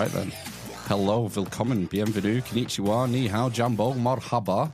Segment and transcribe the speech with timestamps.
[0.00, 0.32] right then.
[0.88, 4.72] Hello, willkommen, bienvenue, konnichiwa, ni hao, jambo, marhaba.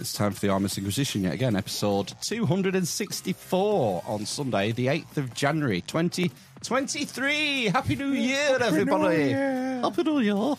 [0.00, 5.34] It's time for the Amish Inquisition yet again, episode 264 on Sunday, the 8th of
[5.34, 7.66] January, 2023.
[7.66, 9.30] Happy New Year, everybody.
[9.30, 10.56] Happy New Year.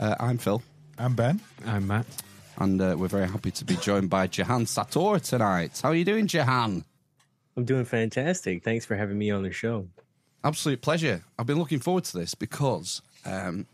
[0.00, 0.62] Uh, I'm Phil,
[0.96, 1.38] I'm Ben.
[1.66, 2.06] I'm Matt.
[2.56, 5.78] and uh, we're very happy to be joined by Jehan Sattaur tonight.
[5.82, 6.82] How are you doing, Jahan?
[7.58, 8.64] I'm doing fantastic.
[8.64, 9.86] Thanks for having me on the show.
[10.44, 11.24] Absolute pleasure.
[11.38, 13.66] I've been looking forward to this because um,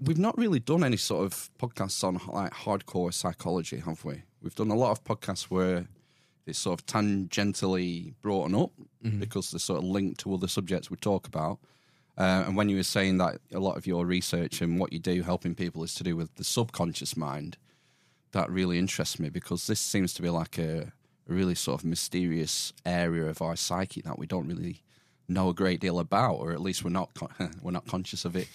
[0.00, 4.22] we've not really done any sort of podcasts on like hardcore psychology, have we?
[4.42, 5.86] We've done a lot of podcasts where
[6.46, 8.70] it's sort of tangentially brought up
[9.18, 11.58] because they're sort of linked to other subjects we talk about.
[12.16, 14.98] Uh, and when you were saying that a lot of your research and what you
[14.98, 17.56] do helping people is to do with the subconscious mind,
[18.32, 20.92] that really interests me because this seems to be like a,
[21.28, 24.82] a really sort of mysterious area of our psyche that we don't really
[25.28, 28.36] know a great deal about, or at least we're not con- we're not conscious of
[28.36, 28.48] it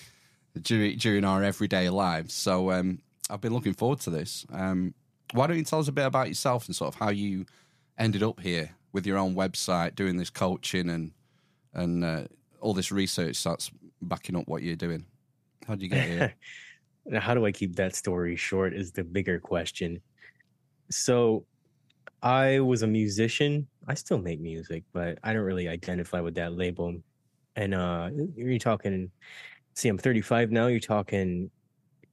[0.61, 2.33] during, during our everyday lives.
[2.33, 4.45] So um, I've been looking forward to this.
[4.51, 4.93] Um,
[5.33, 7.45] why don't you tell us a bit about yourself and sort of how you
[7.97, 11.11] ended up here with your own website, doing this coaching and
[11.73, 12.23] and uh,
[12.61, 15.05] all this research that's backing up what you're doing?
[15.67, 16.33] How did you get here?
[17.19, 20.01] How do I keep that story short is the bigger question.
[20.89, 21.45] So,
[22.23, 23.67] I was a musician.
[23.87, 26.95] I still make music, but I don't really identify with that label.
[27.55, 29.11] And uh you're talking
[29.75, 30.67] see, I'm 35 now.
[30.67, 31.51] You're talking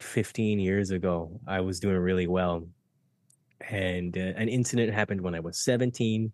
[0.01, 1.41] 15 years ago.
[1.47, 2.67] I was doing really well.
[3.71, 6.33] And uh, an incident happened when I was 17,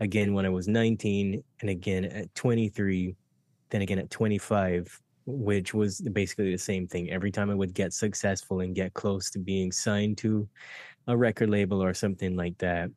[0.00, 3.16] again when I was 19, and again at 23,
[3.70, 7.10] then again at 25 which was basically the same thing.
[7.10, 10.48] Every time I would get successful and get close to being signed to
[11.06, 12.90] a record label or something like that,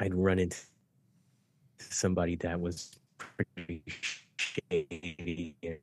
[0.00, 0.58] I'd run into
[1.78, 3.82] somebody that was pretty
[4.36, 5.56] shady.
[5.62, 5.80] And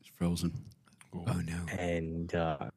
[0.00, 0.52] it's frozen.
[1.14, 1.58] Oh no.
[1.78, 2.70] and uh,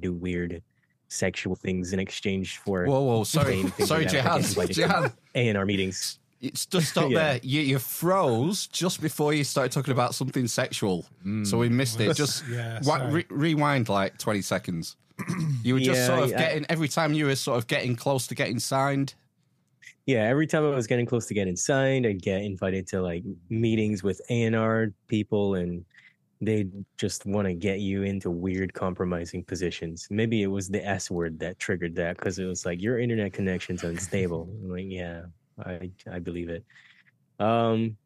[0.00, 0.62] do weird
[1.08, 4.22] sexual things in exchange for Whoa, whoa, sorry, sorry, like that.
[4.22, 5.12] Jehan, get invited to Jehan.
[5.34, 6.18] A and R meetings.
[6.40, 7.32] It's just stop Yeah.
[7.32, 7.40] there.
[7.42, 11.06] You, you froze just before you started talking about something sexual,
[11.44, 12.14] so we missed it.
[12.16, 14.96] Just Yeah, wa- re- rewind like twenty seconds.
[15.64, 16.38] You were just Yeah, sort of yeah.
[16.38, 19.14] getting every time you were sort of getting close to getting signed.
[20.06, 23.24] Yeah, every time I was getting close to getting signed, I'd get invited to like
[23.50, 25.84] meetings with A and R people, and
[26.40, 30.06] they just want to get you into weird compromising positions.
[30.10, 33.32] Maybe it was the S word that triggered that because it was like your internet
[33.34, 34.42] connection's unstable.
[34.62, 35.26] I'm like, yeah,
[35.64, 36.64] I I believe it.
[37.38, 37.98] Um,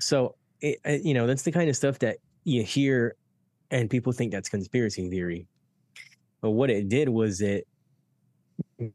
[0.00, 3.16] so it, it- you know that's the kind of stuff that you hear,
[3.70, 5.46] and people think that's conspiracy theory.
[6.40, 7.66] But what it did was it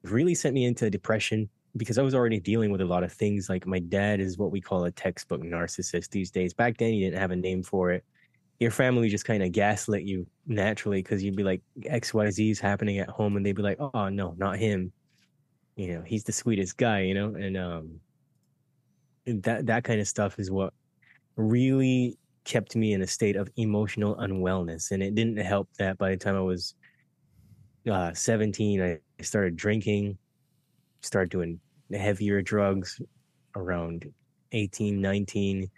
[0.03, 3.49] really sent me into depression because I was already dealing with a lot of things.
[3.49, 6.53] Like my dad is what we call a textbook narcissist these days.
[6.53, 8.03] Back then, you didn't have a name for it.
[8.59, 12.49] Your family just kind of gaslit you naturally because you'd be like X Y Z
[12.49, 14.93] is happening at home, and they'd be like, "Oh no, not him."
[15.75, 17.01] You know, he's the sweetest guy.
[17.01, 17.99] You know, and um,
[19.25, 20.73] that that kind of stuff is what
[21.35, 24.91] really kept me in a state of emotional unwellness.
[24.91, 26.75] And it didn't help that by the time I was
[27.89, 30.17] uh, 17, I started drinking,
[31.01, 31.59] started doing
[31.93, 33.01] heavier drugs
[33.55, 34.11] around
[34.51, 35.69] 18, 19.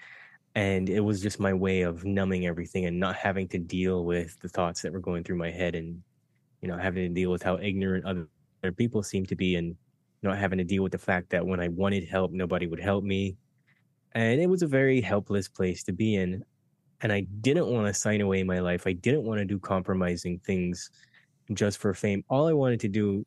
[0.56, 4.40] And it was just my way of numbing everything and not having to deal with
[4.40, 6.02] the thoughts that were going through my head and,
[6.62, 8.28] you know, having to deal with how ignorant other,
[8.76, 9.76] people seem to be and
[10.24, 13.04] not having to deal with the fact that when I wanted help, nobody would help
[13.04, 13.38] me.
[14.14, 16.44] And it was a very helpless place to be in.
[17.02, 18.88] And I didn't want to sign away my life.
[18.88, 20.90] I didn't want to do compromising things
[21.54, 22.24] just for fame.
[22.30, 23.26] All I wanted to do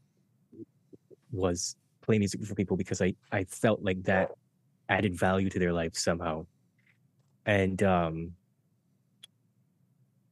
[1.32, 4.32] was play music for people because I, I felt like that
[4.88, 6.46] added value to their life somehow.
[7.46, 8.32] And um,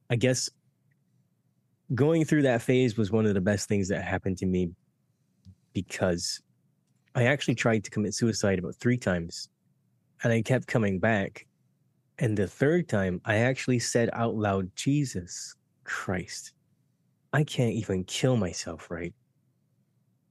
[0.09, 0.49] I guess
[1.95, 4.69] going through that phase was one of the best things that happened to me
[5.73, 6.41] because
[7.15, 9.49] I actually tried to commit suicide about three times
[10.23, 11.45] and I kept coming back.
[12.19, 15.55] And the third time, I actually said out loud, Jesus
[15.85, 16.51] Christ,
[17.33, 19.13] I can't even kill myself, right?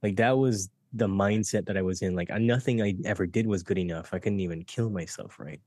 [0.02, 2.14] Like that was the mindset that I was in.
[2.14, 4.12] Like nothing I ever did was good enough.
[4.12, 5.60] I couldn't even kill myself, right?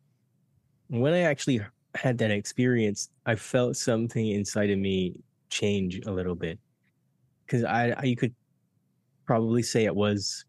[0.88, 1.62] When I actually
[1.95, 5.16] had that experience, I felt something inside of me
[5.50, 6.60] change a little bit.
[7.48, 8.34] Cause I, I you could
[9.25, 10.45] probably say it was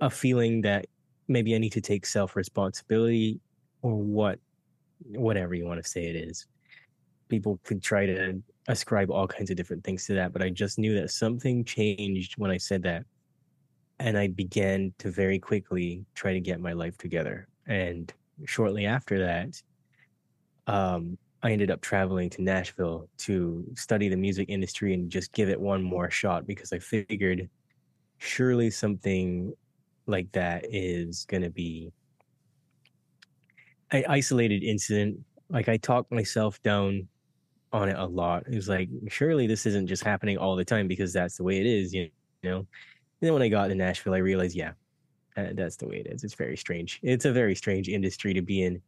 [0.00, 0.86] a feeling that
[1.28, 3.40] maybe I need to take self responsibility
[3.82, 4.38] or what,
[5.04, 6.46] whatever you want to say it is.
[7.28, 10.78] People could try to ascribe all kinds of different things to that, but I just
[10.78, 13.04] knew that something changed when I said that.
[13.98, 17.48] And I began to very quickly try to get my life together.
[17.66, 18.12] And
[18.44, 19.62] shortly after that,
[20.66, 25.48] um, I ended up traveling to Nashville to study the music industry and just give
[25.48, 27.48] it one more shot because I figured
[28.18, 29.52] surely something
[30.06, 31.92] like that is going to be
[33.90, 35.18] an isolated incident.
[35.50, 37.08] Like I talked myself down
[37.72, 38.44] on it a lot.
[38.46, 41.58] It was like, surely this isn't just happening all the time because that's the way
[41.58, 42.10] it is, you
[42.42, 42.58] know?
[42.58, 42.66] And
[43.20, 44.72] then when I got to Nashville, I realized, yeah,
[45.36, 46.24] that's the way it is.
[46.24, 47.00] It's very strange.
[47.02, 48.82] It's a very strange industry to be in.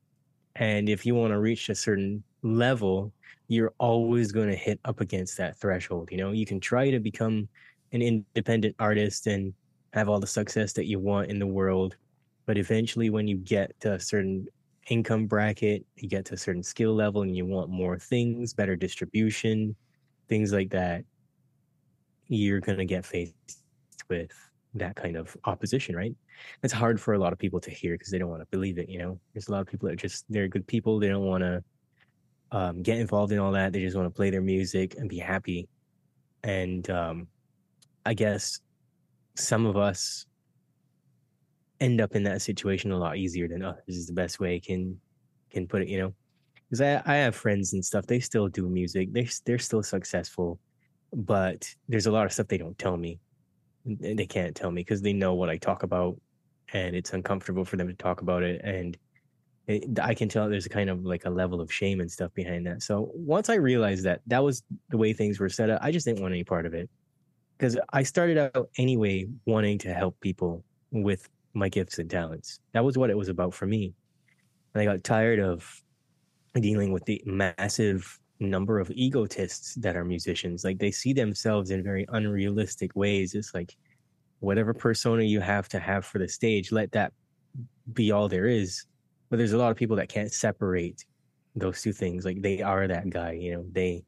[0.57, 3.13] And if you want to reach a certain level,
[3.49, 6.11] you're always going to hit up against that threshold.
[6.11, 7.49] You know, you can try to become
[7.93, 9.55] an independent artist and
[9.93, 11.97] have all the success that you want in the world.
[12.47, 14.47] But eventually, when you get to a certain
[14.91, 18.77] income bracket, you get to a certain skill level, and you want more things, better
[18.77, 19.75] distribution,
[20.29, 21.05] things like that,
[22.29, 23.35] you're going to get faced
[24.09, 24.31] with
[24.75, 26.15] that kind of opposition, right?
[26.63, 28.79] It's hard for a lot of people to hear because they don't want to believe
[28.79, 28.89] it.
[28.89, 30.99] You know, there's a lot of people that are just, they're good people.
[30.99, 31.63] They don't want to
[32.51, 33.73] um, get involved in all that.
[33.73, 35.69] They just want to play their music and be happy.
[36.43, 37.29] And um,
[38.05, 38.61] I guess
[39.37, 40.27] some of us
[41.85, 44.61] end up in that situation a lot easier than others is the best way I
[44.61, 44.99] can
[45.51, 46.15] can put it you know?
[46.69, 50.59] Because I, I have friends and stuff they still do music they, they're still successful
[51.13, 53.21] but there's a lot of stuff they don't tell me
[53.85, 56.17] they can't tell me because they know what i talk about
[56.73, 58.97] and it's uncomfortable for them to talk about it and
[59.69, 62.33] it, i can tell there's a kind of like a level of shame and stuff
[62.35, 62.83] behind that.
[62.83, 66.07] So once i realized that that was the way things were set up i just
[66.07, 66.89] didn't want any part of it
[67.57, 72.61] because I started out anyway wanting to help people with my gifts and talents.
[72.73, 73.95] That was what it was about for me.
[74.75, 75.83] And I got tired of
[76.61, 80.65] dealing with the massive number of egotists that are musicians.
[80.65, 83.35] Like they see themselves in very unrealistic ways.
[83.35, 83.75] It's like
[84.41, 87.13] whatever persona you have to have for the stage, let that
[87.93, 88.85] be all there is.
[89.31, 91.05] But there's a lot of people that can't separate
[91.57, 92.25] those two things.
[92.25, 94.05] Like they are that guy, you know, they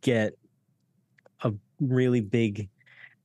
[0.00, 0.34] get
[1.42, 2.68] a really big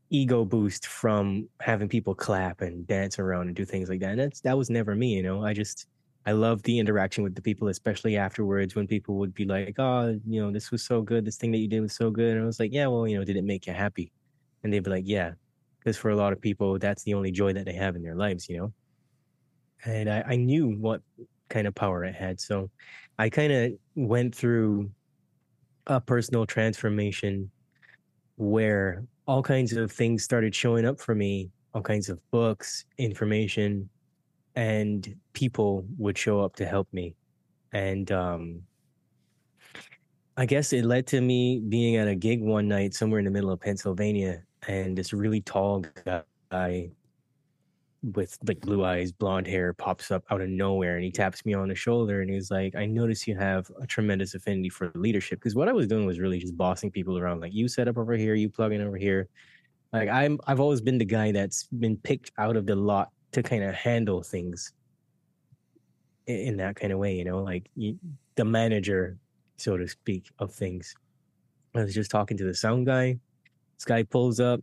[0.10, 4.12] ego boost from having people clap and dance around and do things like that.
[4.12, 5.44] And that's that was never me, you know.
[5.44, 5.88] I just
[6.26, 10.20] I love the interaction with the people, especially afterwards when people would be like, "Oh,
[10.26, 11.26] you know, this was so good.
[11.26, 13.18] This thing that you did was so good." And I was like, "Yeah, well, you
[13.18, 14.12] know, did it make you happy?"
[14.64, 15.34] And they'd be like, "Yeah,"
[15.80, 18.16] because for a lot of people, that's the only joy that they have in their
[18.16, 18.74] lives, you know.
[19.86, 21.02] And I, I knew what
[21.50, 22.72] kind of power it had, so
[23.20, 24.92] I kind of went through
[25.88, 27.52] a personal transformation
[28.38, 33.90] where all kinds of things started showing up for me, all kinds of books, information,
[34.56, 37.16] and people would show up to help me.
[37.74, 38.62] And um,
[40.38, 43.32] I guess it led to me being at a gig one night somewhere in the
[43.32, 45.86] middle of Pennsylvania, and this really tall
[46.52, 46.90] guy
[48.14, 51.54] with like blue eyes, blonde hair pops up out of nowhere and he taps me
[51.54, 55.40] on the shoulder and he's like, I notice you have a tremendous affinity for leadership.
[55.40, 57.42] Because what I was doing was really just bossing people around.
[57.42, 59.28] Like you set up over here, you plug in over here.
[59.92, 63.42] Like I'm I've always been the guy that's been picked out of the lot to
[63.42, 64.74] kind of handle things
[66.28, 67.98] in, in that kind of way, you know, like you,
[68.36, 69.18] the manager,
[69.58, 70.94] so to speak, of things.
[71.76, 73.18] I was just talking to the sound guy.
[73.78, 74.62] This guy pulls up,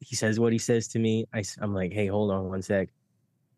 [0.00, 1.26] he says what he says to me.
[1.32, 2.88] I, I'm like, hey, hold on one sec.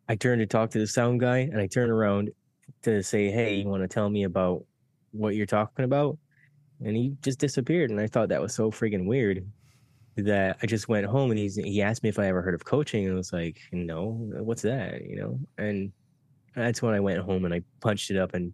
[0.07, 2.29] I turn to talk to the sound guy and I turn around
[2.83, 4.65] to say, hey, you want to tell me about
[5.11, 6.17] what you're talking about?
[6.83, 7.89] And he just disappeared.
[7.91, 9.45] And I thought that was so freaking weird
[10.17, 12.65] that I just went home and he's, he asked me if I ever heard of
[12.65, 13.05] coaching.
[13.05, 15.05] And I was like, no, what's that?
[15.05, 15.39] You know?
[15.57, 15.93] And
[16.55, 18.51] that's when I went home and I punched it up and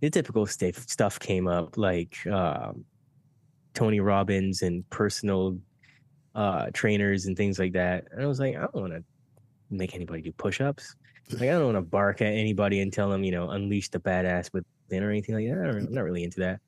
[0.00, 2.84] the typical stuff came up like um,
[3.74, 5.58] Tony Robbins and personal
[6.34, 8.06] uh, trainers and things like that.
[8.12, 9.04] And I was like, I don't want to
[9.70, 10.96] make anybody do push-ups.
[11.32, 14.00] Like I don't want to bark at anybody and tell them, you know, unleash the
[14.00, 15.76] badass within or anything like that.
[15.76, 16.60] I'm not really into that.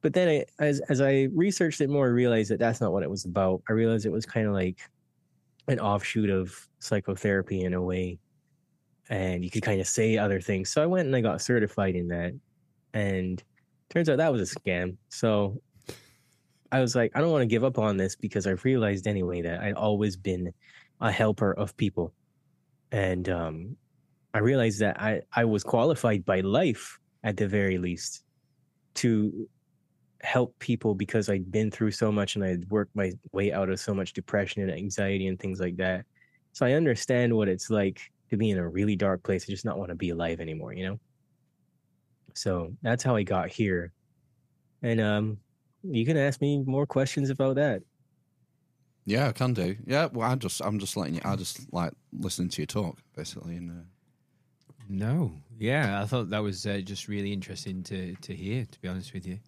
[0.00, 3.02] But then I, as as I researched it more, I realized that that's not what
[3.02, 3.62] it was about.
[3.68, 4.78] I realized it was kind of like
[5.68, 8.18] an offshoot of psychotherapy in a way
[9.08, 11.94] and you could kind of say other things so i went and i got certified
[11.94, 12.32] in that
[12.94, 13.42] and
[13.88, 15.60] turns out that was a scam so
[16.72, 19.42] i was like i don't want to give up on this because i realized anyway
[19.42, 20.52] that i'd always been
[21.00, 22.12] a helper of people
[22.92, 23.76] and um,
[24.34, 28.24] i realized that i i was qualified by life at the very least
[28.94, 29.48] to
[30.22, 33.78] help people because I'd been through so much and I'd worked my way out of
[33.78, 36.04] so much depression and anxiety and things like that.
[36.52, 39.64] So I understand what it's like to be in a really dark place and just
[39.64, 41.00] not want to be alive anymore, you know?
[42.34, 43.92] So that's how I got here.
[44.82, 45.38] And um
[45.90, 47.82] you can ask me more questions about that.
[49.04, 49.76] Yeah, I can do.
[49.86, 51.20] Yeah, well, I just, I'm just letting you.
[51.24, 53.56] I just like listening to you talk, basically.
[53.56, 53.84] And uh,
[54.88, 58.64] No, yeah, I thought that was uh, just really interesting to to hear.
[58.64, 59.38] To be honest with you,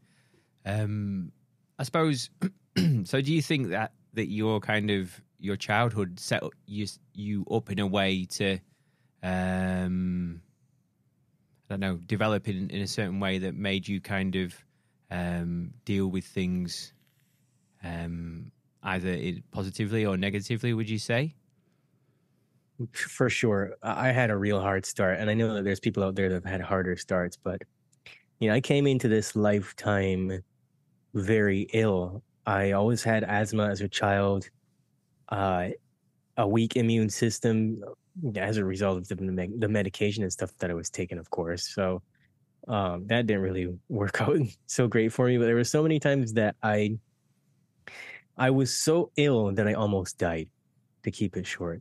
[0.64, 1.32] um,
[1.78, 2.30] I suppose.
[3.04, 7.70] so, do you think that that your kind of your childhood set you you up
[7.70, 8.58] in a way to,
[9.24, 10.40] um,
[11.68, 14.54] I don't know, develop in in a certain way that made you kind of
[15.10, 16.92] um, deal with things,
[17.82, 18.50] um,
[18.82, 20.74] either it positively or negatively?
[20.74, 21.34] Would you say?
[22.92, 23.74] For sure.
[23.82, 25.18] I had a real hard start.
[25.18, 27.62] And I know that there's people out there that have had harder starts, but
[28.38, 30.42] you know, I came into this lifetime
[31.14, 32.22] very ill.
[32.46, 34.48] I always had asthma as a child,
[35.30, 35.70] uh,
[36.36, 37.82] a weak immune system
[38.36, 41.66] as a result of the, the medication and stuff that I was taking, of course.
[41.66, 42.02] So
[42.68, 45.38] um, that didn't really work out so great for me.
[45.38, 46.98] But there were so many times that I,
[48.36, 50.48] I was so ill that I almost died.
[51.04, 51.80] To keep it short,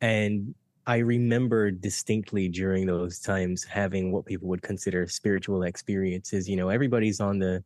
[0.00, 0.54] and
[0.86, 6.48] I remember distinctly during those times having what people would consider spiritual experiences.
[6.48, 7.64] You know, everybody's on the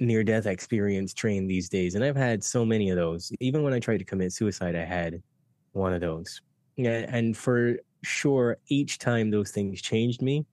[0.00, 1.94] near death experience train these days.
[1.94, 3.30] And I've had so many of those.
[3.40, 5.22] Even when I tried to commit suicide, I had
[5.72, 6.40] one of those.
[6.76, 10.46] Yeah, and for sure, each time those things changed me.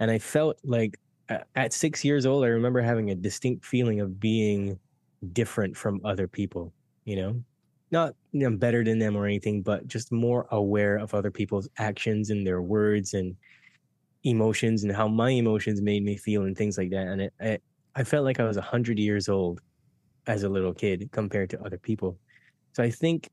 [0.00, 0.98] And I felt like
[1.54, 4.78] at six years old, I remember having a distinct feeling of being
[5.32, 6.72] different from other people,
[7.04, 7.42] you know?
[7.90, 11.68] Not you know, better than them or anything, but just more aware of other people's
[11.78, 13.36] actions and their words and
[14.24, 17.06] emotions and how my emotions made me feel and things like that.
[17.06, 17.62] And it, it
[17.94, 19.60] I felt like I was 100 years old
[20.26, 22.18] as a little kid compared to other people.
[22.72, 23.28] So I think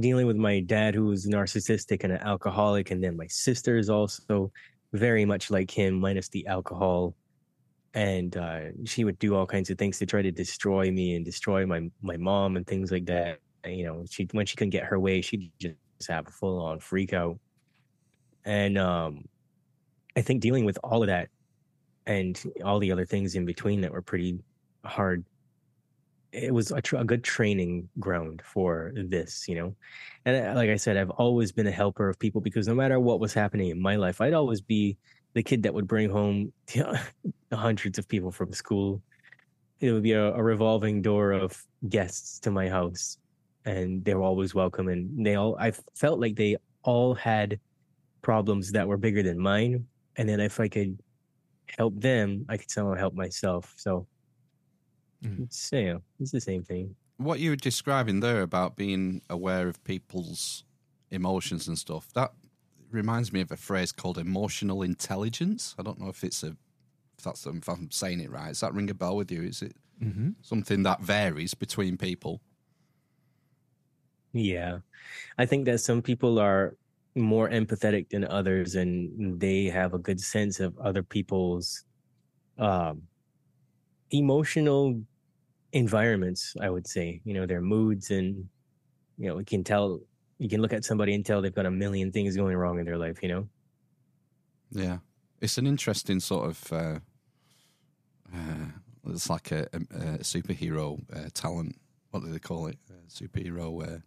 [0.00, 3.88] dealing with my dad, who was narcissistic and an alcoholic, and then my sister is
[3.88, 4.50] also
[4.96, 7.14] very much like him, minus the alcohol.
[7.94, 11.24] And uh, she would do all kinds of things to try to destroy me and
[11.24, 13.38] destroy my my mom and things like that.
[13.64, 15.76] You know, she when she couldn't get her way, she'd just
[16.08, 17.38] have a full on freak out.
[18.44, 19.24] And um,
[20.16, 21.28] I think dealing with all of that
[22.06, 24.38] and all the other things in between that were pretty
[24.84, 25.24] hard
[26.36, 29.74] it was a, tr- a good training ground for this you know
[30.24, 33.00] and uh, like i said i've always been a helper of people because no matter
[33.00, 34.96] what was happening in my life i'd always be
[35.34, 36.52] the kid that would bring home
[37.52, 39.02] hundreds of people from school
[39.80, 43.18] it would be a, a revolving door of guests to my house
[43.64, 47.58] and they were always welcome and they all i felt like they all had
[48.22, 50.98] problems that were bigger than mine and then if i could
[51.78, 53.74] help them, I could somehow help myself.
[53.76, 54.06] So.
[55.38, 56.96] It's, you know, it's the same thing.
[57.18, 60.64] what you were describing there about being aware of people's
[61.10, 62.32] emotions and stuff, that
[62.90, 65.74] reminds me of a phrase called emotional intelligence.
[65.78, 66.56] I don't know if it's a
[67.18, 68.48] if that's if I'm saying it right.
[68.48, 69.42] Does that ring a bell with you?
[69.42, 70.32] Is it Mm-hmm.
[70.42, 72.42] something that varies between people?
[74.32, 74.80] Yeah.
[75.38, 76.76] I think that some people are
[77.14, 81.84] more empathetic than others and they have a good sense of other people's
[82.58, 83.02] um
[84.10, 85.02] emotional
[85.76, 88.48] environments, I would say, you know, their moods and
[89.18, 90.00] you know, we can tell
[90.38, 92.84] you can look at somebody and tell they've got a million things going wrong in
[92.84, 93.48] their life, you know?
[94.70, 94.98] Yeah,
[95.40, 96.72] it's an interesting sort of.
[96.72, 96.98] Uh,
[98.34, 98.66] uh,
[99.08, 101.76] it's like a, a, a superhero uh, talent.
[102.10, 102.76] What do they call it?
[102.90, 103.98] A superhero uh,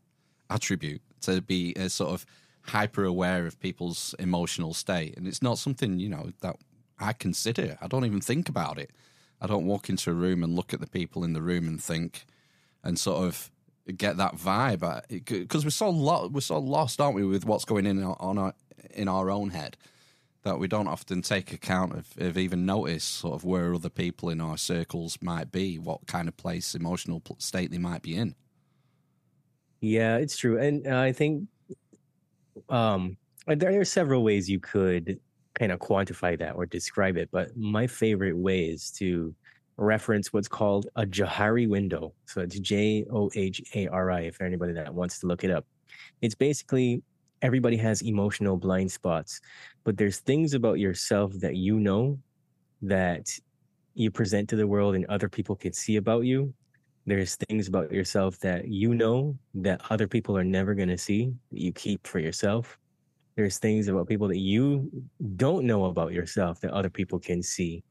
[0.49, 2.25] attribute to be a sort of
[2.63, 6.57] hyper aware of people's emotional state, and it's not something you know that
[6.99, 7.77] I consider.
[7.81, 8.91] I don't even think about it.
[9.41, 11.81] I don't walk into a room and look at the people in the room and
[11.81, 12.25] think,
[12.83, 13.51] and sort of
[13.97, 17.85] get that vibe because we're so lo- we're so lost, aren't we, with what's going
[17.85, 18.53] in our, on our
[18.93, 19.77] in our own head
[20.43, 24.29] that we don't often take account of, of even notice sort of where other people
[24.29, 28.35] in our circles might be, what kind of place, emotional state they might be in.
[29.81, 30.57] Yeah, it's true.
[30.59, 31.47] And uh, I think
[32.69, 33.17] um
[33.47, 35.19] there are several ways you could
[35.59, 39.35] kind of quantify that or describe it, but my favorite way is to
[39.77, 42.13] reference what's called a Johari window.
[42.25, 45.51] So it's J O H A R I, if anybody that wants to look it
[45.51, 45.65] up.
[46.21, 47.01] It's basically
[47.41, 49.39] everybody has emotional blind spots,
[49.83, 52.19] but there's things about yourself that you know
[52.81, 53.29] that
[53.93, 56.53] you present to the world and other people can see about you.
[57.05, 61.33] There's things about yourself that you know that other people are never going to see
[61.51, 62.77] that you keep for yourself.
[63.35, 64.89] There's things about people that you
[65.37, 67.83] don't know about yourself that other people can see.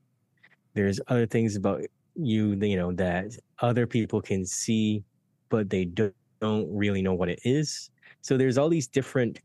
[0.74, 1.82] There's other things about
[2.14, 5.04] you you know that other people can see
[5.48, 7.90] but they don't, really know what it is.
[8.20, 9.40] So there's all these different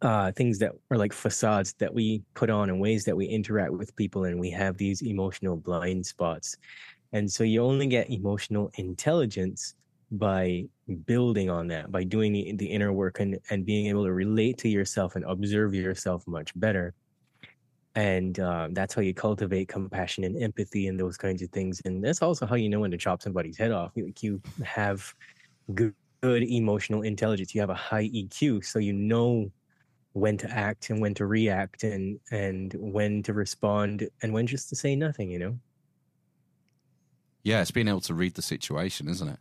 [0.00, 3.72] uh, things that are like facades that we put on and ways that we interact
[3.72, 6.56] with people and we have these emotional blind spots.
[7.12, 9.74] And so you only get emotional intelligence
[10.10, 10.64] by
[11.04, 14.56] building on that by doing the, the inner work and, and being able to relate
[14.58, 16.94] to yourself and observe yourself much better.
[17.94, 21.82] And uh, that's how you cultivate compassion and empathy and those kinds of things.
[21.84, 23.92] And that's also how you know when to chop somebody's head off.
[23.96, 25.12] Like you have
[25.74, 27.54] good, good emotional intelligence.
[27.54, 29.50] You have a high eq so you know
[30.12, 34.68] when to act and when to react and and when to respond and when just
[34.70, 35.58] to say nothing you know?
[37.42, 39.38] Yeah, it's being able to read the situation, isn't it?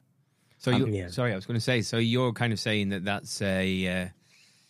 [0.57, 1.07] So Um, yeah.
[1.07, 1.81] sorry, I was going to say.
[1.81, 4.07] So you're kind of saying that that's a uh,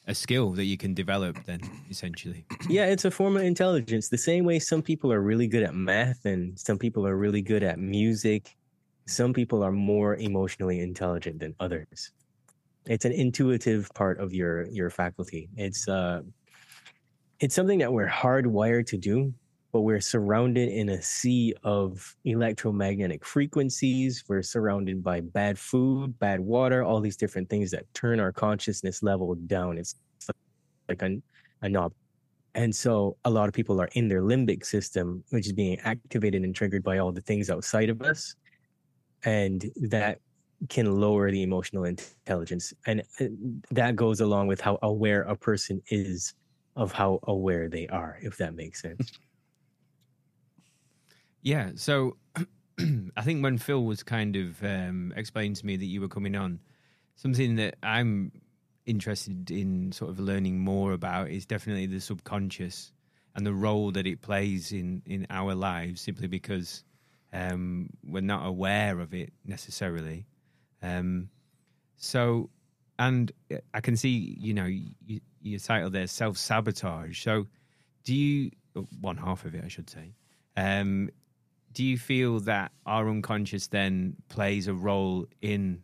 [0.08, 2.46] a skill that you can develop, then essentially.
[2.70, 5.74] yeah it's a form of intelligence the same way some people are really good at
[5.76, 8.56] math and some people are really good at music
[9.06, 12.12] some people are more emotionally intelligent than others
[12.86, 16.22] it's an intuitive part of your your faculty it's uh
[17.40, 19.34] it's something that we're hardwired to do
[19.74, 26.40] but we're surrounded in a sea of electromagnetic frequencies we're surrounded by bad food bad
[26.40, 29.96] water all these different things that turn our consciousness level down it's
[30.90, 31.18] like a,
[31.62, 31.92] a knob
[32.58, 36.42] and so a lot of people are in their limbic system, which is being activated
[36.42, 38.34] and triggered by all the things outside of us.
[39.24, 40.18] And that
[40.68, 42.74] can lower the emotional intelligence.
[42.88, 43.26] And uh,
[43.70, 46.34] that goes along with how aware a person is
[46.76, 49.12] of how aware they are, if that makes sense.
[51.48, 51.72] Yeah.
[51.76, 52.18] So
[53.16, 56.36] I think when Phil was kind of um, explained to me that you were coming
[56.36, 56.60] on,
[57.16, 58.34] something that I'm
[58.86, 62.92] interested in sort of learning more about is definitely the subconscious
[63.34, 66.84] and the role that it plays in in our lives simply because
[67.32, 70.26] um, we're not aware of it necessarily.
[70.84, 71.30] Um,
[71.96, 72.50] so,
[73.00, 73.32] and
[73.74, 77.24] I can see, you know, you, your title there, self sabotage.
[77.24, 77.48] So,
[78.04, 78.52] do you
[79.00, 80.12] one half of it, I should say?
[80.58, 81.10] Um,
[81.78, 85.84] do you feel that our unconscious then plays a role in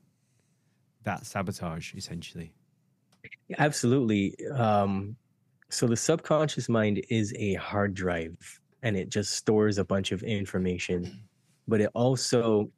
[1.04, 2.52] that sabotage, essentially?
[3.60, 4.36] Absolutely.
[4.56, 5.16] Um,
[5.70, 8.36] so the subconscious mind is a hard drive
[8.82, 11.26] and it just stores a bunch of information,
[11.68, 12.72] but it also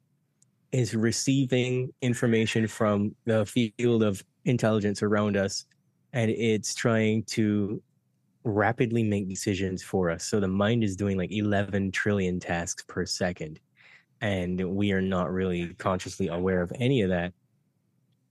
[0.72, 5.64] is receiving information from the field of intelligence around us
[6.12, 7.82] and it's trying to
[8.46, 10.24] rapidly make decisions for us.
[10.24, 13.60] So the mind is doing like 11 trillion tasks per second
[14.20, 17.34] and we are not really consciously aware of any of that.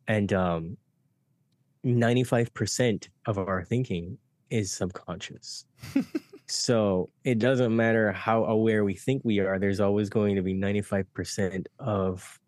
[0.08, 0.78] And um
[1.86, 4.18] 95% of our thinking
[4.50, 5.66] is subconscious.
[6.48, 10.54] so it doesn't matter how aware we think we are, there's always going to be
[10.54, 12.40] 95% of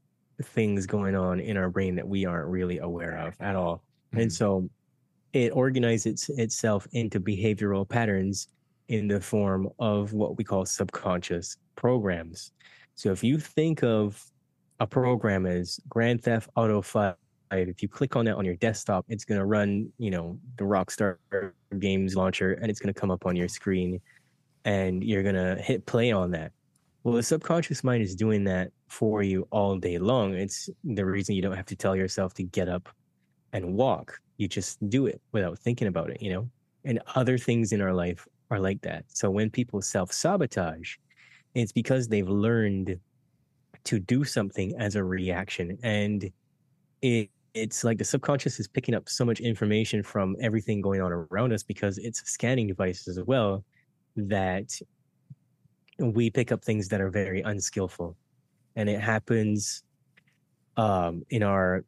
[0.41, 3.83] things going on in our brain that we aren't really aware of at all.
[4.15, 4.31] And Mhm.
[4.31, 4.69] so
[5.33, 8.47] it organizes itself into behavioral patterns
[8.87, 12.51] in the form of what we call subconscious programs.
[12.95, 14.23] So if you think of
[14.79, 17.15] a program as Grand Theft Auto 5,
[17.51, 20.63] if you click on that on your desktop, it's going to run, you know, the
[20.63, 21.17] Rockstar
[21.79, 23.99] Games launcher and it's going to come up on your screen
[24.65, 26.51] and you're going to hit play on that.
[27.03, 30.33] Well, the subconscious mind is doing that for you all day long.
[30.33, 32.89] It's the reason you don't have to tell yourself to get up
[33.53, 34.19] and walk.
[34.37, 36.49] You just do it without thinking about it, you know?
[36.85, 39.05] And other things in our life are like that.
[39.09, 40.95] So when people self sabotage,
[41.53, 42.99] it's because they've learned
[43.85, 45.77] to do something as a reaction.
[45.81, 46.31] And
[47.01, 51.11] it, it's like the subconscious is picking up so much information from everything going on
[51.11, 53.63] around us because it's a scanning device as well
[54.15, 54.79] that
[55.99, 58.15] we pick up things that are very unskillful.
[58.75, 59.83] And it happens
[60.75, 61.83] um, in our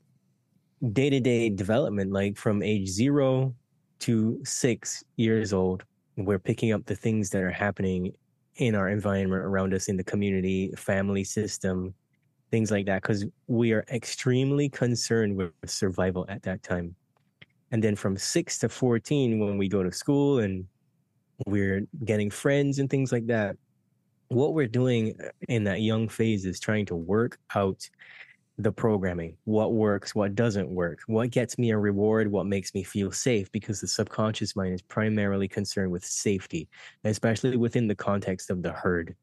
[0.91, 3.53] day to day development, like from age zero
[3.99, 5.83] to six years old,
[6.15, 8.13] we're picking up the things that are happening
[8.55, 11.93] in our environment around us in the community, family system,
[12.51, 16.95] things like that, because we are extremely concerned with survival at that time.
[17.71, 20.65] And then from six to 14, when we go to school and
[21.45, 23.55] we're getting friends and things like that,
[24.29, 25.15] what we're doing
[25.47, 27.89] in that young phase is trying to work out
[28.59, 32.83] the programming what works what doesn't work what gets me a reward what makes me
[32.83, 36.67] feel safe because the subconscious mind is primarily concerned with safety
[37.05, 39.15] especially within the context of the herd.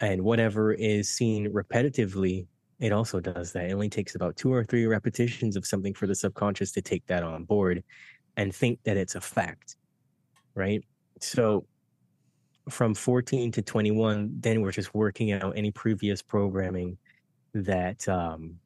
[0.00, 2.46] And whatever is seen repetitively
[2.78, 3.64] it also does that.
[3.64, 7.04] It only takes about two or three repetitions of something for the subconscious to take
[7.08, 7.82] that on board
[8.36, 9.76] and think that it's a fact
[10.54, 10.84] right?
[11.20, 11.66] So
[12.70, 16.98] from 14 to 21 then we're just working out any previous programming
[17.54, 18.58] that um,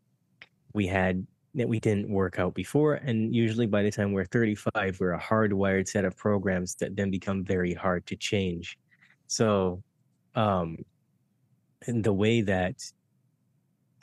[0.73, 2.95] we had that we didn't work out before.
[2.95, 7.11] And usually by the time we're 35, we're a hardwired set of programs that then
[7.11, 8.79] become very hard to change.
[9.27, 9.83] So,
[10.35, 10.79] um,
[11.87, 12.77] and the way that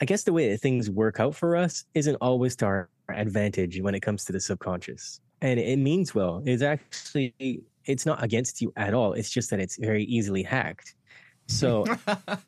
[0.00, 3.80] I guess the way that things work out for us isn't always to our advantage
[3.80, 5.20] when it comes to the subconscious.
[5.42, 6.42] And it means well.
[6.46, 9.14] It's actually it's not against you at all.
[9.14, 10.94] It's just that it's very easily hacked.
[11.46, 11.84] So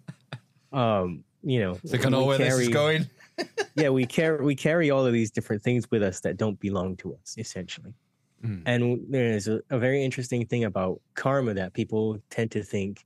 [0.72, 3.10] um you know, Think I know where this is carry- going?
[3.74, 6.96] yeah, we carry we carry all of these different things with us that don't belong
[6.98, 7.94] to us, essentially.
[8.44, 8.62] Mm.
[8.66, 13.04] And there's a, a very interesting thing about karma that people tend to think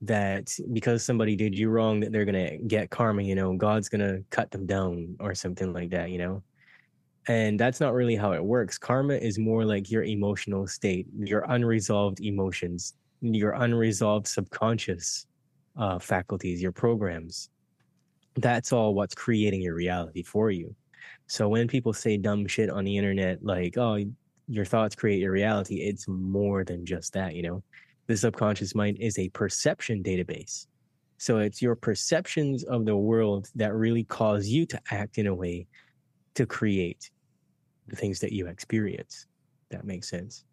[0.00, 3.22] that because somebody did you wrong, that they're gonna get karma.
[3.22, 6.10] You know, God's gonna cut them down or something like that.
[6.10, 6.42] You know,
[7.28, 8.78] and that's not really how it works.
[8.78, 15.26] Karma is more like your emotional state, your unresolved emotions, your unresolved subconscious
[15.76, 17.50] uh, faculties, your programs
[18.34, 20.74] that's all what's creating your reality for you.
[21.26, 23.98] So when people say dumb shit on the internet, like, oh,
[24.48, 27.62] your thoughts create your reality, it's more than just that, you know?
[28.06, 30.66] The subconscious mind is a perception database.
[31.18, 35.34] So it's your perceptions of the world that really cause you to act in a
[35.34, 35.66] way
[36.34, 37.10] to create
[37.86, 39.26] the things that you experience.
[39.70, 40.44] That makes sense.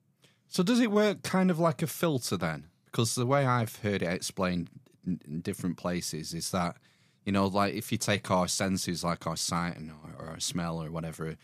[0.48, 2.66] So does it work kind of like a filter then?
[2.86, 4.70] Because the way I've heard it explained
[5.06, 6.78] in, different places is that
[7.26, 10.40] you know, like if you take our senses, like our sight and or, or our
[10.40, 11.36] smell or whatever,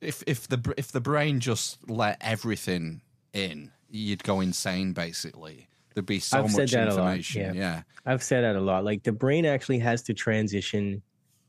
[0.00, 3.00] if if the if the brain just let everything
[3.32, 4.92] in, you'd go insane.
[4.92, 7.42] Basically, there'd be so I've said much that a lot, information.
[7.42, 7.52] yeah.
[7.54, 7.82] yeah.
[8.06, 8.84] I've said that a lot.
[8.84, 11.02] Like the brain actually has to transition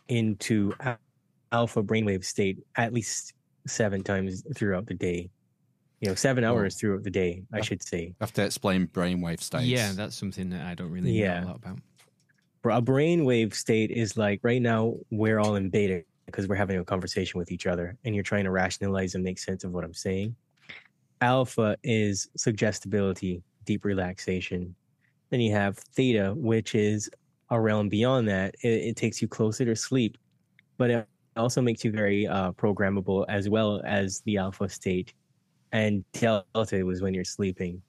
[0.07, 0.73] into
[1.51, 3.33] alpha brainwave state at least
[3.67, 5.29] seven times throughout the day.
[6.01, 6.51] You know, seven Whoa.
[6.51, 8.13] hours throughout the day, I should say.
[8.19, 9.65] have to explain brainwave states.
[9.65, 11.39] Yeah, that's something that I don't really Yeah.
[11.39, 11.79] know a lot about.
[12.71, 16.85] A brainwave state is like right now we're all in beta because we're having a
[16.85, 19.93] conversation with each other and you're trying to rationalize and make sense of what I'm
[19.93, 20.35] saying.
[21.21, 24.75] Alpha is suggestibility, deep relaxation.
[25.29, 27.09] Then you have theta, which is
[27.49, 28.55] a realm beyond that.
[28.61, 30.17] It, it takes you closer to sleep,
[30.77, 35.13] but it also makes you very uh, programmable as well as the alpha state.
[35.71, 37.81] And delta was when you're sleeping.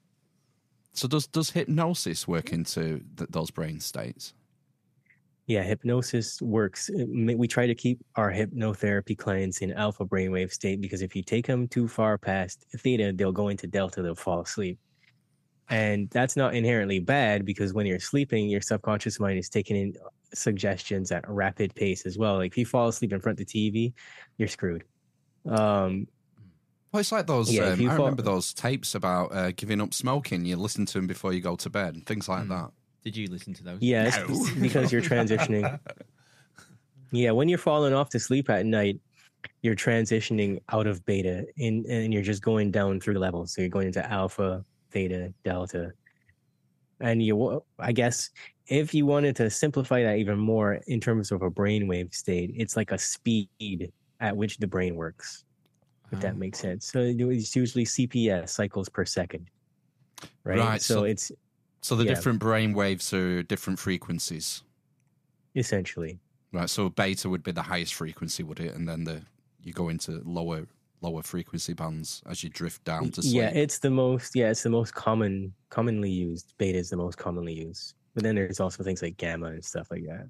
[0.93, 4.33] So does does hypnosis work into th- those brain states?
[5.47, 6.89] Yeah, hypnosis works.
[6.93, 11.47] We try to keep our hypnotherapy clients in alpha brainwave state because if you take
[11.47, 14.77] them too far past theta, they'll go into delta, they'll fall asleep.
[15.69, 19.93] And that's not inherently bad because when you're sleeping, your subconscious mind is taking in
[20.33, 22.35] suggestions at a rapid pace as well.
[22.35, 23.93] Like if you fall asleep in front of the TV,
[24.37, 24.83] you're screwed.
[25.45, 26.07] Um,
[26.91, 27.49] Well, it's like those.
[27.53, 30.43] Yeah, um, I fo- remember those tapes about uh, giving up smoking.
[30.45, 32.49] You listen to them before you go to bed, and things like Mm.
[32.49, 32.71] that.
[33.07, 33.77] Did you listen to those?
[33.81, 34.61] Yeah, it's No.
[34.61, 35.79] because you're transitioning.
[37.13, 38.99] Yeah, when you're falling off to sleep at night,
[39.61, 43.53] you're transitioning out of beta in, and you're just going down through levels.
[43.53, 45.93] So you're going into alpha, theta, delta.
[46.99, 48.29] And you, I guess,
[48.67, 52.75] if you wanted to simplify that even more in terms of a brainwave state, it's
[52.75, 53.89] like a speed
[54.19, 55.45] at which the brain works,
[56.11, 56.37] if that Oh.
[56.37, 56.91] makes sense.
[56.91, 59.49] So it's usually CPS, cycles per second.
[60.43, 60.59] Right.
[60.59, 61.31] Right, So, so- it's
[61.87, 62.15] So the Yeah.
[62.15, 64.61] different brain waves are different frequencies.
[65.55, 66.19] essentially.
[66.51, 66.69] Right.
[66.69, 68.75] So beta would be the highest frequency, would it?
[68.75, 69.23] And then the
[69.63, 70.67] you go into lower
[71.01, 73.35] lower frequency bands as you drift down to sleep.
[73.35, 76.53] Yeah, it's the most yeah, it's the most common commonly used.
[76.57, 77.95] Beta is the most commonly used.
[78.13, 80.29] But then there's also things like gamma and stuff like that.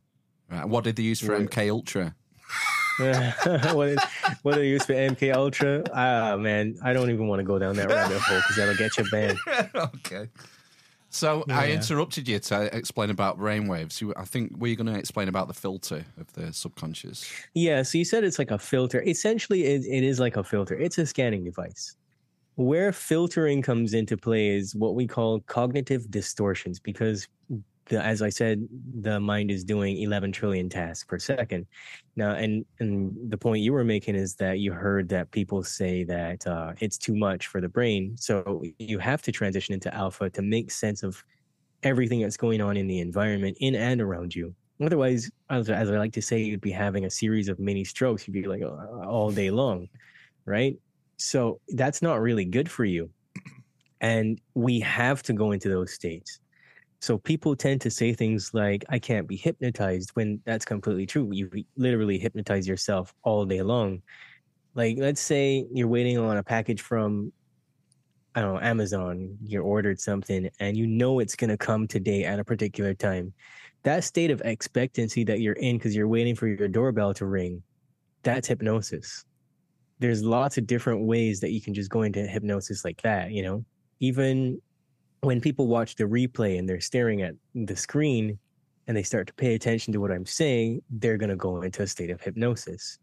[0.50, 0.65] right.
[0.70, 1.38] What did they use for.
[1.38, 2.15] MK Ultra?
[3.76, 4.00] what is
[4.43, 5.84] what do they use for MK Ultra?
[5.93, 8.96] Ah man, I don't even want to go down that rabbit hole because that'll get
[8.98, 9.39] you banned.
[9.76, 10.30] okay.
[11.17, 13.99] So I interrupted you to explain about brainwaves.
[13.99, 17.27] You, I think were you going to explain about the filter of the subconscious?
[17.56, 19.01] Yeah, so you said it's like a filter.
[19.01, 20.75] Essentially, it, it is like a filter.
[20.75, 21.95] It's a scanning device.
[22.53, 27.27] Where filtering comes into play is what we call cognitive distortions, because
[27.89, 28.67] the, as I said,
[29.02, 31.65] the mind is doing 11 trillion tasks per second.
[32.15, 36.04] Now, and and the point you were making is that you heard that people say
[36.06, 40.30] that uh, it's too much for the brain, so you have to transition into alpha
[40.32, 41.23] to make sense of
[41.84, 44.54] everything that's going on in the environment in and around you.
[44.82, 48.28] Otherwise, as, as I like to say, you'd be having a series of mini strokes.
[48.28, 49.89] You'd be like uh, all day long,
[50.45, 50.78] right?
[51.17, 53.10] So that's not really good for you.
[54.02, 56.39] And we have to go into those states.
[57.08, 61.30] So people tend to say things like, I can't be hypnotized when that's completely true.
[61.32, 64.02] You literally hypnotize yourself all day long.
[64.76, 67.32] Like, let's say you're waiting on a package from,
[68.36, 72.26] I don't know, Amazon, you ordered something and you know it's going to come today
[72.26, 73.32] at a particular time.
[73.84, 77.63] That state of expectancy that you're in because you're waiting for your doorbell to ring,
[78.24, 79.24] that's hypnosis.
[80.00, 83.43] There's lots of different ways that you can just go into hypnosis like that, you
[83.43, 83.63] know?
[84.02, 84.62] Even
[85.21, 88.38] when people watch the replay and they're staring at the screen
[88.88, 91.82] and they start to pay attention to what I'm saying, they're going to go into
[91.82, 92.99] a state of hypnosis.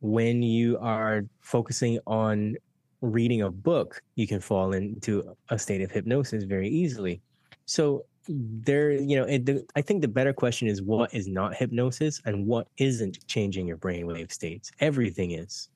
[0.00, 2.56] When you are focusing on
[3.02, 7.20] reading a book, you can fall into a state of hypnosis very easily.
[7.66, 11.54] So there, you know, it, the, I think the better question is what is not
[11.54, 14.70] hypnosis and what isn't changing your brainwave states.
[14.80, 15.68] Everything is,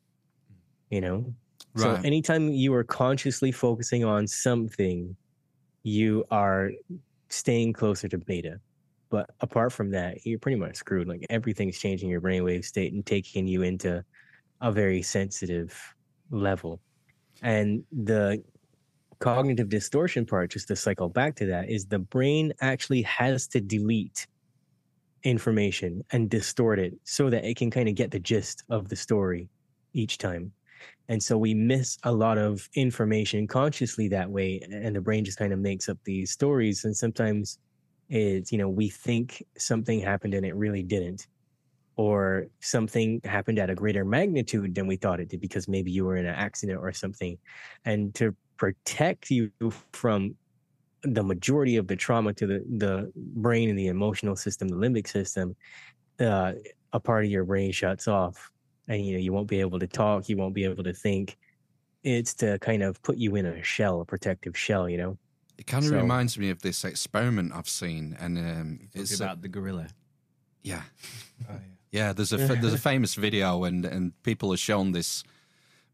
[0.91, 1.35] you know.
[1.75, 1.83] Right.
[1.83, 5.17] So anytime you are consciously focusing on something
[5.85, 6.73] you are
[7.29, 8.61] staying closer to beta.
[9.11, 11.07] But apart from that, you're pretty much screwed.
[11.07, 14.05] Like everything's changing your brainwave state and taking you into
[14.61, 15.95] a very sensitive
[16.31, 16.81] level.
[17.43, 18.43] And the
[19.21, 23.61] cognitive distortion part, just to cycle back to that, is the brain actually has to
[23.61, 24.27] delete
[25.23, 28.97] information and distort it so that it can kind of get the gist of the
[28.97, 29.49] story
[29.93, 30.53] each time.
[31.09, 34.61] And so we miss a lot of information consciously that way.
[34.71, 36.85] And the brain just kind of makes up these stories.
[36.85, 37.59] And sometimes
[38.09, 41.27] it's, you know, we think something happened and it really didn't.
[41.97, 46.05] Or something happened at a greater magnitude than we thought it did because maybe you
[46.05, 47.39] were in an accident or something.
[47.85, 49.53] And to protect you
[49.93, 50.35] from
[51.03, 55.07] the majority of the trauma to the, the brain and the emotional system, the limbic
[55.07, 55.55] system,
[56.19, 56.55] uh,
[56.93, 58.51] a part of your brain shuts off
[58.89, 61.37] and you know you won't be able to talk you won't be able to think
[62.03, 65.17] it's to kind of put you in a shell a protective shell you know
[65.59, 69.21] It kind of So- reminds me of this experiment I've seen, and um, It's it's
[69.21, 69.87] about the gorilla.
[70.63, 70.83] yeah,
[71.49, 71.59] Oh, yeah.
[71.99, 72.13] yeah.
[72.13, 75.23] There's a there's a famous video, and and people have shown this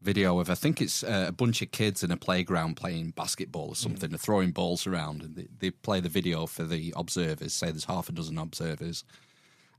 [0.01, 3.67] video of I think it's uh, a bunch of kids in a playground playing basketball
[3.69, 4.09] or something.
[4.09, 7.53] They're throwing balls around, and they, they play the video for the observers.
[7.53, 9.03] Say there's half a dozen observers,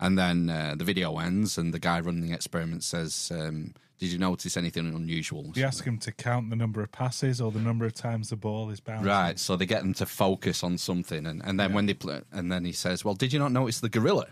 [0.03, 4.13] and then uh, the video ends, and the guy running the experiment says, um, "Did
[4.13, 7.61] you notice anything unusual?" You ask him to count the number of passes or the
[7.61, 9.07] number of times the ball is bounced.
[9.07, 12.21] Right, so they get them to focus on something, and, and then when they play,
[12.33, 14.27] and then he says, "Well, did you not notice the gorilla?"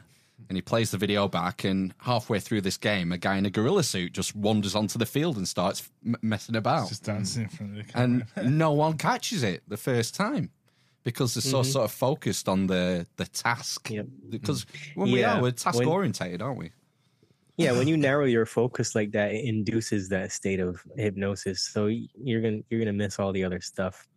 [0.48, 3.50] And he plays the video back, and halfway through this game, a guy in a
[3.50, 7.48] gorilla suit just wanders onto the field and starts m- messing about, Just dancing in
[7.50, 8.26] front of the camera.
[8.36, 10.50] and no one catches it the first time
[11.02, 11.70] because they're so mm-hmm.
[11.70, 13.90] sort of focused on the the task.
[13.90, 14.06] Yep.
[14.28, 16.72] Because when we are, we're task when- orientated, aren't we?
[17.60, 21.86] yeah when you narrow your focus like that it induces that state of hypnosis so
[21.86, 24.08] you're gonna you're gonna miss all the other stuff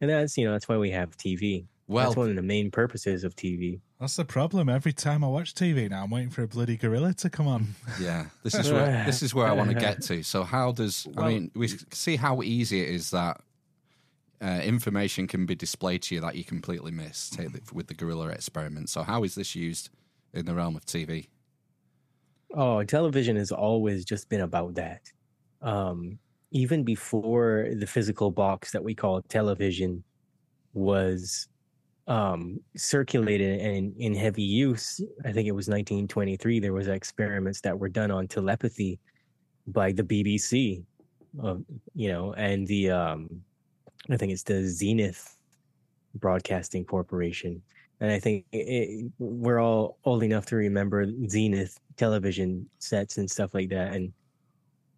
[0.00, 2.70] and that's you know that's why we have tv Well, that's one of the main
[2.70, 4.68] purposes of tv That's the problem.
[4.68, 7.74] Every time I watch TV now, I'm waiting for a bloody gorilla to come on.
[7.98, 10.22] Yeah, this is where this is where I want to get to.
[10.22, 13.40] So, how does I mean we see how easy it is that
[14.42, 17.94] uh, information can be displayed to you that you completely miss take the, with the
[17.94, 18.88] gorilla experiment.
[18.88, 19.90] So, how is this used
[20.34, 21.28] in the realm of TV?
[22.54, 25.02] Oh, television has always just been about that.
[25.62, 26.18] Um,
[26.52, 30.02] even before the physical box that we call television
[30.74, 31.48] was
[32.06, 36.60] um, circulated and in heavy use, I think it was 1923.
[36.60, 38.98] There was experiments that were done on telepathy
[39.66, 40.84] by the BBC,
[41.42, 41.56] uh,
[41.94, 43.42] you know, and the um,
[44.10, 45.36] I think it's the Zenith
[46.14, 47.62] Broadcasting Corporation.
[48.00, 53.54] And I think it, we're all old enough to remember Zenith television sets and stuff
[53.54, 53.94] like that.
[53.94, 54.12] And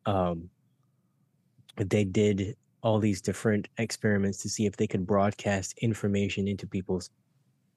[0.05, 0.51] um,
[1.77, 7.11] they did all these different experiments to see if they could broadcast information into people's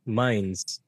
[0.06, 0.82] minds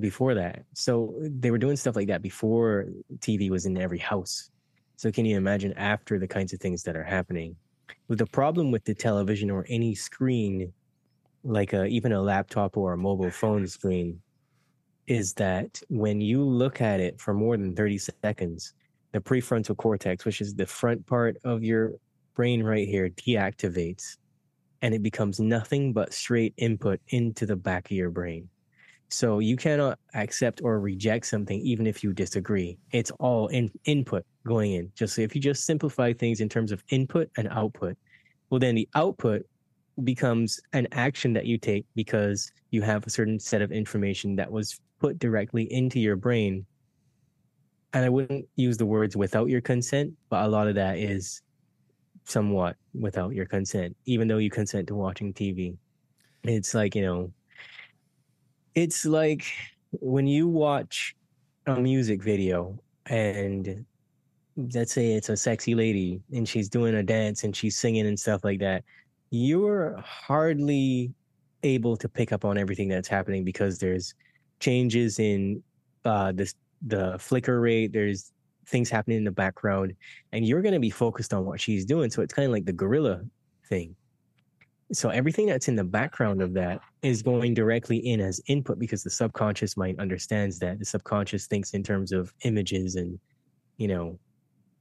[0.00, 0.64] before that.
[0.74, 2.86] So they were doing stuff like that before
[3.18, 4.50] TV was in every house.
[4.96, 7.56] So can you imagine after the kinds of things that are happening?
[8.08, 10.72] The problem with the television or any screen,
[11.44, 14.20] like a, even a laptop or a mobile phone screen,
[15.06, 18.74] is that when you look at it for more than 30 seconds,
[19.12, 21.92] the prefrontal cortex, which is the front part of your
[22.34, 24.16] brain right here, deactivates
[24.82, 28.48] and it becomes nothing but straight input into the back of your brain.
[29.08, 32.78] So you cannot accept or reject something even if you disagree.
[32.90, 34.92] It's all in input going in.
[34.94, 37.96] Just if you just simplify things in terms of input and output,
[38.50, 39.44] well then the output
[40.04, 44.50] becomes an action that you take because you have a certain set of information that
[44.50, 46.64] was put directly into your brain.
[47.92, 51.42] And I wouldn't use the words without your consent, but a lot of that is
[52.24, 55.76] somewhat without your consent, even though you consent to watching TV.
[56.44, 57.32] It's like, you know,
[58.74, 59.44] it's like
[60.00, 61.14] when you watch
[61.66, 63.84] a music video and
[64.56, 68.18] let's say it's a sexy lady and she's doing a dance and she's singing and
[68.18, 68.84] stuff like that,
[69.30, 71.12] you're hardly
[71.62, 74.14] able to pick up on everything that's happening because there's
[74.60, 75.62] changes in
[76.04, 76.52] uh, the
[76.86, 77.92] the flicker rate.
[77.92, 78.32] There's
[78.66, 79.94] things happening in the background,
[80.32, 82.10] and you're going to be focused on what she's doing.
[82.10, 83.22] So it's kind of like the gorilla
[83.68, 83.94] thing.
[84.92, 89.02] So everything that's in the background of that is going directly in as input because
[89.02, 90.78] the subconscious mind understands that.
[90.78, 93.18] The subconscious thinks in terms of images and,
[93.78, 94.18] you know,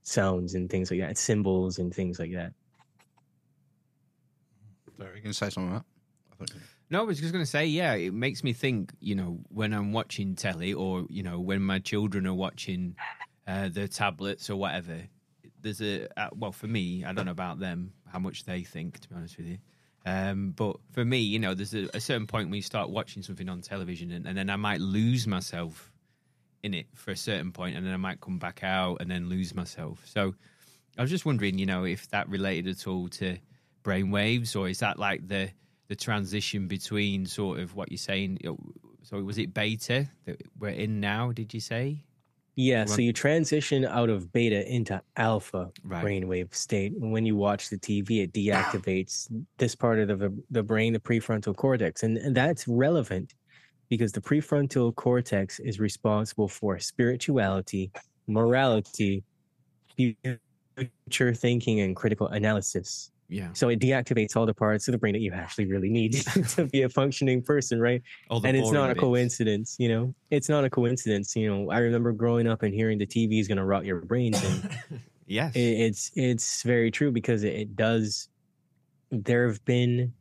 [0.03, 2.53] sounds and things like that, symbols and things like that.
[4.97, 5.85] Sorry, you can say something about
[6.39, 6.51] that?
[6.51, 6.59] I
[6.89, 9.73] No, I was just going to say, yeah, it makes me think, you know, when
[9.73, 12.95] I'm watching telly or, you know, when my children are watching
[13.47, 14.97] uh, the tablets or whatever,
[15.61, 18.99] there's a, uh, well, for me, I don't know about them, how much they think,
[18.99, 19.57] to be honest with you.
[20.05, 23.21] Um, but for me, you know, there's a, a certain point when you start watching
[23.21, 25.90] something on television and, and then I might lose myself
[26.63, 29.29] in it for a certain point and then I might come back out and then
[29.29, 30.05] lose myself.
[30.05, 30.35] So
[30.97, 33.37] I was just wondering, you know, if that related at all to
[33.83, 35.49] brainwaves or is that like the
[35.87, 38.39] the transition between sort of what you're saying?
[39.03, 41.31] So was it beta that we're in now?
[41.33, 42.05] Did you say?
[42.55, 46.05] Yeah, so you transition out of beta into alpha Right.
[46.05, 46.91] brainwave state.
[46.93, 50.99] And when you watch the TV, it deactivates this part of the, the brain, the
[50.99, 52.03] prefrontal cortex.
[52.03, 53.33] And that's relevant
[53.91, 57.91] because the prefrontal cortex is responsible for spirituality,
[58.25, 59.21] morality,
[59.97, 63.11] future thinking, and critical analysis.
[63.27, 63.49] Yeah.
[63.51, 66.13] So it deactivates all the parts of the brain that you actually really need
[66.55, 68.01] to be a functioning person, right?
[68.29, 70.15] And it's not a coincidence, you know.
[70.29, 71.69] It's not a coincidence, you know.
[71.69, 75.01] I remember growing up and hearing the TV is going to rot your brains, and
[75.27, 75.53] Yes.
[75.53, 78.29] it, it's it's very true because it, it does.
[79.11, 80.13] There have been.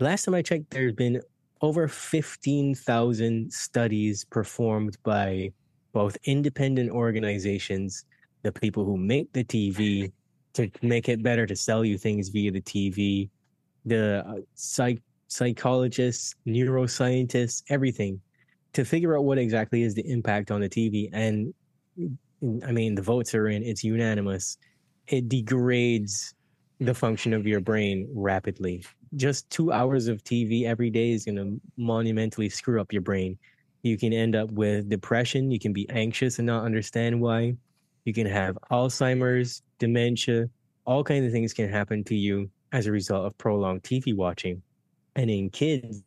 [0.00, 1.20] Last time I checked, there's been
[1.60, 5.52] over fifteen thousand studies performed by
[5.92, 8.04] both independent organizations,
[8.42, 10.12] the people who make the TV,
[10.54, 13.30] to make it better to sell you things via the TV,
[13.84, 18.20] the uh, psych psychologists, neuroscientists, everything,
[18.72, 21.10] to figure out what exactly is the impact on the TV.
[21.12, 21.52] And
[22.64, 24.56] I mean, the votes are in, it's unanimous.
[25.06, 26.34] It degrades
[26.80, 28.84] the function of your brain rapidly.
[29.16, 33.38] Just two hours of TV every day is going to monumentally screw up your brain.
[33.82, 35.50] You can end up with depression.
[35.50, 37.56] You can be anxious and not understand why.
[38.04, 40.48] You can have Alzheimer's, dementia,
[40.84, 44.62] all kinds of things can happen to you as a result of prolonged TV watching.
[45.16, 46.02] And in kids,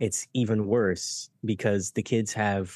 [0.00, 2.74] it's even worse because the kids have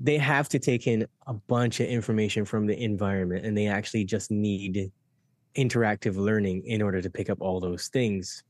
[0.00, 4.04] they have to take in a bunch of information from the environment and they actually
[4.04, 4.90] just need
[5.56, 8.42] interactive learning in order to pick up all those things.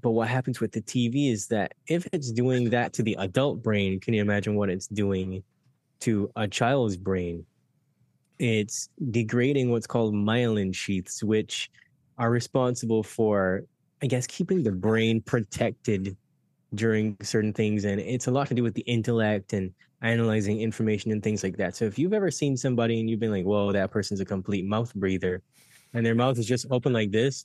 [0.00, 3.62] But what happens with the TV is that if it's doing that to the adult
[3.62, 5.42] brain, can you imagine what it's doing
[6.00, 7.44] to a child's brain?
[8.38, 11.70] It's degrading what's called myelin sheaths, which
[12.16, 13.64] are responsible for,
[14.00, 16.16] I guess, keeping the brain protected
[16.74, 17.84] during certain things.
[17.84, 21.56] And it's a lot to do with the intellect and analyzing information and things like
[21.56, 21.74] that.
[21.74, 24.64] So if you've ever seen somebody and you've been like, whoa, that person's a complete
[24.64, 25.42] mouth breather,
[25.94, 27.44] and their mouth is just open like this,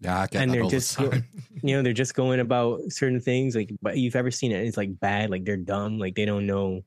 [0.00, 1.24] Yeah, I get and that they're all just the go- time.
[1.62, 4.76] you know they're just going about certain things like but you've ever seen it it's
[4.76, 6.82] like bad like they're dumb like they don't know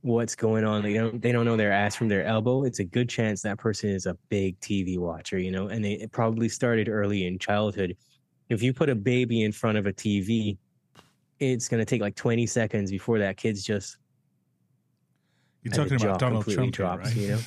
[0.00, 2.84] what's going on they don't they don't know their ass from their elbow it's a
[2.84, 6.48] good chance that person is a big tv watcher you know and they, it probably
[6.48, 7.96] started early in childhood
[8.48, 10.56] if you put a baby in front of a tv
[11.38, 13.98] it's going to take like 20 seconds before that kid's just
[15.62, 17.46] You're talking about Donald completely Trump, here, drops,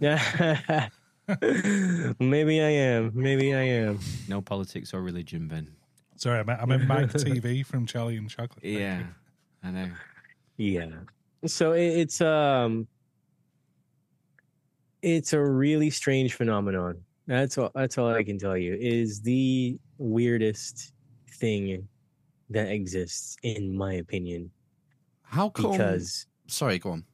[0.00, 0.86] you know
[2.20, 5.68] maybe i am maybe i am No politics or religion, Ben.
[6.16, 8.62] Sorry, I meant, I meant Mike Teavee from Charlie and Chocolate.
[8.62, 8.78] Factory.
[8.78, 9.02] Yeah.
[9.62, 9.90] I know.
[10.56, 10.86] Yeah.
[11.44, 12.86] So it, it's um
[15.02, 17.02] it's a really strange phenomenon.
[17.26, 18.74] That's all that's all I can tell you.
[18.74, 20.92] It is the weirdest
[21.38, 21.86] thing
[22.50, 24.50] that exists in my opinion
[25.22, 25.72] How come?
[25.72, 27.04] because Sorry, go on.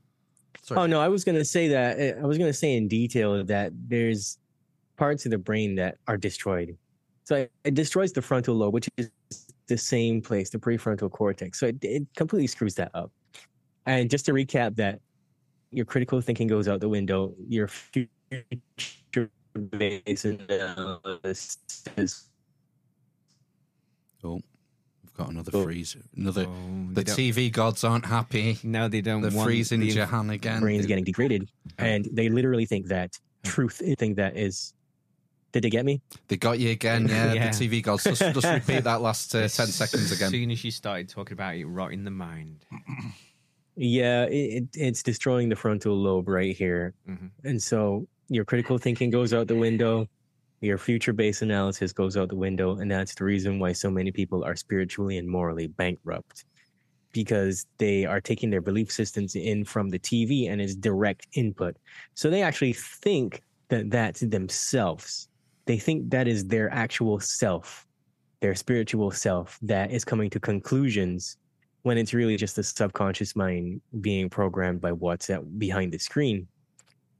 [0.62, 0.80] Sorry.
[0.80, 2.88] Oh no, I was going to say that eh, I was going to say in
[2.88, 4.38] detail that there's
[4.96, 6.76] parts of the brain that are destroyed.
[7.24, 9.10] So it, it destroys the frontal lobe, which is
[9.66, 11.58] the same place, the prefrontal cortex.
[11.58, 13.10] So it, it completely screws that up.
[13.86, 15.00] And just to recap that
[15.70, 18.08] your critical thinking goes out the window, your future
[19.70, 21.58] based analysis
[24.24, 24.40] Oh,
[25.12, 25.64] we've got another Oh.
[25.64, 25.96] freeze.
[26.16, 26.46] Another.
[26.48, 28.58] Oh, the TV gods aren't happy.
[28.62, 29.22] No, they don't.
[29.22, 30.60] They're want freezing the- Jehan again.
[30.60, 31.48] brains They- getting degraded,
[31.78, 34.72] and they literally think that truth is think that is.
[35.52, 36.00] Did they get me?
[36.28, 37.32] They got you again, yeah.
[37.34, 37.50] Yeah.
[37.50, 38.04] The TV gods.
[38.04, 40.26] Just, just repeat that last uh, 10 seconds again.
[40.26, 42.64] As soon as you started talking about it rotting the mind.
[43.76, 47.30] Yeah, it, it, it's destroying the frontal lobe right here, Mhm.
[47.44, 50.08] and so your critical thinking goes out the window.
[50.62, 54.44] Your future-based analysis goes out the window, and that's the reason why so many people
[54.44, 56.44] are spiritually and morally bankrupt,
[57.12, 61.76] because they are taking their belief systems in from the TV and it's direct input.
[62.14, 65.28] So they actually think that that's themselves.
[65.66, 67.84] They think that is their actual self,
[68.40, 71.38] their spiritual self that is coming to conclusions
[71.82, 76.46] when it's really just the subconscious mind being programmed by what's behind the screen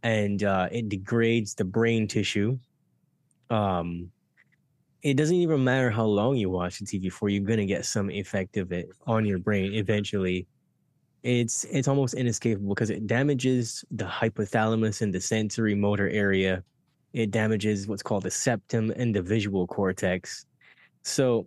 [0.03, 2.59] and uh, it degrades the brain tissue
[3.51, 4.11] um
[5.03, 8.11] it doesn't even matter how long you watch the tv for you're to get some
[8.11, 10.47] effect of it on your brain eventually
[11.22, 16.62] it's it's almost inescapable because it damages the hypothalamus and the sensory motor area
[17.12, 20.47] it damages what's called the septum and the visual cortex
[21.03, 21.47] so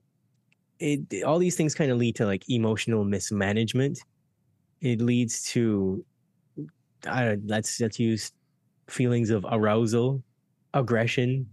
[0.80, 4.00] it all these things kind of lead to like emotional mismanagement.
[4.82, 6.04] It leads to
[7.08, 8.32] uh, let's let's use
[8.88, 10.24] feelings of arousal,
[10.74, 11.48] aggression.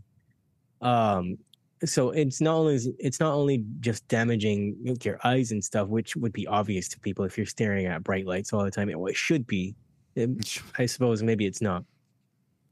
[0.83, 1.39] Um,
[1.85, 6.33] so it's not only it's not only just damaging your eyes and stuff, which would
[6.33, 8.89] be obvious to people if you're staring at bright lights all the time.
[8.89, 9.75] It, Well, it should be.
[10.15, 11.85] It- I suppose maybe it's not.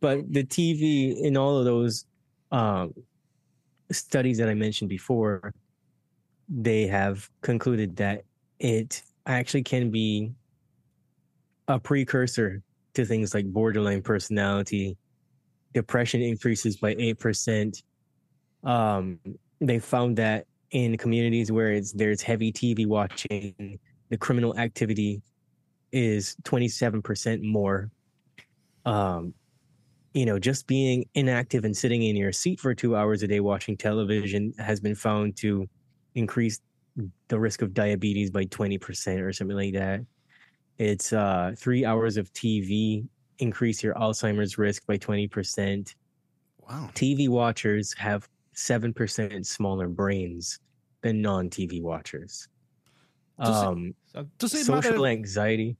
[0.00, 2.06] But the TV in all of those
[2.52, 2.94] um,
[3.90, 5.52] studies that I mentioned before,
[6.48, 8.22] they have concluded that
[8.58, 10.32] it actually can be
[11.68, 12.62] a precursor
[12.94, 14.96] to things like borderline personality.
[15.74, 17.82] Depression increases by 8%.
[18.64, 19.18] Um,
[19.60, 25.22] they found that in communities where it's, there's heavy TV watching, the criminal activity
[25.92, 27.90] is 27% more.
[28.84, 29.34] Um,
[30.14, 33.40] you know, just being inactive and sitting in your seat for two hours a day
[33.40, 35.68] watching television has been found to
[36.14, 36.60] increase
[37.28, 40.00] the risk of diabetes by 20% or something like that.
[40.78, 43.06] It's uh, three hours of TV
[43.40, 45.94] increase your Alzheimer's risk by 20%.
[46.68, 46.90] Wow.
[46.94, 48.28] TV watchers have
[48.66, 50.58] 7% smaller brains
[51.02, 52.48] than non TV watchers.
[53.42, 55.06] Does it- Um, So, Does it social matter?
[55.06, 55.76] anxiety.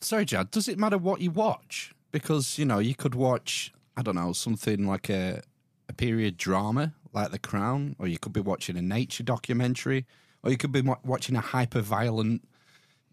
[0.00, 0.50] Sorry, Jad.
[0.50, 1.94] Does it matter what you watch?
[2.12, 5.42] Because you know you could watch, I don't know, something like a
[5.88, 10.06] a period drama like The Crown, or you could be watching a nature documentary,
[10.42, 12.48] or you could be watching a hyper violent.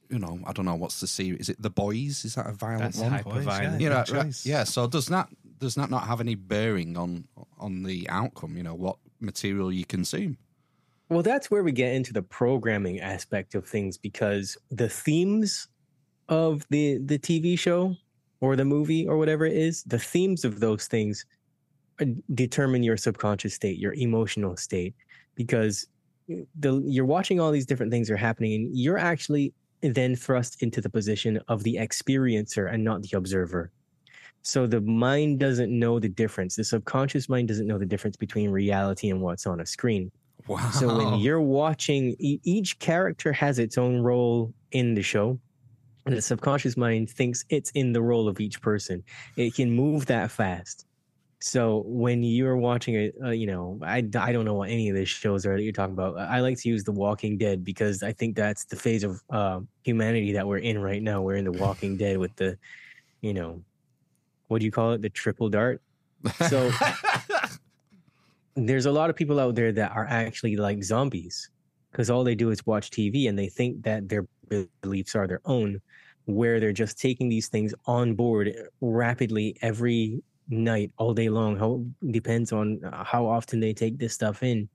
[0.09, 1.41] You know, I don't know what's the series.
[1.41, 2.23] Is it The Boys?
[2.25, 3.11] Is that a violent That's one?
[3.11, 3.81] hyper violent.
[3.81, 4.45] you know, Good right, choice.
[4.45, 4.63] yeah.
[4.63, 5.27] So does that
[5.59, 7.27] does that not have any bearing on
[7.59, 8.55] on the outcome?
[8.55, 10.37] You know, what material you consume.
[11.09, 15.67] Well, that's where we get into the programming aspect of things because the themes
[16.29, 17.95] of the the TV show
[18.39, 21.25] or the movie or whatever it is, the themes of those things
[22.01, 24.95] uh, determine your subconscious state, your emotional state,
[25.35, 25.87] because
[26.27, 30.79] the you're watching all these different things are happening, and you're actually then thrust into
[30.79, 33.71] the position of the experiencer and not the observer.
[34.43, 36.55] So the mind doesn't know the difference.
[36.55, 40.11] The subconscious mind doesn't know the difference between reality and what's on a screen.
[40.47, 40.71] Wow.
[40.71, 45.39] So when you're watching, each character has its own role in the show.
[46.07, 49.03] And the subconscious mind thinks it's in the role of each person.
[49.37, 50.87] It can move that fast.
[51.43, 54.95] So when you're watching it, uh, you know, I, I don't know what any of
[54.95, 56.17] these shows are that you're talking about.
[56.17, 59.59] I like to use The Walking Dead because I think that's the phase of uh,
[59.83, 61.21] humanity that we're in right now.
[61.21, 62.57] We're in The Walking Dead with the,
[63.21, 63.61] you know,
[64.51, 65.01] what do you call it?
[65.01, 65.81] The triple dart.
[66.49, 66.69] So
[68.55, 71.49] there's a lot of people out there that are actually like zombies
[71.89, 74.25] because all they do is watch TV and they think that their
[74.81, 75.79] beliefs are their own,
[76.25, 81.55] where they're just taking these things on board rapidly every night, all day long.
[81.57, 84.67] How depends on uh, how often they take this stuff in.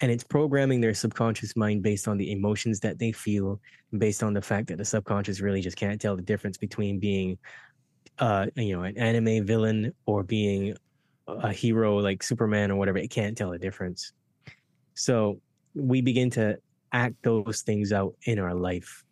[0.00, 3.60] And it's programming their subconscious mind based on the emotions that they feel,
[3.98, 7.38] based on the fact that the subconscious really just can't tell the difference between being,
[8.18, 10.76] uh, you know, an anime villain or being
[11.26, 14.12] a hero like Superman or whatever, it can't tell a difference.
[14.94, 15.40] So
[15.74, 16.58] we begin to
[16.92, 19.04] act those things out in our life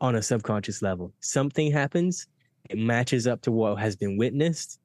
[0.00, 1.12] on a subconscious level.
[1.20, 2.26] Something happens,
[2.68, 4.78] it matches up to what has been witnessed.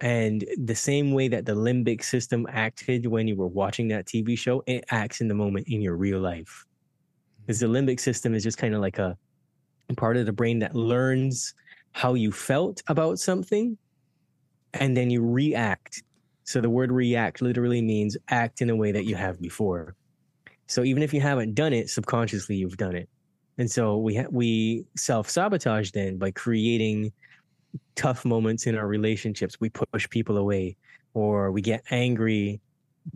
[0.00, 4.36] And the same way that the limbic system acted when you were watching that TV
[4.36, 6.66] show, it acts in the moment in your real life.
[7.42, 9.16] Because the limbic system is just kind of like a
[9.96, 11.54] part of the brain that learns
[11.92, 13.76] how you felt about something
[14.74, 16.02] and then you react.
[16.44, 19.94] So the word react literally means act in a way that you have before.
[20.66, 23.08] So even if you haven't done it, subconsciously you've done it.
[23.58, 27.12] And so we ha- we self sabotage then by creating
[27.94, 29.60] tough moments in our relationships.
[29.60, 30.76] We push people away,
[31.14, 32.60] or we get angry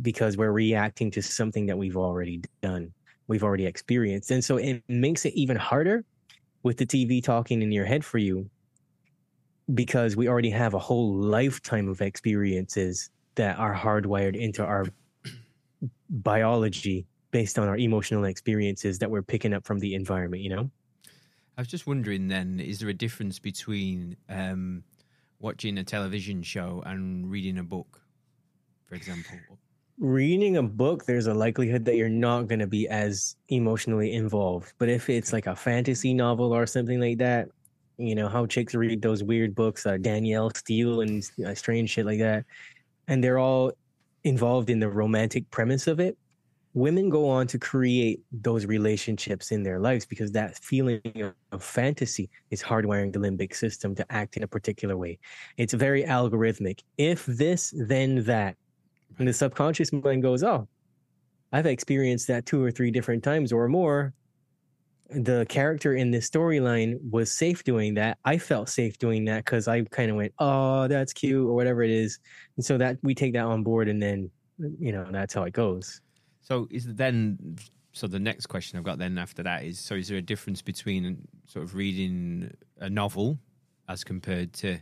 [0.03, 2.93] because we're reacting to something that we've already done,
[3.29, 4.31] we've already experienced.
[4.31, 6.05] And so it makes it even harder
[6.63, 8.51] with the TV talking in your head for you
[9.73, 14.87] because we already have a whole lifetime of experiences that are hardwired into our
[16.11, 20.71] biology based on our emotional experiences that we're picking up from the environment, you know?
[21.57, 24.85] I was just wondering then, is there a difference between um,
[25.41, 28.03] watching a television show and reading a book,
[28.87, 29.39] for example?
[29.99, 34.73] reading a book, there's a likelihood that you're not going to be as emotionally involved.
[34.79, 37.49] But if it's like a fantasy novel or something like that,
[37.99, 42.07] you know, how chicks read those weird books, uh, Danielle Steel and uh, strange shit
[42.07, 42.45] like that,
[43.09, 43.73] and they're all
[44.25, 46.17] involved in the romantic premise of it.
[46.73, 51.01] Women go on to create those relationships in their lives because that feeling
[51.53, 55.21] of, fantasy is hardwiring the limbic system to act in a particular way.
[55.57, 56.81] It's very algorithmic.
[56.99, 58.57] If this, then that
[59.19, 60.69] and the subconscious mind goes, Oh,
[61.53, 64.13] I've experienced that two or three different times or more.
[65.15, 68.19] The character in this storyline was safe doing that.
[68.25, 71.83] I felt safe doing that because I kind of went, Oh, that's cute, or whatever
[71.83, 72.19] it is.
[72.57, 74.31] And so that we take that on board and then,
[74.79, 76.01] you know, that's how it goes.
[76.41, 77.57] So is then
[77.93, 80.61] so the next question I've got then after that is so is there a difference
[80.61, 83.39] between sort of reading a novel
[83.89, 84.79] as compared to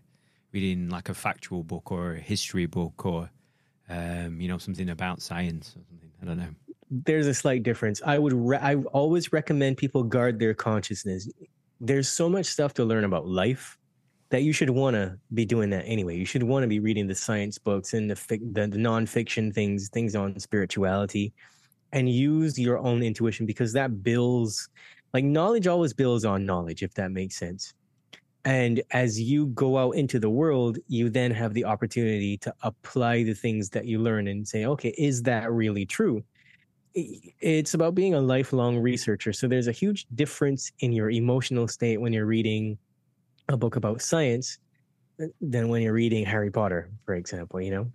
[0.52, 3.30] reading like a factual book or a history book or
[3.88, 6.71] um, you know something about science or something I don't know.
[6.94, 8.02] There's a slight difference.
[8.04, 11.26] I would, re- I always recommend people guard their consciousness.
[11.80, 13.78] There's so much stuff to learn about life
[14.28, 16.18] that you should want to be doing that anyway.
[16.18, 19.54] You should want to be reading the science books and the, fic- the the nonfiction
[19.54, 21.32] things, things on spirituality,
[21.92, 24.68] and use your own intuition because that builds,
[25.14, 27.72] like knowledge always builds on knowledge, if that makes sense.
[28.44, 33.22] And as you go out into the world, you then have the opportunity to apply
[33.22, 36.22] the things that you learn and say, okay, is that really true?
[36.96, 39.32] I- It's about being a lifelong researcher.
[39.32, 42.78] So there's a huge difference in your emotional state when you're reading
[43.48, 44.58] a book about science
[45.20, 47.90] uh, than when you're reading Harry Potter, for example, you know?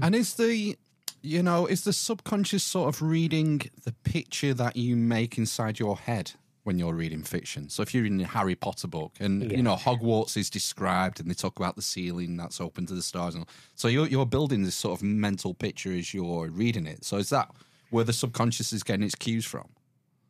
[0.00, 0.76] And is the,
[1.22, 5.96] you know, is the subconscious sort of reading the picture that you make inside your
[5.96, 6.32] head
[6.64, 7.68] when you're reading fiction?
[7.68, 9.56] So if you're in a Harry Potter book and, Yeah.
[9.56, 13.02] you know, Hogwarts is described and they talk about the ceiling that's open to the
[13.02, 13.34] stars.
[13.34, 13.50] And all.
[13.74, 17.04] So you're, you're building this sort of mental picture as you're reading it.
[17.04, 17.50] So is that
[17.94, 19.68] where the subconscious is getting its cues from?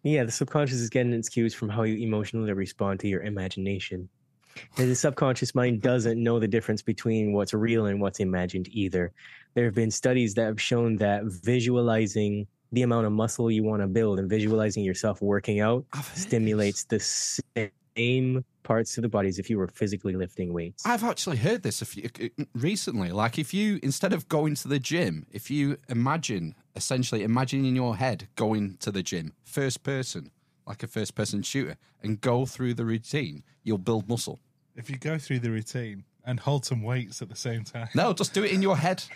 [0.03, 4.11] Yeah, the subconscious is getting its cues from how you emotionally respond to your imagination.
[4.77, 9.13] And the subconscious mind doesn't know the difference between what's real and what's imagined either.
[9.55, 13.81] There have been studies that have shown that visualizing the amount of muscle you want
[13.81, 19.39] to build and visualizing yourself working out stimulates the same parts of the body as
[19.39, 20.85] if you were physically lifting weights.
[20.85, 23.11] I've actually heard this a few uh, recently.
[23.11, 27.77] Like, if you instead of going to the gym, if you imagine essentially imagine in
[27.77, 30.31] your head going to the gym, first person,
[30.67, 34.41] like a first person shooter, and go through the routine, you'll build muscle.
[34.77, 37.89] If you go through the routine and hold some weights at the same time.
[37.95, 39.03] No, just do it in your head.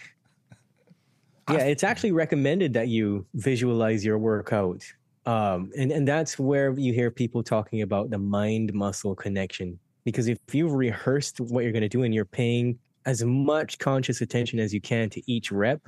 [1.50, 4.84] Yeah, it's actually recommended that you visualize your workout.
[5.24, 9.78] Um, and, and that's where you hear people talking about the mind muscle connection.
[10.04, 14.20] Because if you've rehearsed what you're going to do and you're paying as much conscious
[14.20, 15.80] attention as you can to each rep,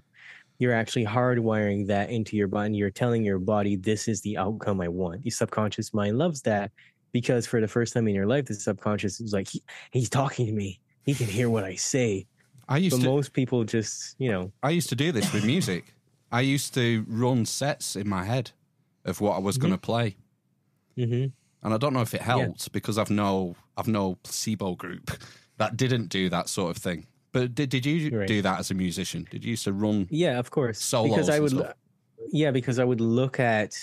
[0.60, 2.74] you're actually hardwiring that into your body.
[2.74, 5.24] You're telling your body, this is the outcome I want.
[5.24, 6.70] Your subconscious mind loves that
[7.12, 10.44] because for the first time in your life, the subconscious is like, he, he's talking
[10.46, 10.78] to me.
[11.06, 12.26] He can hear what I say.
[12.68, 15.46] I used But to most people just, you know, I used to do this with
[15.46, 15.94] music.
[16.30, 18.52] I used to run sets in my head
[19.06, 20.16] of what I was going to play.
[20.94, 21.26] hmm
[21.62, 25.10] And I don't know if it helped because I've no I've no placebo group
[25.56, 27.06] that didn't do that sort of thing.
[27.32, 28.28] But did did you Right.
[28.28, 29.26] do that as a musician?
[29.30, 30.08] Did you used to run?
[30.10, 30.80] Yeah, of course.
[30.82, 31.74] Solos because I would, stuff.
[32.32, 33.74] yeah, because I would look at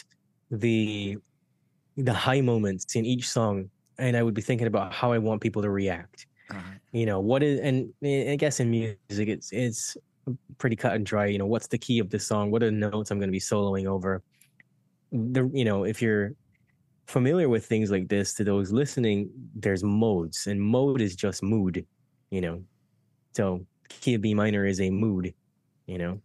[0.52, 1.18] the
[1.96, 5.42] the high moments in each song, and I would be thinking about how I want
[5.42, 6.28] people to react.
[6.94, 9.98] You know, what is, and I guess in music, it's it's
[10.58, 11.26] pretty cut and dry.
[11.28, 12.52] You know, what's the key of this song?
[12.52, 14.24] What are the notes I'm going to be soloing over?
[15.12, 16.34] The you know, if you're
[17.08, 21.86] familiar with things like this, to those listening, there's modes, and mode is just mood.
[22.32, 22.64] You know,
[23.34, 25.34] so key of B minor is a mood.
[25.86, 26.22] You know,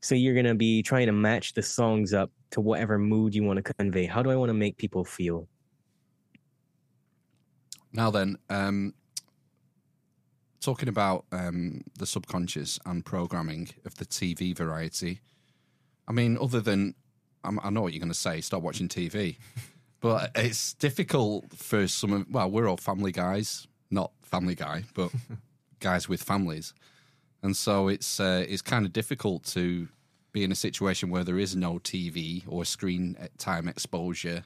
[0.00, 3.44] so you're going to be trying to match the songs up to whatever mood you
[3.44, 4.06] want to convey.
[4.06, 5.48] How do I want to make people feel?
[7.92, 8.94] Now then, um,
[10.60, 15.20] talking about um, the subconscious and programming of the TV variety.
[16.08, 16.94] I mean, other than
[17.44, 18.40] I'm, I know what you're going to say.
[18.40, 19.36] Stop watching TV,
[20.00, 22.12] but it's difficult for some.
[22.12, 25.10] of Well, we're all family guys, not Family Guy, but
[25.82, 26.72] guys with families,
[27.42, 29.88] and so it's uh, it's kind of difficult to
[30.32, 34.42] be in a situation where there is no TV or screen time exposure.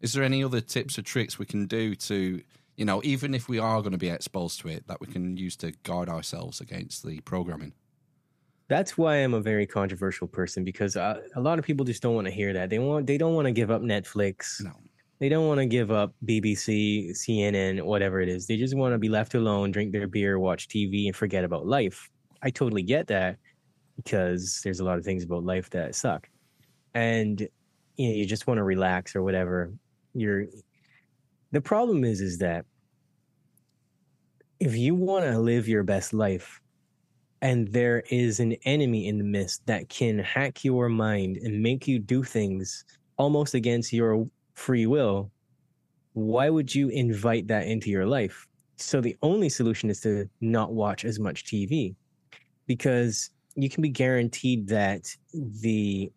[0.00, 2.42] Is there any other tips or tricks we can do to,
[2.76, 5.36] you know, even if we are going to be exposed to it, that we can
[5.36, 7.72] use to guard ourselves against the programming?
[8.68, 12.14] That's why I'm a very controversial person because uh, a lot of people just don't
[12.14, 12.68] want to hear that.
[12.68, 14.62] They want they don't want to give up Netflix.
[14.62, 14.72] No.
[15.20, 18.46] They don't want to give up BBC, CNN, whatever it is.
[18.46, 21.66] They just want to be left alone, drink their beer, watch TV, and forget about
[21.66, 22.08] life.
[22.42, 23.36] I totally get that
[23.96, 26.28] because there's a lot of things about life that suck,
[26.94, 27.40] and
[27.96, 29.72] you know you just want to relax or whatever.
[30.14, 30.46] You're
[31.50, 32.64] the problem is is that
[34.60, 36.60] if you want to live your best life
[37.42, 41.86] and there is an enemy in the midst that can hack your mind and make
[41.86, 42.84] you do things
[43.16, 44.28] almost against your
[44.58, 45.30] free will,
[46.12, 48.46] why would you invite that into your life?
[48.76, 51.94] So the only solution is to not watch as much TV
[52.66, 56.10] because you can be guaranteed that the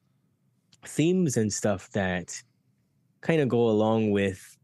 [0.86, 2.42] themes and stuff that
[3.22, 4.58] kind of go along with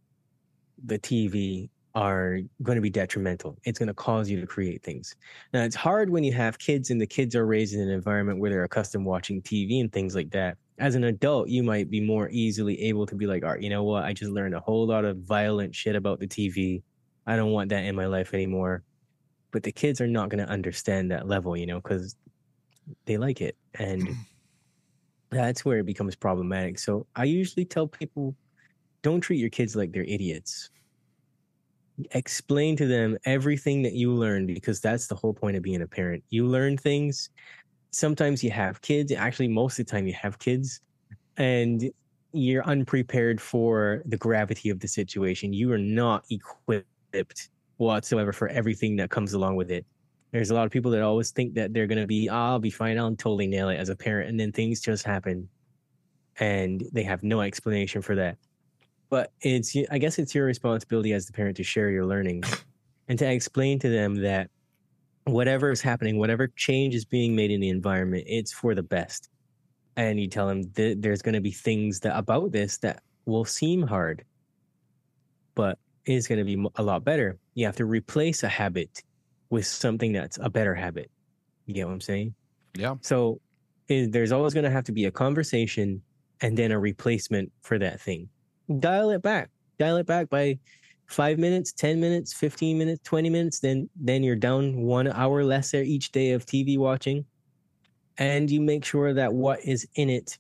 [0.84, 3.58] the TV are going to be detrimental.
[3.64, 5.16] It's going to cause you to create things.
[5.52, 8.40] Now, it's hard when you have kids and the kids are raised in an environment
[8.40, 10.58] where they're accustomed watching TV and things like that.
[10.78, 13.72] As an adult, you might be more easily able to be like, all right, you
[13.72, 14.04] know what?
[14.04, 16.84] I just learned a whole lot of violent shit about the TV.
[17.26, 18.84] I don't want that in my life anymore.
[19.50, 22.16] But the kids are not going to understand that level, you know, because
[23.06, 23.58] they like it.
[23.74, 24.08] And
[25.32, 26.78] that's where it becomes problematic.
[26.78, 28.36] So I usually tell people
[29.02, 30.70] don't treat your kids like they're idiots
[32.12, 35.88] explain to them everything that you learned because that's the whole point of being a
[35.88, 36.24] parent.
[36.30, 37.30] You learn things.
[37.92, 39.12] Sometimes you have kids.
[39.12, 40.82] Actually, most of the time you have kids,
[41.38, 41.92] and
[42.34, 45.54] you're unprepared for the gravity of the situation.
[45.54, 49.86] You are not equipped whatsoever for everything that comes along with it.
[50.32, 52.60] There's a lot of people that always think that they're going to be, oh, I'll
[52.60, 53.00] be fine.
[53.00, 54.30] I'll totally nail it as a parent.
[54.30, 55.48] And then things just happen
[56.40, 58.38] and they have no explanation for that
[59.10, 62.66] but it's i guess it's your responsibility as the parent to share your learnings
[63.08, 64.50] and to explain to them that
[65.26, 69.30] whatever is happening whatever change is being made in the environment it's for the best.
[69.96, 73.46] And you tell them that there's going to be things that about this that will
[73.46, 74.24] seem hard
[75.56, 77.40] but is going to be a lot better.
[77.56, 79.04] You have to replace a habit
[79.50, 81.10] with something that's a better habit.
[81.66, 82.36] You get what i'm saying?
[82.76, 82.96] Yeah.
[83.02, 83.42] so
[83.88, 86.02] it, there's always going to have to be a conversation
[86.42, 88.30] and then a replacement for that thing
[88.80, 89.50] dial it back.
[89.80, 90.60] Dial it back by
[91.08, 95.82] five minutes 10 minutes 15 minutes 20 minutes then then you're down one hour lesser
[95.82, 97.26] each day of tv watching.
[98.18, 100.38] And you make sure that what is in it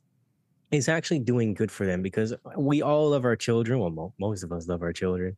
[0.71, 3.80] is actually doing good for them because we all love our children.
[3.80, 5.38] Well mo- most of us love our children.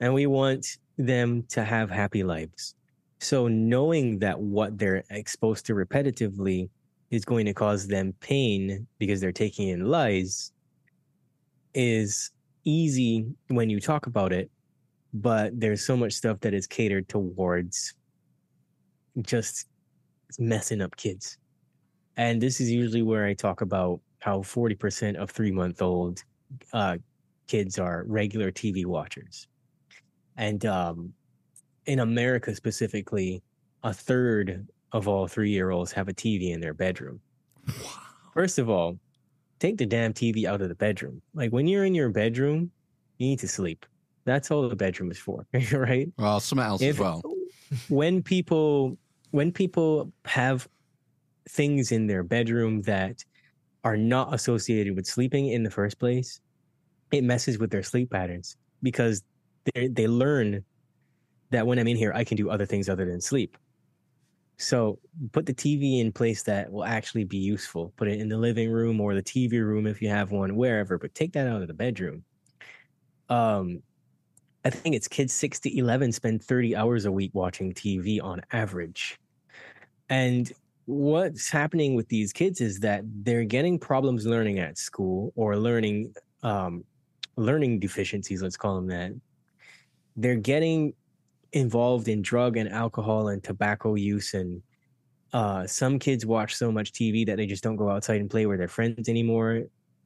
[0.00, 0.66] And we want
[0.98, 2.74] them to have happy lives.
[3.20, 6.68] So knowing that what they're exposed to repetitively
[7.10, 10.52] is going to cause them pain because they're taking in lies
[11.76, 12.30] is
[12.64, 14.50] easy when you talk about it,
[15.12, 17.94] but there's so much stuff that is catered towards
[19.22, 19.68] just
[20.38, 21.38] messing up kids.
[22.16, 26.24] And this is usually where I talk about how 40% of three month old
[26.72, 26.96] uh,
[27.46, 29.46] kids are regular TV watchers.
[30.36, 31.12] And um,
[31.84, 33.42] in America specifically,
[33.82, 37.20] a third of all three year olds have a TV in their bedroom.
[37.68, 37.74] Wow.
[38.32, 38.98] First of all,
[39.58, 41.22] take the damn TV out of the bedroom.
[41.34, 42.70] Like when you're in your bedroom,
[43.18, 43.86] you need to sleep.
[44.24, 46.08] That's all the bedroom is for, right?
[46.18, 47.22] Well, something else as well.
[47.88, 48.98] When people
[49.30, 50.68] when people have
[51.48, 53.24] things in their bedroom that
[53.84, 56.40] are not associated with sleeping in the first place,
[57.12, 59.22] it messes with their sleep patterns because
[59.74, 60.64] they they learn
[61.50, 63.56] that when I'm in here, I can do other things other than sleep.
[64.58, 64.98] So
[65.32, 67.92] put the TV in place that will actually be useful.
[67.96, 70.98] Put it in the living room or the TV room if you have one, wherever.
[70.98, 72.24] But take that out of the bedroom.
[73.28, 73.82] Um,
[74.64, 78.40] I think it's kids six to eleven spend thirty hours a week watching TV on
[78.52, 79.18] average,
[80.08, 80.50] and
[80.86, 86.12] what's happening with these kids is that they're getting problems learning at school or learning
[86.42, 86.84] um,
[87.36, 88.42] learning deficiencies.
[88.42, 89.12] Let's call them that.
[90.16, 90.94] They're getting
[91.52, 94.62] involved in drug and alcohol and tobacco use and
[95.32, 98.46] uh, some kids watch so much TV that they just don't go outside and play
[98.46, 99.64] with their friends anymore,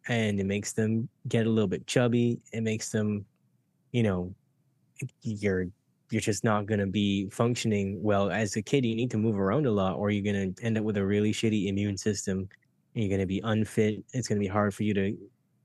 [0.09, 2.41] and it makes them get a little bit chubby.
[2.53, 3.25] It makes them,
[3.93, 4.35] you know,
[5.23, 5.67] you're
[6.11, 8.85] you're just not going to be functioning well as a kid.
[8.85, 11.05] You need to move around a lot, or you're going to end up with a
[11.07, 12.49] really shitty immune system,
[12.95, 14.03] and You're going to be unfit.
[14.13, 15.17] It's going to be hard for you to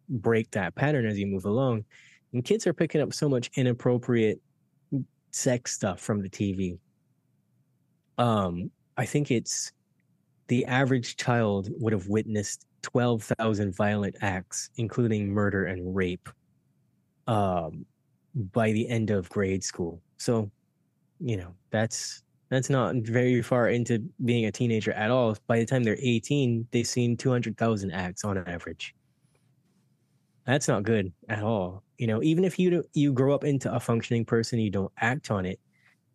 [0.09, 1.85] break that pattern as you move along.
[2.33, 4.41] And kids are picking up so much inappropriate
[5.35, 6.79] sex stuff from the TV.
[8.17, 9.73] Um, I think it's
[10.47, 16.29] the average child would have witnessed 12,000 violent acts, including murder and rape,
[17.27, 17.85] um,
[18.53, 20.01] by the end of grade school.
[20.17, 20.49] So,
[21.19, 25.35] you know, that's that's not very far into being a teenager at all.
[25.47, 28.95] By the time they're 18, they've seen 200,000 acts on average.
[30.45, 31.83] That's not good at all.
[31.97, 35.31] You know, even if you you grow up into a functioning person, you don't act
[35.31, 35.59] on it,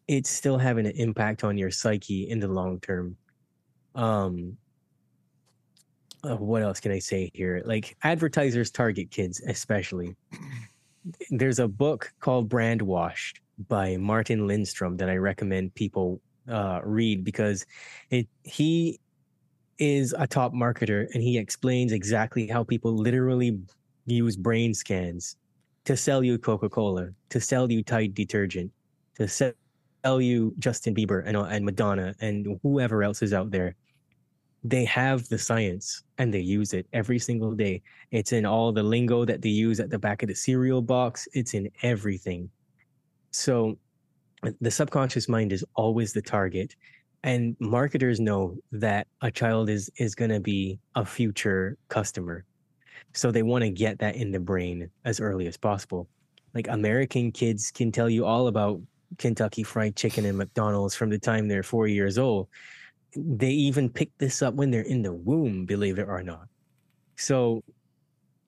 [0.08, 3.16] it's still having an impact on your psyche in the long term.
[3.94, 4.56] Um,
[6.22, 7.62] uh, what else can I say here?
[7.64, 10.16] Like advertisers target kids, especially.
[11.30, 17.64] There's a book called Brandwashed by Martin Lindstrom that I recommend people uh, read because
[18.10, 18.98] it he
[19.78, 23.58] is a top marketer and he explains exactly how people literally
[24.06, 25.36] use brain scans
[25.90, 28.70] to sell you Coca-Cola, to sell you Tide detergent,
[29.16, 33.74] to sell you Justin Bieber and, uh, and Madonna and whoever else is out there.
[34.62, 37.82] They have the science and they use it every single day.
[38.12, 41.26] It's in all the lingo that they use at the back of the cereal box.
[41.32, 42.48] It's in everything.
[43.32, 43.76] So
[44.60, 46.76] the subconscious mind is always the target
[47.24, 52.44] and marketers know that a child is is going to be a future customer
[53.12, 56.08] so they want to get that in the brain as early as possible.
[56.54, 58.80] Like american kids can tell you all about
[59.18, 62.48] kentucky fried chicken and mcdonald's from the time they're 4 years old.
[63.16, 66.46] They even pick this up when they're in the womb believe it or not.
[67.16, 67.62] So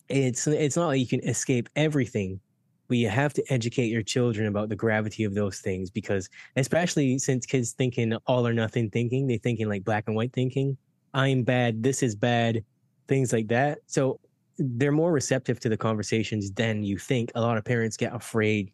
[0.09, 2.41] it's it's not like you can escape everything
[2.89, 7.19] but you have to educate your children about the gravity of those things because especially
[7.19, 10.77] since kids thinking all or nothing thinking they thinking like black and white thinking.
[11.15, 12.65] I'm bad this is bad
[13.09, 13.79] things like that.
[13.87, 14.21] So
[14.59, 17.33] they're more receptive to the conversations than you think.
[17.35, 18.71] A lot of parents get afraid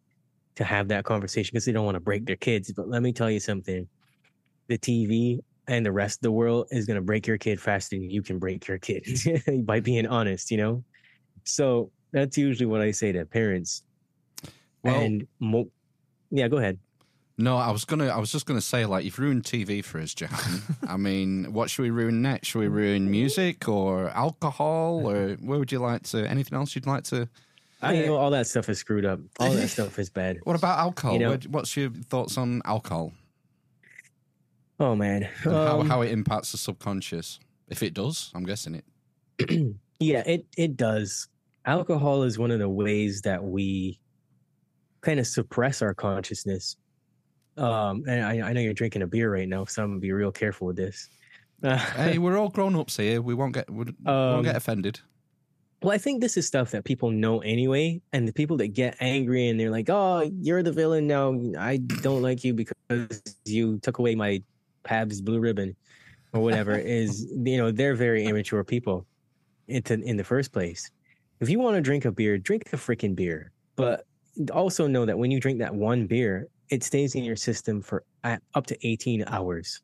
[0.57, 3.13] to have that conversation because they don't want to break their kids but let me
[3.13, 3.87] tell you something.
[4.67, 7.97] The tv and the rest of the world is going to break your kid faster
[7.97, 9.07] than you can break your kid
[9.65, 10.85] by being honest you know?
[11.45, 13.83] So that's usually what i say to parents
[14.83, 15.71] Well- and mo-
[16.31, 16.79] yeah, go ahead.
[17.41, 18.09] No, I was gonna.
[18.09, 20.61] I was just gonna say, like, you've ruined TV for us, Jehan.
[20.89, 22.49] I mean, what should we ruin next?
[22.49, 26.29] Should we ruin music or alcohol, or where would you like to?
[26.29, 27.29] Anything else you'd like to?
[27.81, 29.21] I you know all that stuff is screwed up.
[29.39, 30.39] All that stuff is bad.
[30.45, 31.13] What about alcohol?
[31.13, 33.13] You know- Where- What's your thoughts on alcohol
[34.81, 35.29] Oh man.
[35.45, 37.39] and how, Um, how it impacts the subconscious?
[37.69, 38.85] If it does, I'm guessing it.
[40.01, 41.29] yeah, it it does.
[41.67, 44.01] Alcohol is one of the ways that we
[45.03, 46.77] kind of suppress our consciousness.
[47.59, 50.13] Um, and I, I know you're drinking a beer right now, so I'm gonna be
[50.13, 51.09] real careful with this.
[51.63, 53.21] hey, we're all grown ups here.
[53.21, 55.01] We won't get we won't Um, get offended.
[55.83, 58.97] Well, I think this is stuff that people know anyway, and the people that get
[59.01, 61.39] angry and they're like, "Oh, you're the villain now.
[61.59, 64.43] I don't like you because you took away my
[64.83, 65.77] Pabst Blue Ribbon,
[66.33, 69.07] or whatever." is you know they're very immature people,
[69.69, 70.91] into in the first place.
[71.41, 74.05] If you want to drink a beer, drink a freaking beer, but
[74.53, 78.05] also know that when you drink that one beer, it stays in your system for
[78.55, 79.81] up to 18 hours,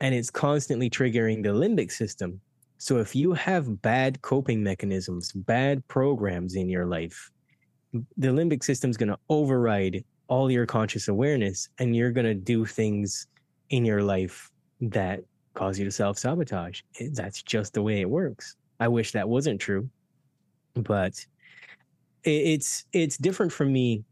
[0.00, 2.40] and it's constantly triggering the limbic system,
[2.84, 7.30] so if you have bad coping mechanisms, bad programs in your life,
[7.92, 12.34] the limbic system is going to override all your conscious awareness and you're going to
[12.34, 13.26] do things
[13.70, 15.20] in your life that
[15.54, 16.82] cause you to self-sabotage.
[17.00, 18.56] Eh, that's just the way it works.
[18.80, 19.88] I wish that wasn't true,
[20.74, 21.24] but
[22.24, 24.04] it's it's different for me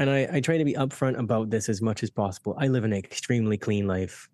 [0.00, 2.56] and I, I try to be upfront about this as much as possible.
[2.58, 4.30] I live an extremely clean life.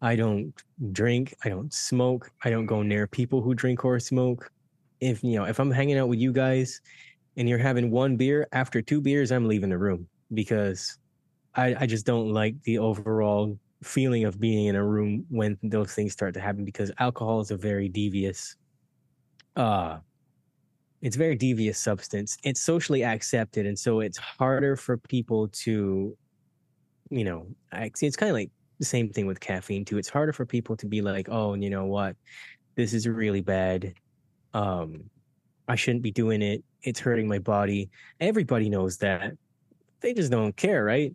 [0.00, 0.54] I don't
[0.92, 1.34] drink.
[1.44, 2.30] I don't smoke.
[2.42, 4.50] I don't go near people who drink or smoke.
[5.00, 6.80] If you know, if I'm hanging out with you guys
[7.36, 10.98] and you're having one beer, after two beers, I'm leaving the room because
[11.54, 15.92] I, I just don't like the overall feeling of being in a room when those
[15.92, 18.56] things start to happen because alcohol is a very devious
[19.54, 19.98] uh
[21.00, 22.36] it's a very devious substance.
[22.44, 26.16] It's socially accepted and so it's harder for people to
[27.10, 29.96] you know, it's kind of like the same thing with caffeine too.
[29.96, 32.16] It's harder for people to be like, oh, and you know what,
[32.74, 33.94] this is really bad.
[34.52, 35.04] Um,
[35.66, 36.62] I shouldn't be doing it.
[36.82, 37.88] It's hurting my body.
[38.20, 39.32] Everybody knows that.
[40.00, 41.14] They just don't care, right?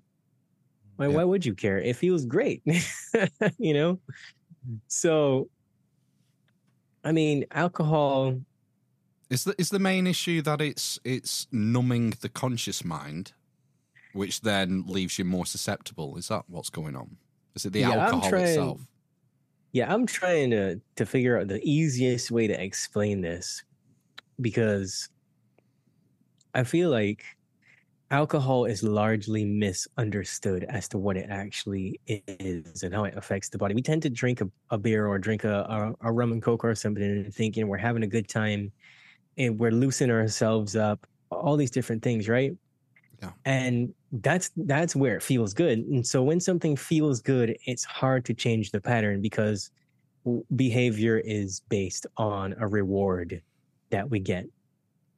[0.95, 1.15] Why, Yeah.
[1.15, 1.77] why would you care?
[1.79, 2.63] It feels great,
[3.57, 3.99] you know.
[4.87, 5.49] So,
[7.03, 8.39] I mean, alcohol.
[9.33, 13.33] Is the is the main issue that it's it's numbing the conscious mind,
[14.13, 16.17] which then leaves you more susceptible?
[16.17, 17.17] Is that what's going on?
[17.55, 18.81] Is it the Yeah, alcohol trying- itself?
[19.71, 23.63] Yeah, I'm trying to to figure out the easiest way to explain this
[24.39, 25.09] because
[26.53, 27.23] I feel like
[28.11, 33.57] alcohol is largely misunderstood as to what it actually is and how it affects the
[33.57, 33.73] body.
[33.73, 35.61] We tend to drink a, a beer or drink a,
[36.01, 38.71] a, a rum and coke or something and thinking we're having a good time
[39.37, 42.53] and we're loosening ourselves up, all these different things, right?
[43.21, 43.31] Yeah.
[43.45, 45.79] And that's that's where it feels good.
[45.79, 49.71] And so when something feels good, it's hard to change the pattern because
[50.55, 53.41] behavior is based on a reward
[53.89, 54.45] that we get.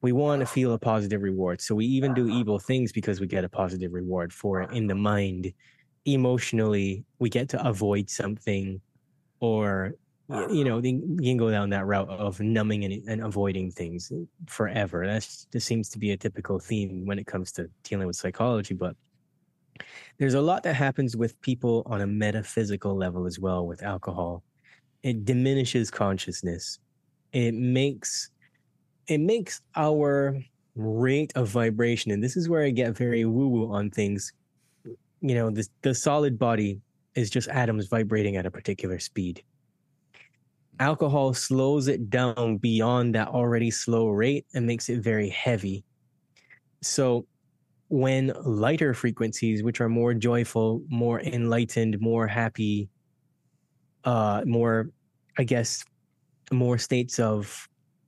[0.01, 1.61] We want to feel a positive reward.
[1.61, 4.88] So we even do evil things because we get a positive reward for it in
[4.88, 5.51] the mind.
[6.05, 8.80] Emotionally, we get to avoid something
[9.39, 9.95] or
[10.30, 14.11] you know, you can go down that route of numbing and, and avoiding things
[14.47, 15.05] forever.
[15.05, 18.73] That's just seems to be a typical theme when it comes to dealing with psychology.
[18.73, 18.95] But
[20.17, 24.43] there's a lot that happens with people on a metaphysical level as well with alcohol.
[25.03, 26.80] It diminishes consciousness.
[27.32, 28.32] It makes
[29.07, 30.41] it makes our
[30.76, 34.34] rate of vibration, and this is where I get very woo-woo on things.
[35.21, 36.82] You know, the the solid body
[37.13, 39.43] is just atoms vibrating at a particular speed
[40.80, 45.84] alcohol slows it down beyond that already slow rate and makes it very heavy.
[46.82, 47.26] So
[47.89, 52.89] when lighter frequencies, which are more joyful, more enlightened, more happy,
[54.03, 54.89] uh, more,
[55.38, 55.84] I guess,
[56.51, 57.67] more states of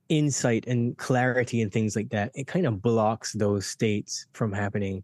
[0.09, 5.03] insight and clarity and things like that, it kind of blocks those states from happening.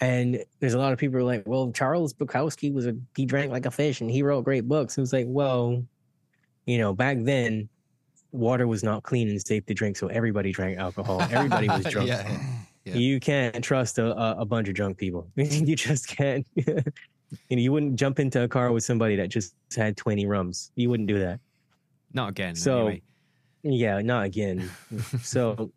[0.00, 3.66] And there's a lot of people like, well, Charles Bukowski was a he drank like
[3.66, 4.98] a fish and he wrote great books.
[4.98, 5.84] It was like, well,
[6.66, 7.68] you know, back then,
[8.32, 11.22] water was not clean and safe to drink, so everybody drank alcohol.
[11.22, 12.08] Everybody was drunk.
[12.08, 12.38] yeah.
[12.84, 12.96] Yeah.
[12.96, 15.26] You can't trust a, a, bunch of drunk people.
[15.36, 16.46] you just can't.
[16.54, 16.82] you know,
[17.48, 20.70] you wouldn't jump into a car with somebody that just had 20 rums.
[20.74, 21.40] You wouldn't do that.
[22.12, 22.54] Not again.
[22.54, 23.02] So- anyway.
[23.66, 24.70] Yeah, not again.
[25.22, 25.72] so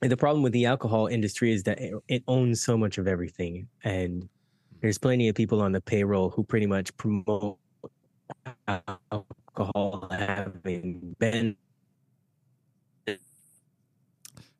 [0.00, 3.66] the problem with the alcohol industry is that it, it owns so much of everything.
[3.82, 4.28] And
[4.80, 7.58] there's plenty of people on the payroll who pretty much promote
[9.56, 11.56] alcohol having been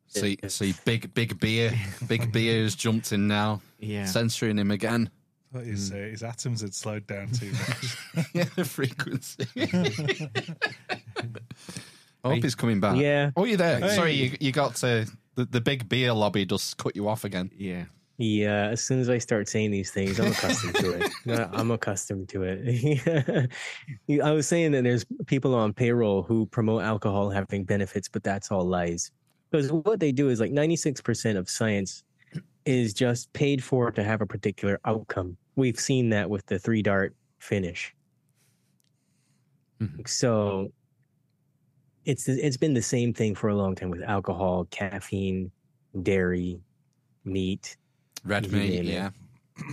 [0.09, 1.73] See, see, big, big beer,
[2.07, 4.05] big beer has jumped in now, yeah.
[4.05, 5.11] censoring him again.
[5.53, 8.27] Thought his, uh, his atoms had slowed down too much.
[8.33, 9.45] yeah, the frequency.
[12.23, 12.97] I hope he's coming back.
[12.97, 13.31] Yeah.
[13.35, 13.79] Oh, you there?
[13.79, 13.95] Hey.
[13.95, 17.51] Sorry, you, you got to the, the big beer lobby just cut you off again.
[17.55, 17.83] yeah.
[18.19, 21.49] Yeah, as soon as I start saying these things, I'm accustomed to it.
[21.53, 23.51] I'm accustomed to it.
[24.23, 28.51] I was saying that there's people on payroll who promote alcohol having benefits, but that's
[28.51, 29.11] all lies.
[29.51, 32.03] Because what they do is like 96% of science
[32.65, 35.37] is just paid for to have a particular outcome.
[35.55, 37.93] We've seen that with the three dart finish.
[39.79, 40.07] Mhm.
[40.07, 40.71] So
[42.05, 45.51] it's it's been the same thing for a long time with alcohol, caffeine,
[46.01, 46.59] dairy,
[47.25, 47.77] meat,
[48.23, 48.85] Red meat, name it.
[48.85, 49.09] yeah.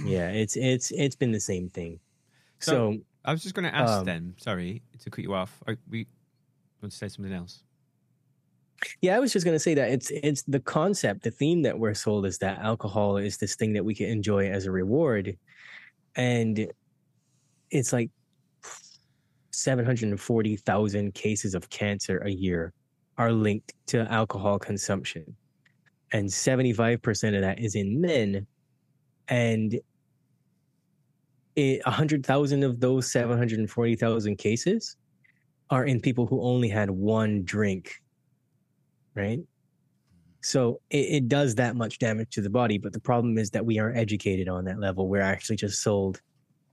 [0.04, 1.98] yeah, it's it's it's been the same thing.
[2.60, 4.34] So- So, I was just going to ask Um, then.
[4.38, 5.58] Sorry to cut you off.
[5.66, 6.06] I, we
[6.82, 7.62] want to say something else.
[9.00, 11.94] yeah, I was just gonna say that it's it's the concept, the theme that we're
[11.94, 15.38] sold is that alcohol is this thing that we can enjoy as a reward,
[16.16, 16.66] and
[17.70, 18.10] it's like
[19.52, 22.72] seven hundred and forty thousand cases of cancer a year
[23.16, 25.34] are linked to alcohol consumption,
[26.14, 28.46] and seventy five percent of that is in men,
[29.28, 29.78] and
[31.56, 34.96] it, 100,000 of those 740,000 cases
[35.70, 38.02] are in people who only had one drink,
[39.14, 39.40] right?
[40.40, 42.78] So it, it does that much damage to the body.
[42.78, 45.08] But the problem is that we aren't educated on that level.
[45.08, 46.20] We're actually just sold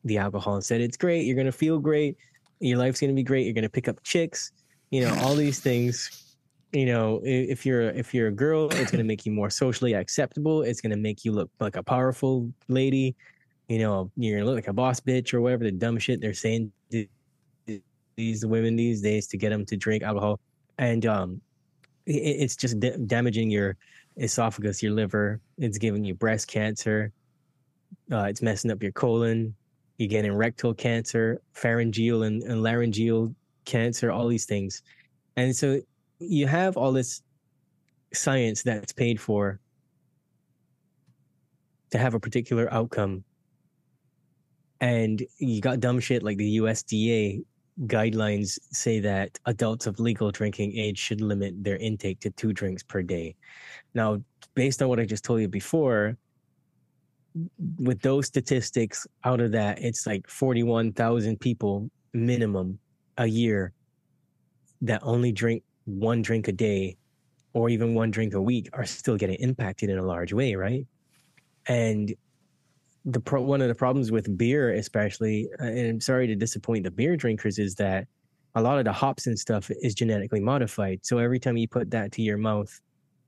[0.04, 1.26] the alcohol and said, it's great.
[1.26, 2.18] You're going to feel great.
[2.60, 3.46] Your life's going to be great.
[3.46, 4.52] You're going to pick up chicks,
[4.90, 6.31] you know, all these things.
[6.72, 9.94] You know, if you're if you're a girl, it's going to make you more socially
[9.94, 10.64] acceptable.
[10.64, 13.16] It's going to make you look like a powerful lady
[13.72, 16.34] you know, you're gonna look like a boss bitch or whatever the dumb shit they're
[16.34, 17.08] saying to
[18.18, 20.42] these women these days to get them to drink alcohol,
[20.78, 21.40] and um,
[22.06, 23.78] it, it's just da- damaging your
[24.18, 25.40] esophagus, your liver.
[25.58, 27.14] It's giving you breast cancer.
[28.12, 29.56] Uh, it's messing up your colon.
[29.98, 34.84] You're getting rectal cancer, pharyngeal and, and laryngeal cancer, all these things,
[35.38, 35.80] and so
[36.22, 37.22] you have all this
[38.14, 39.60] science that's paid for
[41.90, 43.24] to have a particular outcome
[44.80, 47.44] and you got dumb shit like the USDA
[47.86, 52.84] guidelines say that adults of legal drinking age should limit their intake to two drinks
[52.84, 53.36] per day.
[53.94, 54.22] Now,
[54.56, 56.18] based on what I just told you before,
[57.80, 62.78] with those statistics, out of that, it's like 41,000 people minimum
[63.18, 63.72] a year
[64.82, 65.64] that only drink
[66.00, 66.98] one drink a day
[67.54, 70.86] or even one drink a week are still getting impacted in a large way, right?
[71.68, 72.14] And
[73.06, 76.84] the pro- one of the problems with beer, especially, uh, and I'm sorry to disappoint
[76.84, 78.08] the beer drinkers, is that
[78.56, 81.00] a lot of the hops and stuff is genetically modified.
[81.04, 82.80] So every time you put that to your mouth,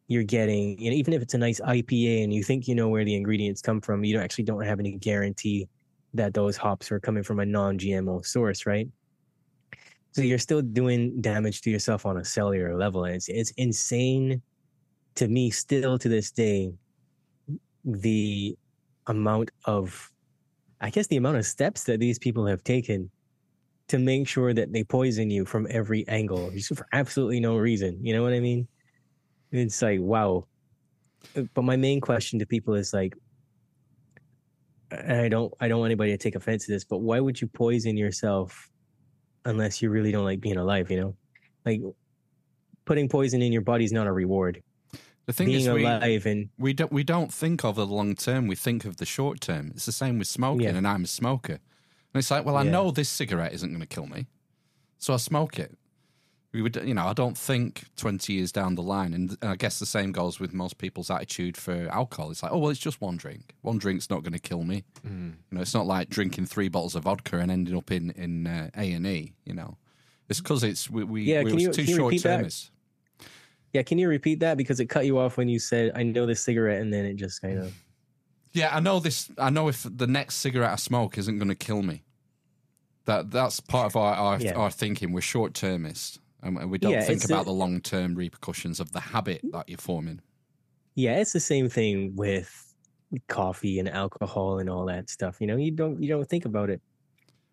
[0.07, 2.89] you're getting, you know, even if it's a nice IPA and you think you know
[2.89, 5.67] where the ingredients come from, you actually don't have any guarantee
[6.13, 8.87] that those hops are coming from a non-GMO source, right?
[10.13, 14.41] So you're still doing damage to yourself on a cellular level, and it's it's insane
[15.15, 16.71] to me still to this day
[17.85, 18.57] the
[19.07, 20.11] amount of
[20.81, 23.09] I guess the amount of steps that these people have taken
[23.87, 27.97] to make sure that they poison you from every angle for absolutely no reason.
[28.05, 28.67] You know what I mean?
[29.51, 30.45] It's like wow.
[31.53, 33.15] But my main question to people is like
[34.91, 37.41] and I don't I don't want anybody to take offense to this, but why would
[37.41, 38.69] you poison yourself
[39.45, 41.15] unless you really don't like being alive, you know?
[41.65, 41.81] Like
[42.85, 44.61] putting poison in your body is not a reward.
[45.25, 48.13] The thing being is, we, alive and we don't we don't think of the long
[48.15, 48.47] term.
[48.47, 49.71] We think of the short term.
[49.73, 50.75] It's the same with smoking, Yeah.
[50.75, 51.53] and I'm a smoker.
[51.53, 52.71] And it's like, well, I Yeah.
[52.71, 54.27] know this cigarette isn't going to kill me,
[54.97, 55.77] so I smoke it.
[56.53, 59.79] We would, you know, I don't think twenty years down the line, and I guess
[59.79, 62.29] the same goes with most people's attitude for alcohol.
[62.29, 63.55] It's like, oh well, it's just one drink.
[63.61, 64.83] One drink's not going to kill me.
[65.05, 65.31] Mm.
[65.49, 68.45] You know, it's not like drinking three bottles of vodka and ending up in in
[68.47, 69.33] A and E.
[69.45, 69.77] You know,
[70.29, 72.37] it's because it's we, we Yeah, we can you- too can you short repeat that?
[72.37, 72.69] termist.
[73.73, 76.27] yeah, can you repeat that because it cut you off when you said I know
[76.27, 77.73] this cigarette and then it just kind of
[78.51, 79.31] Yeah, I know this.
[79.39, 82.03] I know if the next cigarette I smoke isn't going to kill me.
[83.05, 84.53] That that's part of our our, Yeah.
[84.53, 85.11] our thinking.
[85.13, 88.91] We're short termist, and we don't Yeah, think about a- the long term repercussions of
[88.91, 90.21] the habit that you're forming.
[90.95, 92.73] Yeah, it's the same thing with
[93.27, 95.37] coffee and alcohol and all that stuff.
[95.39, 96.81] You know, you don't you don't think about it.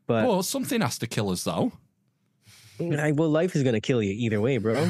[0.06, 1.72] But well, something has to kill us, though.
[2.80, 4.74] I, well, life is gonna kill you either way, bro.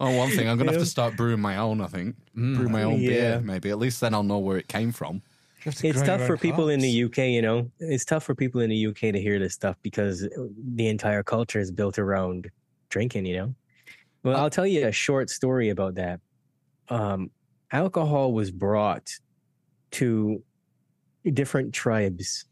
[0.00, 1.80] Oh, one thing I'm going to have to start brewing my own.
[1.80, 2.84] I think brew my mm.
[2.84, 3.08] own Yeah.
[3.08, 3.40] beer.
[3.44, 5.22] Maybe at least then I'll know where it came from.
[5.64, 7.70] You have to it's tough for own people in the UK, you know.
[7.78, 10.28] It's tough for people in the UK to hear this stuff because uh,
[10.74, 12.50] the entire culture is built around
[12.90, 13.54] drinking, you know.
[14.24, 16.20] Well, uh I'll tell you a short story about that.
[16.88, 17.30] Um,
[17.70, 19.08] alcohol was brought
[19.92, 20.42] to
[21.32, 22.44] different tribes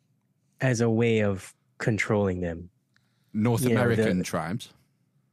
[0.60, 2.70] as a way of controlling them.
[3.32, 4.72] North You know, the- American tribes.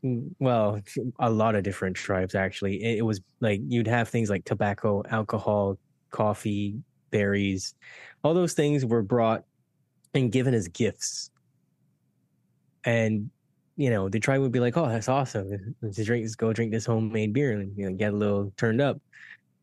[0.06, 0.80] Mm, well,
[1.20, 2.84] a lot of different tribes actually.
[2.84, 5.78] It, it was like you'd have things like tobacco, alcohol,
[6.12, 7.76] coffee, berries.
[8.24, 9.44] All those things were brought
[10.14, 11.32] and given as gifts.
[12.84, 13.30] And
[13.76, 15.76] you know, the tribe would be like, "Oh, that's awesome!
[15.82, 18.82] Let's drink, let's go drink this homemade beer and you know, get a little turned
[18.82, 19.00] up."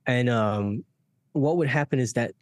[0.06, 0.84] And um,
[1.32, 2.32] what would happen is that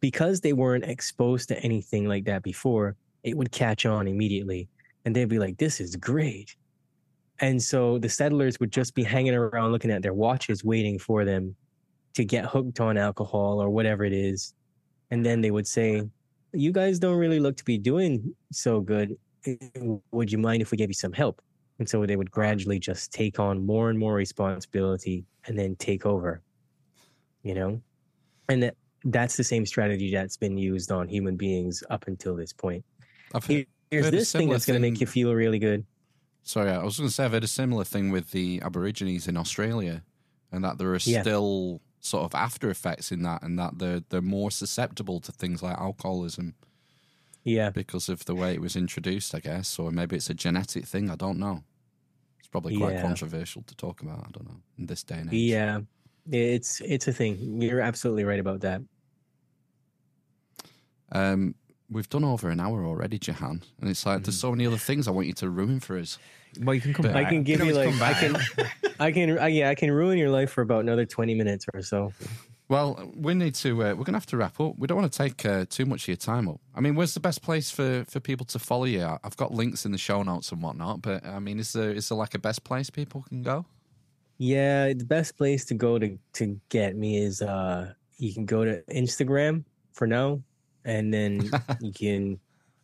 [0.00, 4.68] because they weren't exposed to anything like that before, it would catch on immediately,
[5.04, 6.54] and they'd be like, "This is great."
[7.40, 11.24] And so the settlers would just be hanging around looking at their watches, waiting for
[11.24, 11.54] them
[12.18, 14.52] to get hooked on alcohol or whatever it is.
[15.12, 16.02] And then they would say,
[16.52, 19.16] You guys don't really look to be doing so good.
[20.10, 21.40] Would you mind if we gave you some help?
[21.78, 26.04] And so they would gradually just take on more and more responsibility and then take
[26.04, 26.42] over,
[27.44, 27.80] you know?
[28.48, 32.52] And that, that's the same strategy that's been used on human beings up until this
[32.52, 32.84] point.
[33.32, 35.86] I've Here- Here's heard this thing that's going to make you feel really good.
[36.42, 39.36] Sorry, I was going to say I've heard a similar thing with the Aborigines in
[39.38, 40.02] Australia,
[40.52, 41.22] and that there are Yeah.
[41.22, 45.62] still sort of after effects in that, and that they're they're more susceptible to things
[45.62, 46.54] like alcoholism
[47.44, 47.70] Yeah.
[47.70, 51.10] because of the way it was introduced, I guess, or maybe it's a genetic thing.
[51.10, 51.64] I don't know.
[52.38, 53.02] It's probably quite Yeah.
[53.02, 54.20] controversial to talk about.
[54.26, 55.50] I don't know in this day and age.
[55.50, 55.80] Yeah,
[56.30, 57.60] it's it's a thing.
[57.60, 58.82] You're absolutely right about that.
[61.10, 61.54] Um,
[61.90, 65.08] we've done over an hour already, Jehan, and it's like there's so many other things
[65.08, 66.18] I want you to ruin for us.
[66.60, 67.26] Well, you can come But- back.
[67.26, 68.36] I can give you always like I can
[69.00, 71.82] I can I, yeah I can ruin your life for about another twenty minutes or
[71.82, 72.12] so.
[72.68, 73.70] Well, we need to.
[73.70, 74.74] Uh, we're going to have to wrap up.
[74.76, 76.60] We don't want to take uh, too much of your time up.
[76.74, 79.02] I mean, where's the best place for, for people to follow you?
[79.24, 82.10] I've got links in the show notes and whatnot, but I mean, is there is
[82.10, 83.64] there like a best place people can go?
[84.36, 88.64] Yeah, the best place to go to to get me is uh you can go
[88.66, 90.42] to Instagram for now,
[90.84, 92.38] and then you can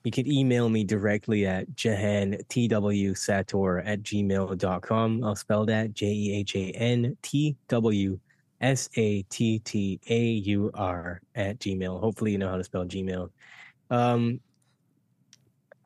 [0.05, 5.25] you can email me directly at jehan tw sattaur at gmail.com.
[5.25, 8.21] I'll spell that J E H A N T W
[8.61, 12.01] S A T T A U R at Gmail.
[12.01, 13.31] Hopefully you know how to spell Gmail.
[13.91, 14.41] Um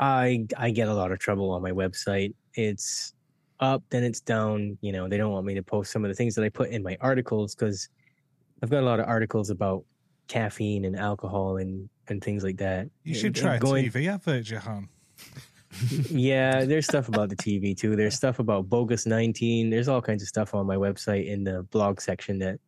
[0.00, 2.34] I I get a lot of trouble on my website.
[2.54, 3.14] It's
[3.60, 4.78] up, then it's down.
[4.80, 6.70] You know, they don't want me to post some of the things that I put
[6.70, 7.88] in my articles because
[8.62, 9.84] I've got a lot of articles about
[10.28, 12.88] caffeine and alcohol and and things like that.
[13.04, 13.90] You should and try a going.
[13.90, 14.88] TV advert, Jehan.
[16.10, 17.96] yeah, there's stuff about the TV too.
[17.96, 19.70] There's stuff about bogus 19.
[19.70, 22.58] There's all kinds of stuff on my website in the blog section that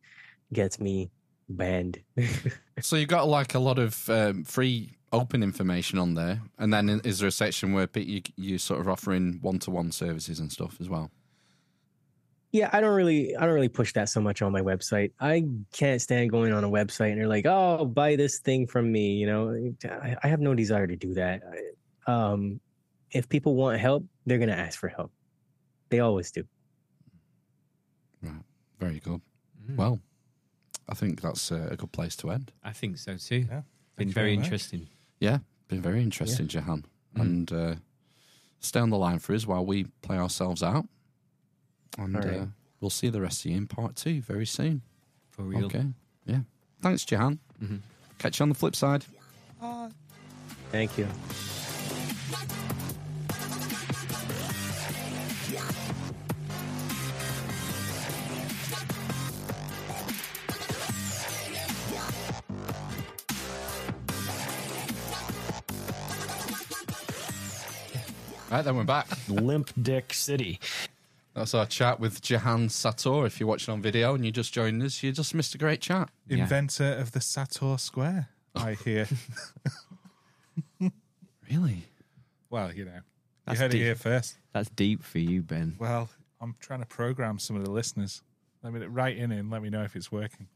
[0.53, 1.09] gets me
[1.49, 1.99] banned.
[2.79, 6.89] So you've got like a lot of um, free open information on there, and then
[7.03, 10.51] is there a section where you you sort of offering one to one services and
[10.51, 11.11] stuff as well?
[12.53, 15.11] Yeah, I don't really I don't really push that so much on my website.
[15.19, 18.91] I can't stand going on a website and they're like, "Oh, buy this thing from
[18.91, 19.71] me," you know.
[19.85, 21.41] I, I have no desire to do that.
[22.07, 22.59] I- Um
[23.11, 25.11] if people want help, they're going to ask for help.
[25.89, 26.43] They always do.
[28.21, 28.43] Right,
[28.79, 29.21] very good.
[29.69, 29.75] Mm.
[29.75, 29.99] Well,
[30.87, 32.51] I think that's uh, a good place to end.
[32.63, 33.45] I think so too.
[33.49, 33.61] Yeah.
[33.97, 34.87] Been very very interesting.
[35.19, 36.85] Yeah, been very interesting, Jehan.
[37.15, 37.21] Mm.
[37.21, 37.75] And uh,
[38.59, 40.85] stay on the line for us while we play ourselves out.
[41.97, 42.39] And All right.
[42.41, 42.45] uh,
[42.79, 44.81] we'll see the rest of you in part two very soon.
[45.29, 45.65] For real.
[45.65, 45.85] Okay.
[46.25, 46.39] Yeah.
[46.81, 47.39] Thanks, Jehan.
[47.61, 47.79] Mhm.
[48.17, 49.05] Catch you on the flip side.
[50.71, 51.07] Thank you.
[68.49, 69.07] Right, then we're back.
[69.29, 70.59] Limp Dick City.
[71.33, 73.25] That's our chat with Jehan Sattaur.
[73.25, 75.79] If you're watching on video and you just joined us, you just missed a great
[75.79, 76.09] chat.
[76.27, 76.39] Yeah.
[76.39, 79.07] Inventor of the Sator Square, I hear.
[81.49, 81.85] Really?
[82.49, 82.99] well, you know,
[83.45, 83.81] That's you heard deep.
[83.81, 84.37] it here first.
[84.53, 85.75] That's deep for you, Ben.
[85.79, 86.09] Well,
[86.41, 88.21] I'm trying to program some of the listeners.
[88.63, 90.47] Let me write in and let me know if it's working.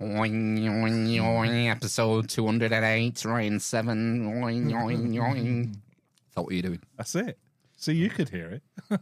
[1.69, 4.27] Episode 208, Ryan 7.
[4.47, 5.77] Is
[6.35, 6.81] that what you're doing?
[6.97, 7.39] That's it.
[7.77, 8.61] So you could hear it.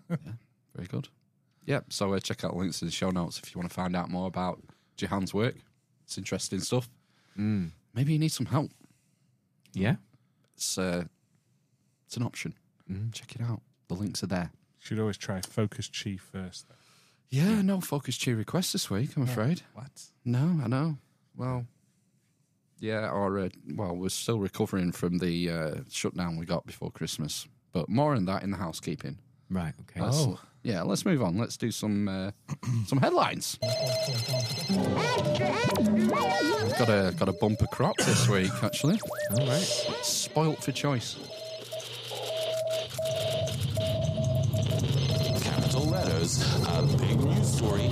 [0.76, 1.09] Very good.
[1.66, 1.86] Yep.
[1.93, 4.09] So uh, check out links in the show notes if you want to find out
[4.09, 4.61] more about
[4.97, 5.55] Jehan's work.
[6.05, 6.89] It's interesting stuff.
[7.39, 7.72] Mm.
[7.93, 8.72] Maybe you need some help.
[9.74, 9.95] Yeah.
[10.55, 11.05] It's uh,
[12.05, 12.53] it's an option.
[13.11, 13.61] Check it out.
[13.88, 14.51] The links are there.
[14.78, 16.68] Should always try Focus Chief first.
[16.68, 16.76] Though.
[17.30, 19.16] Yeah, no focus cheer request this week.
[19.18, 19.61] I'm afraid.
[19.74, 19.89] What?
[20.24, 20.97] No, I know.
[21.36, 21.66] Well,
[22.80, 27.47] yeah, or uh, well, we're still recovering from the uh, shutdown we got before Christmas.
[27.72, 29.18] But more on that in the housekeeping.
[29.49, 29.74] Right.
[29.82, 30.01] Okay.
[30.01, 30.39] Let's- Oh.
[30.64, 30.82] Yeah.
[30.82, 31.38] Let's move on.
[31.38, 32.32] Let's do some uh,
[32.88, 33.57] some headlines.
[36.78, 38.99] Got a got a bumper crop this week actually.
[39.39, 39.61] All right.
[40.01, 41.18] Spoilt for choice.
[45.41, 47.89] Capital letters, a big news story.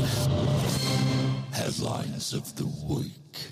[1.51, 3.51] Headlines of the week.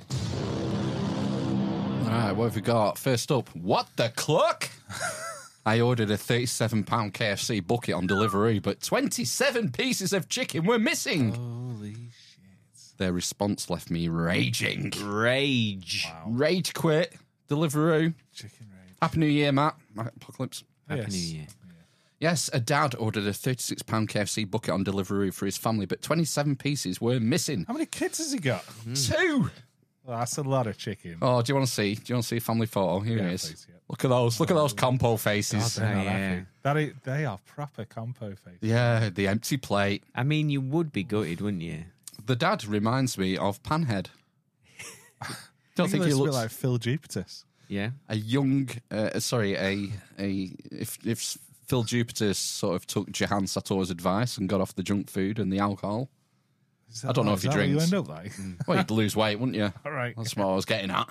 [2.05, 2.97] All right, what have we got?
[2.97, 4.69] First up, what the cluck?
[5.65, 11.33] I ordered a £37 KFC bucket on delivery, but 27 pieces of chicken were missing.
[11.33, 12.97] Holy shit.
[12.97, 14.91] Their response left me raging.
[15.03, 16.07] Rage.
[16.25, 17.13] Rage quit.
[17.49, 18.13] Deliveroo.
[18.33, 18.95] Chicken rage.
[19.01, 19.75] Happy New Year, Matt.
[19.97, 20.63] Apocalypse.
[20.87, 21.11] Happy Yes.
[21.13, 21.47] New Year.
[22.19, 23.77] Yes, a dad ordered a £36
[24.09, 27.63] KFC bucket on Deliveroo for his family, but 27 pieces were missing.
[27.65, 28.65] How many kids has he got?
[28.93, 29.49] Two!
[30.09, 31.17] Well, that's a lot of chicken.
[31.21, 31.93] Oh, do you want to see?
[31.93, 32.99] Do you want to see a family photo?
[32.99, 33.45] Here Yeah, it is.
[33.45, 33.75] please, yeah.
[33.89, 34.39] Look at those.
[34.39, 35.75] Look at those compo faces.
[35.75, 36.11] They're not yeah.
[36.29, 36.45] happy.
[36.63, 38.57] That is, they are proper compo faces.
[38.61, 40.03] Yeah, the empty plate.
[40.15, 41.83] I mean, you would be gutted, wouldn't you?
[42.25, 44.07] The dad reminds me of Panhead.
[45.75, 47.45] Don't think he looks a bit like Phil Jupitus.
[47.67, 47.91] Yeah.
[48.07, 51.37] a young, uh, sorry, a a if if
[51.67, 55.53] Phil Jupitus sort of took Jehan Sattaur's advice and got off the junk food and
[55.53, 56.18] the alcohol, Is that-
[57.07, 57.91] I don't know oh, if is he that drinks.
[57.91, 58.31] You end up like.
[58.67, 59.71] well, you'd lose weight, wouldn't you?
[59.85, 60.15] All right.
[60.17, 61.07] That's what I was getting at.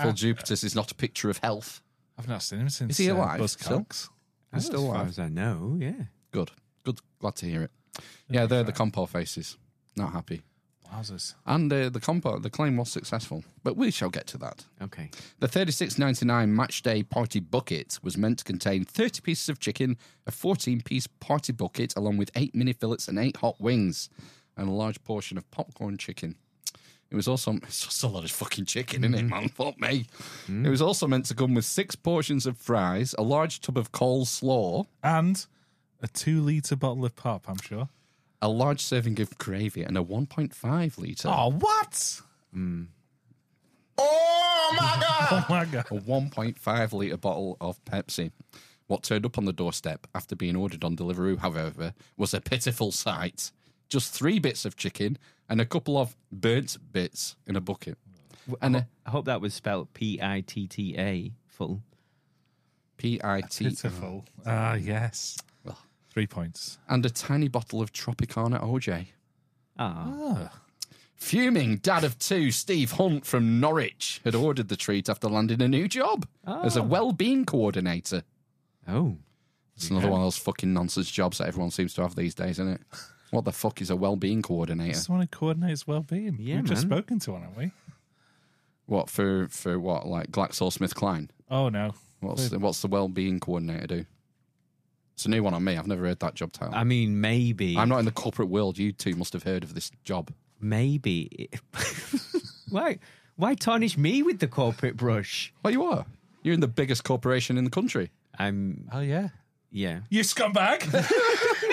[0.00, 1.80] Phil Jupitus is not a picture of health.
[2.18, 2.92] I've not seen him since.
[2.92, 3.64] Is he uh, alive Buzzcocks.
[3.64, 3.86] still?
[4.54, 5.08] He's still as far alive.
[5.08, 6.04] as I know, yeah.
[6.30, 6.50] Good,
[6.84, 7.00] good.
[7.18, 7.70] Glad to hear it.
[8.28, 9.56] Yeah, they're the compo faces.
[9.96, 10.42] Not happy.
[10.92, 11.34] Wowzers.
[11.46, 14.64] And uh, the compo, the claim was successful, but we shall get to that.
[14.82, 15.10] Okay.
[15.40, 20.30] The 36.99 match day party bucket was meant to contain 30 pieces of chicken, a
[20.30, 24.08] 14 piece party bucket, along with eight mini fillets and eight hot wings,
[24.56, 26.36] and a large portion of popcorn chicken.
[27.10, 29.28] It was also it's just a lot of fucking chicken, isn't it, mm-hmm.
[29.28, 29.48] man?
[29.48, 30.06] Fuck me.
[30.48, 30.66] Mm.
[30.66, 33.92] It was also meant to come with six portions of fries, a large tub of
[33.92, 35.44] coleslaw, And
[36.02, 37.88] a two litre bottle of pop, I'm sure.
[38.42, 41.28] a large serving of gravy, and a 1.5 litre.
[41.28, 42.20] Oh, what?
[42.54, 42.88] Mm.
[43.96, 45.28] Oh my god!
[45.30, 45.86] Oh, my God.
[45.90, 48.32] a 1.5 litre bottle of Pepsi.
[48.86, 52.92] What turned up on the doorstep after being ordered on Deliveroo, however, was a pitiful
[52.92, 53.50] sight.
[53.94, 55.18] Just three bits of chicken
[55.48, 57.96] and a couple of burnt bits in a bucket.
[58.60, 58.76] And
[59.06, 61.80] I hope that was spelled P I T T A full.
[62.96, 64.24] P-I-T full.
[64.44, 65.38] Ah, yes.
[65.64, 65.78] Well.
[66.10, 66.78] Three points.
[66.88, 69.06] and a tiny bottle of Tropicana OJ.
[69.78, 70.06] Ah.
[70.08, 70.60] Ah.
[71.14, 75.68] Fuming dad of two, Steve Hunt from Norwich, had ordered the treat after landing a
[75.68, 78.24] new job as a well-being coordinator.
[78.88, 79.16] Oh.
[79.76, 82.58] It's another one of those fucking nonsense jobs that everyone seems to have these days,
[82.60, 82.80] isn't it?
[83.34, 84.94] What the fuck is a well-being coordinator?
[84.94, 86.36] Someone who coordinates well-being.
[86.38, 86.98] Yeah, We've just man.
[86.98, 87.72] spoken to one, haven't we?
[88.86, 89.48] What for?
[89.48, 90.06] For what?
[90.06, 91.30] Like GlaxoSmithKline?
[91.50, 91.94] Oh no.
[92.20, 94.06] What's the, what's the well-being coordinator do?
[95.14, 95.76] It's a new one on me.
[95.76, 96.76] I've never heard that job title.
[96.76, 97.76] I mean, maybe.
[97.76, 98.78] I'm not in the corporate world.
[98.78, 100.32] You two must have heard of this job.
[100.60, 101.50] Maybe.
[102.70, 103.00] why?
[103.34, 105.52] Why tarnish me with the corporate brush?
[105.64, 106.06] Well, you are.
[106.44, 108.12] You're in the biggest corporation in the country.
[108.38, 108.88] I'm.
[108.92, 109.30] Oh yeah.
[109.72, 110.00] Yeah.
[110.08, 110.82] You scumbag.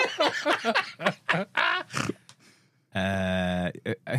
[2.94, 3.70] Uh,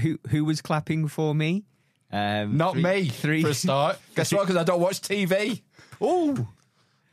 [0.02, 1.64] who who was clapping for me?
[2.12, 3.42] Um, Not three- me, Three.
[3.44, 4.00] for a start.
[4.16, 4.48] Guess what?
[4.48, 5.62] Because I don't watch TV.
[6.02, 6.48] Oh,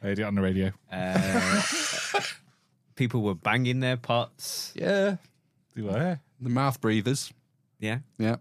[0.03, 0.73] I heard it on the radio.
[0.91, 1.62] Uh,
[2.97, 4.73] people were banging their pots.
[4.75, 5.17] yeah.
[5.77, 6.19] Do I?
[6.41, 7.33] The mouth breathers.
[7.79, 7.99] Yeah.
[8.19, 8.37] Yeah.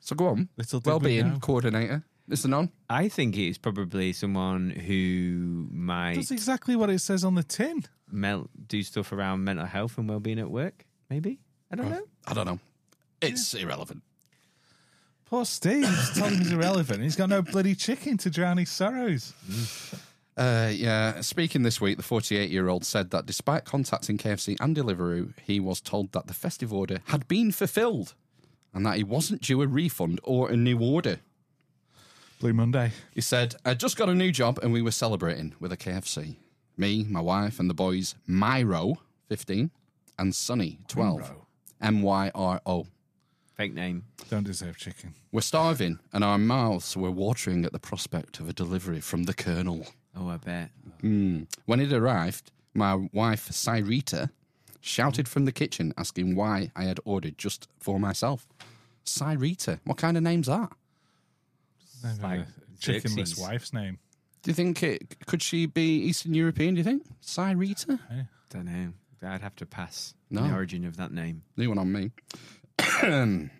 [0.00, 0.48] So go on.
[0.56, 1.38] Little did we well-being know.
[1.40, 2.04] coordinator.
[2.28, 2.70] Listen on.
[2.90, 7.84] I think it's probably someone who might That's exactly what it says on the tin.
[8.10, 10.84] mel- do stuff around mental health and well-being at work.
[11.08, 11.38] Maybe
[11.70, 12.02] I don't know.
[12.26, 12.58] I don't know.
[13.20, 14.02] It's irrelevant.
[15.26, 15.88] Poor Steve.
[15.88, 17.02] He's told him he's irrelevant.
[17.02, 19.32] He's got no bloody chicken to drown his sorrows.
[20.36, 21.20] Uh, yeah.
[21.20, 25.58] Speaking this week, the 48 year old said that despite contacting KFC and Deliveroo, he
[25.58, 28.14] was told that the festive order had been fulfilled
[28.74, 31.20] and that he wasn't due a refund or a new order.
[32.40, 32.92] Blue Monday.
[33.12, 36.36] He said, I just got a new job and we were celebrating with a KFC.
[36.76, 38.96] Me, my wife, and the boys, Myro,
[39.28, 39.70] 15,
[40.18, 41.32] and Sonny, 12.
[41.80, 42.86] M Y R O.
[43.54, 44.04] Fake name.
[44.28, 45.14] Don't deserve chicken.
[45.32, 49.34] We're starving and our mouths were watering at the prospect of a delivery from the
[49.34, 49.86] Colonel.
[50.14, 50.70] Oh, I bet.
[51.00, 51.44] Hmm.
[51.64, 54.28] When it arrived, my wife, Cyrita,
[54.80, 58.46] shouted from the kitchen asking why I had ordered just for myself.
[59.06, 60.70] Cyrita, what kind of name's that?
[62.04, 62.46] Like like
[62.80, 63.38] chickenless Xerxes.
[63.38, 63.98] wife's name.
[64.42, 66.74] Do you think it could she be Eastern European?
[66.74, 67.98] Do you think Cyrita?
[68.50, 68.92] Don't know.
[69.22, 70.46] I'd have to pass No.
[70.46, 71.42] the origin of that name.
[71.56, 72.10] New one on me.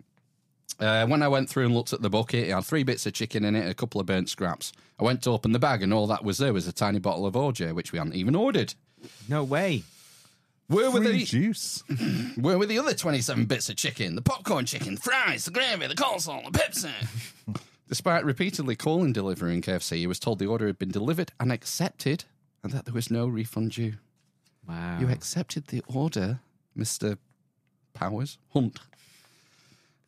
[0.79, 3.13] uh, when I went through and looked at the bucket, it had three bits of
[3.13, 4.71] chicken in it, a couple of burnt scraps.
[4.99, 7.25] I went to open the bag, and all that was there was a tiny bottle
[7.25, 8.75] of OJ, which we hadn't even ordered.
[9.27, 9.83] No way.
[10.67, 11.83] Where were Free the juice.
[12.37, 14.15] Where were the other twenty-seven bits of chicken?
[14.15, 16.91] The popcorn chicken, fries, the gravy, the coleslaw, the Pepsi.
[17.87, 21.51] Despite repeatedly calling delivery in KFC, he was told the order had been delivered and
[21.51, 22.25] accepted,
[22.63, 23.93] and that there was no refund due.
[24.67, 24.99] Wow.
[24.99, 26.39] You accepted the order,
[26.77, 27.17] Mr.
[27.93, 28.79] Powers Hunt.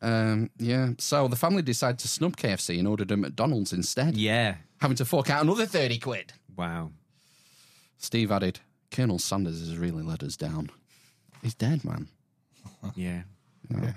[0.02, 4.56] Um, yeah, so the family decided to snub KFC and ordered a McDonald's instead, yeah.
[4.80, 6.32] having to fork out another 30 quid.
[6.56, 6.90] Wow.
[7.98, 10.70] Steve added, Colonel Sanders has really let us down.
[11.42, 12.08] He's dead, man.
[12.94, 13.22] Yeah.
[13.70, 13.92] Yeah,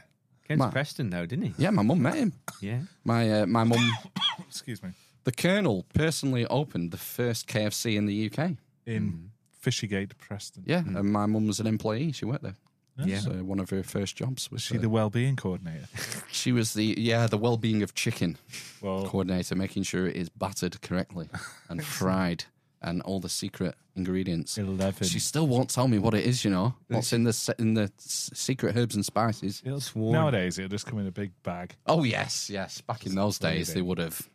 [0.47, 1.53] Came Ma- to Preston though, didn't he?
[1.57, 2.33] yeah my mum met him.
[2.61, 2.81] Yeah.
[3.03, 3.79] My, uh, my mum,
[4.47, 4.89] Excuse me.
[5.23, 8.51] the Colonel, personally opened the first KFC in the UK.
[8.85, 9.31] In
[9.63, 10.63] Fishergate, Preston.
[10.65, 12.11] Yeah, and my mum was an employee.
[12.11, 12.55] She worked there.
[12.97, 13.19] Yeah.
[13.19, 15.87] So one of her first jobs was Was she uh, the well-being coordinator?
[16.31, 18.37] She was the yeah the well-being of chicken
[18.81, 21.27] Well, coordinator, making sure it is battered correctly
[21.69, 22.43] and fried
[22.83, 24.57] and all the secret ingredients.
[24.57, 25.07] eleven.
[25.07, 26.43] She still won't tell me what it is.
[26.43, 29.61] You know what's in the se- in the s- secret herbs and spices.
[29.65, 30.13] It'll- Sworn.
[30.13, 31.75] Nowadays, it'll just come in a big bag.
[31.87, 32.81] Oh yes, yes.
[32.81, 34.27] Back in those days, they would have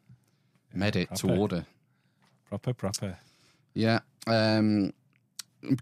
[0.74, 1.40] made it to proper.
[1.40, 1.66] order.
[2.48, 3.18] Proper, proper.
[3.74, 4.00] Yeah.
[4.26, 4.92] Um,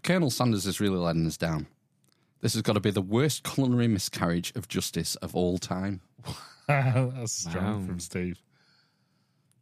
[0.03, 1.67] Colonel Sanders is really letting us down.
[2.41, 6.01] This has got to be the worst culinary miscarriage of justice of all time.
[6.67, 7.87] That's strong Wow.
[7.87, 8.39] from Steve.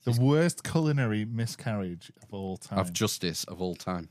[0.05, 2.79] The worst culinary miscarriage of all time.
[2.79, 4.09] Of justice of all time.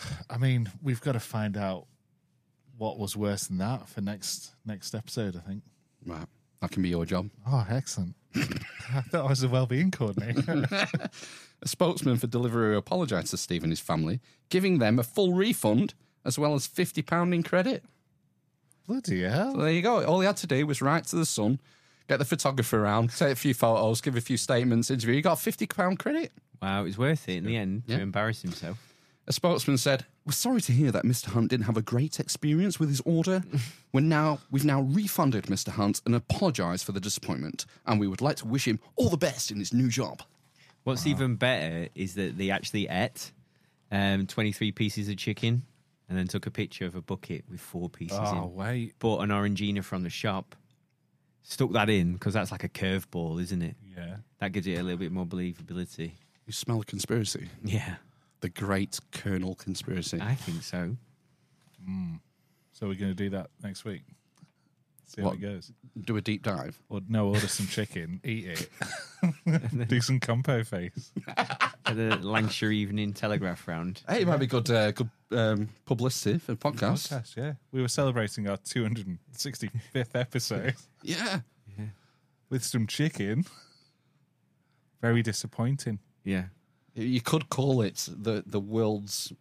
[0.30, 1.86] I mean, we've got to find out
[2.78, 5.36] what was worse than that for next next episode.
[5.36, 5.62] I think.
[6.04, 6.26] Right.
[6.60, 7.30] That can be your job.
[7.46, 8.14] Oh, excellent!
[8.34, 10.66] I thought I was a well-being coordinator.
[11.62, 14.20] A spokesman for Deliveroo apologised to Steve and his family,
[14.50, 17.82] giving them a full refund as well as £50 in credit.
[18.86, 19.52] Bloody hell!
[19.54, 20.04] So there you go.
[20.04, 21.60] All he had to do was write to the Sun,
[22.08, 25.14] get the photographer around, take a few photos, give a few statements, interview.
[25.16, 26.32] You got a £50 credit.
[26.62, 27.96] Wow, it was worth it in the end Yeah.
[27.96, 28.78] to embarrass himself.
[29.28, 31.26] A spokesman said, "We're sorry to hear that Mr.
[31.26, 33.42] Hunt didn't have a great experience with his order.
[33.92, 35.70] We're now we've now refunded Mr.
[35.70, 39.16] Hunt and apologised for the disappointment, and we would like to wish him all the
[39.16, 40.22] best in his new job."
[40.84, 43.32] What's even better is that they actually ate
[43.90, 45.64] um, 23 pieces of chicken
[46.08, 48.54] and then took a picture of a bucket with four pieces Oh in.
[48.54, 50.54] wait, Bought an Orangina from the shop,
[51.48, 53.76] stuck that in because that's like a curveball, isn't it?
[53.96, 54.16] yeah.
[54.40, 56.12] That gives it a little bit more believability.
[56.46, 57.96] You smell a conspiracy, Yeah,
[58.40, 60.20] the great Colonel conspiracy.
[60.20, 60.96] I think so.
[61.84, 62.14] Hmm.
[62.72, 64.02] So we're going to do that next week.
[65.08, 65.36] See how What?
[65.36, 65.72] it goes.
[66.00, 66.80] Do a deep dive.
[66.88, 68.70] Or no, order some chicken, eat it,
[69.88, 71.12] do some compo face.
[71.86, 74.02] For the Lancashire Evening Telegraph round.
[74.08, 77.08] Hey, it might be good, uh, good um, publicity for the podcast.
[77.12, 77.52] Podcast, yeah.
[77.70, 81.40] We were celebrating our 265th episode Yeah.
[82.50, 83.44] with some chicken.
[85.00, 86.00] Very disappointing.
[86.24, 86.46] Yeah.
[86.94, 89.32] You could call it the the world's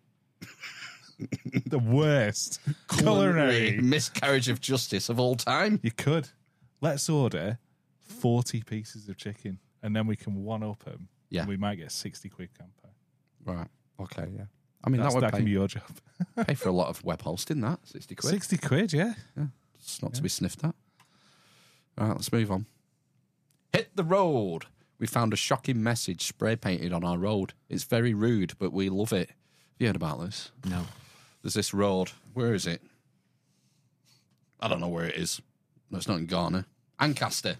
[1.68, 2.60] The worst
[2.90, 3.80] culinary.
[3.82, 5.80] miscarriage of justice of all time.
[5.84, 6.30] You could.
[6.82, 7.58] Let's order
[8.02, 11.08] 40 pieces of chicken and then we can one up them.
[11.30, 11.42] Yeah.
[11.42, 12.90] And we might get 60 quid campo.
[13.46, 13.68] Right.
[14.00, 14.28] Okay.
[14.36, 14.46] Yeah.
[14.84, 15.84] I mean, That's, that would that pay, can be your job.
[16.48, 17.62] pay for a lot of web hosting.
[17.62, 18.32] That sixty quid.
[18.32, 19.14] 60 quid, yeah.
[19.80, 20.76] It's not to be sniffed at.
[21.98, 22.68] All right, let's move on.
[23.74, 24.66] Hit the road.
[25.00, 27.54] We found a shocking message spray painted on our road.
[27.70, 29.30] It's very rude, but we love it.
[29.30, 30.52] Have you heard about this?
[30.70, 30.84] No.
[31.46, 32.10] There's this road.
[32.34, 32.82] Where is it?
[34.60, 35.40] I don't know where it is.
[35.92, 36.66] No, it's not in Ghana.
[37.00, 37.58] Ancaster.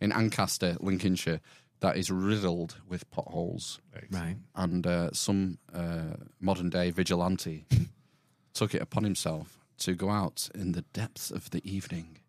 [0.00, 1.42] In Ancaster, Lincolnshire,
[1.80, 3.78] that is riddled with potholes.
[4.10, 4.36] Right.
[4.56, 7.66] And uh, some uh, modern day vigilante
[8.54, 12.20] took it upon himself to go out in the depths of the evening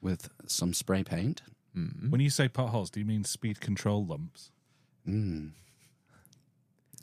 [0.00, 1.42] with some spray paint.
[2.08, 4.52] When you say potholes, do you mean speed control lumps?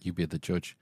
[0.01, 0.77] You be the judge.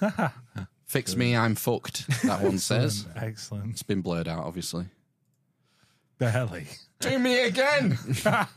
[0.90, 2.08] Fix me, I'm fucked.
[2.24, 3.06] That one says.
[3.14, 3.70] Excellent.
[3.70, 4.86] It's been blurred out, obviously.
[6.18, 6.66] Barely.
[6.98, 7.96] Do me again.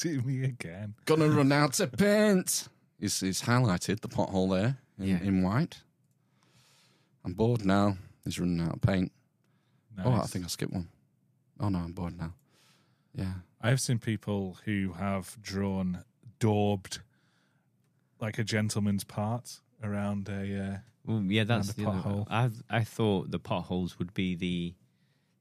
[0.00, 0.94] Do me again.
[1.04, 2.68] Gonna run out of paint.
[2.98, 5.20] He's, he's highlighted the pothole there in, Yeah.
[5.22, 5.82] in white.
[7.22, 7.98] I'm bored now.
[8.24, 9.12] He's running out of paint.
[10.02, 10.30] Oh, I Nice.
[10.30, 10.88] think I skipped one.
[11.60, 12.32] Oh no, I'm bored now.
[13.14, 13.34] Yeah.
[13.60, 16.02] I've seen people who have drawn
[16.38, 17.00] daubed
[18.20, 20.72] like a gentleman's part around a.
[20.74, 22.26] Uh, Well, yeah, that's the the pothole.
[22.30, 24.74] I I thought the potholes would be the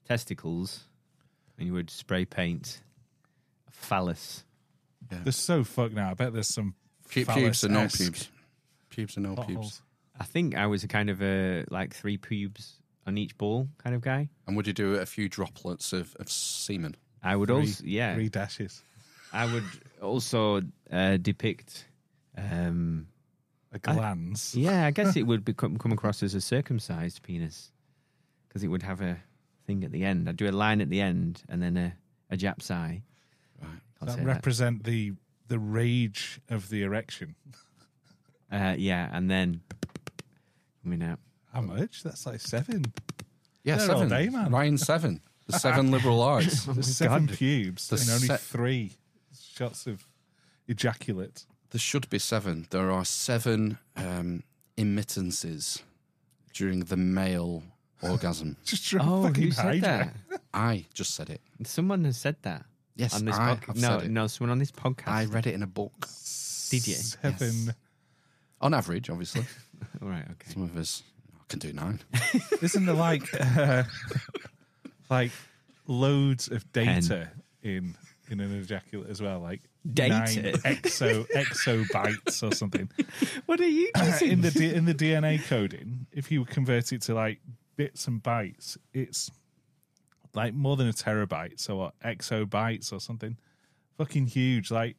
[0.08, 0.86] testicles,
[1.58, 2.82] and you would spray paint
[3.68, 4.44] a phallus.
[5.10, 6.12] they're so fucked now.
[6.12, 6.76] I bet there's some
[7.12, 8.30] Pu- pubes or no phallus-esque pubes.
[8.90, 9.82] Pubes or no pubes.
[10.20, 12.76] I think I was a kind of a like three pubes
[13.08, 14.30] on each ball kind of guy.
[14.48, 16.96] And would you do a few droplets of, of semen?
[17.24, 18.84] I would Three- also, yeah, Three dashes.
[19.34, 19.64] I would
[20.02, 20.62] also
[20.92, 21.86] uh, depict.
[22.38, 23.08] Um,
[23.72, 24.56] A glance.
[24.56, 27.72] yeah, I guess it would become come across as a circumcised penis
[28.48, 29.18] because it would have a
[29.68, 30.28] thing at the end.
[30.28, 31.94] I'd do a line at the end and then a
[32.32, 33.04] a Jap's eye.
[33.62, 33.70] Right.
[34.00, 34.26] Can't that say that.
[34.26, 35.14] represent the
[35.48, 37.36] the rage of the erection.
[38.52, 39.62] Uh, yeah, and then
[40.82, 41.20] coming out.
[41.54, 42.02] How much?
[42.02, 42.84] That's like seven.
[43.64, 44.10] Yeah, They're seven.
[44.10, 44.52] day, man.
[44.52, 45.22] Ryan seven.
[45.46, 46.64] The seven liberal arts.
[46.66, 48.94] There's seven pubes The and only se- three
[49.40, 50.08] shots of
[50.68, 51.46] ejaculate.
[51.72, 52.66] There should be seven.
[52.72, 54.44] There are seven um,
[54.78, 55.84] emittances
[56.54, 57.64] during the male
[58.02, 58.58] orgasm.
[58.66, 60.14] Just try Oh, fucking who said Hydra.
[60.30, 60.42] that?
[60.54, 61.42] I just said it.
[61.64, 62.66] Someone has said that.
[62.96, 64.12] Yes, on this I podca- have no, said it.
[64.12, 65.08] no, someone on this podcast.
[65.08, 66.08] I read it in a book.
[66.70, 66.96] Did you?
[66.96, 67.74] Seven.
[68.62, 69.46] On average, obviously.
[70.02, 70.52] All right, okay.
[70.54, 71.04] Some of us
[71.48, 72.00] can do nine.
[72.62, 73.24] Isn't there like
[73.58, 73.84] uh,
[75.10, 75.32] like
[75.88, 77.30] loads of data
[77.64, 77.96] in
[78.30, 79.40] in an ejaculate as well?
[79.40, 79.62] Like
[79.94, 80.42] Data?
[80.42, 82.90] nine exo exabytes or something.
[83.46, 87.02] What are you uh, in the D- in the DNA coding, if you convert it
[87.04, 87.40] to like
[87.76, 89.32] bits and bytes, it's
[90.34, 91.60] like more than a terabyte.
[91.60, 93.38] So what, exabytes or something?
[93.98, 94.72] Fucking huge.
[94.72, 94.96] Like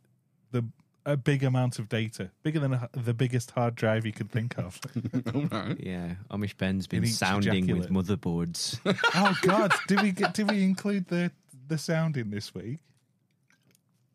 [0.50, 0.64] the
[1.06, 4.58] a big amount of data, bigger than a, the biggest hard drive you could think
[4.58, 4.80] of.
[5.80, 8.78] Yeah, Amish Ben's been In each sounding with motherboards.
[9.14, 9.72] oh God!
[9.88, 10.34] Did we get?
[10.34, 11.32] Did we include the
[11.68, 12.80] the sounding this week?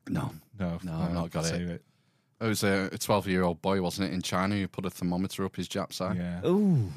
[0.09, 0.31] No.
[0.59, 1.49] No, No, I've not got it.
[1.49, 1.83] save it.
[2.41, 5.45] It was a 12 year old boy, wasn't it, in China who put a thermometer
[5.45, 6.41] up his Jap's eye Yeah.
[6.45, 6.91] Ooh,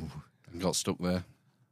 [0.53, 1.25] and got stuck there.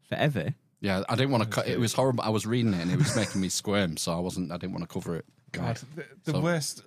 [0.08, 0.54] forever.
[0.80, 1.80] Yeah, I didn't want to cut it.
[1.80, 2.22] was horrible.
[2.22, 4.72] I was reading it and it was making me squirm, so I wasn't, I didn't
[4.72, 5.24] want to cover it.
[5.52, 6.82] God, the, the So- worst.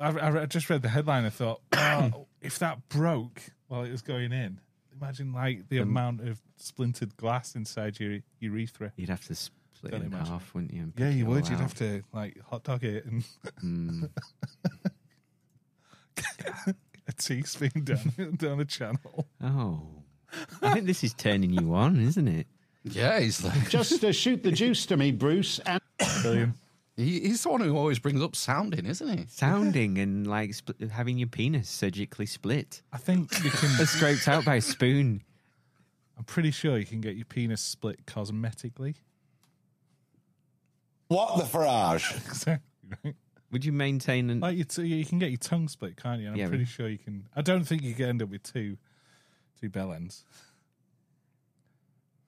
[0.00, 1.24] I, I I just read the headline.
[1.24, 4.58] I thought, oh, if that broke while it was going in,
[5.00, 8.92] imagine like the amount of splintered glass inside your urethra.
[8.96, 9.36] You'd have to
[9.88, 10.32] split Don't it in imagine.
[10.32, 10.82] half, wouldn't you?
[10.82, 11.48] and Yeah, pick you it all would.
[11.48, 11.60] You'd out?
[11.60, 13.24] have to like hot dog it and
[13.64, 14.10] Mm.
[17.06, 19.26] a teaspoon down down the channel.
[19.42, 19.82] Oh,
[20.62, 22.46] I think this is turning you on, isn't it?
[22.84, 25.80] Yeah, he's like, Just uh, shoot the juice to me, Bruce, and
[26.22, 26.54] Brilliant.
[26.96, 29.24] he, he's the one who always brings up sounding, isn't he?
[29.28, 33.86] Sounding and like spl- having your penis surgically split, I think you can.
[33.86, 35.22] scraped out by a spoon.
[36.18, 38.96] I'm pretty sure you can get your penis split cosmetically.
[41.08, 42.14] What the farage?
[42.26, 42.68] Exactly.
[43.04, 43.14] Right?
[43.52, 44.40] Would you maintain an?
[44.40, 46.28] Like you, t- you can get your tongue split, can't you?
[46.28, 47.26] I'm Yeah, pretty but- sure you can.
[47.36, 48.76] I don't think you can end up with two
[49.60, 50.24] two bell ends.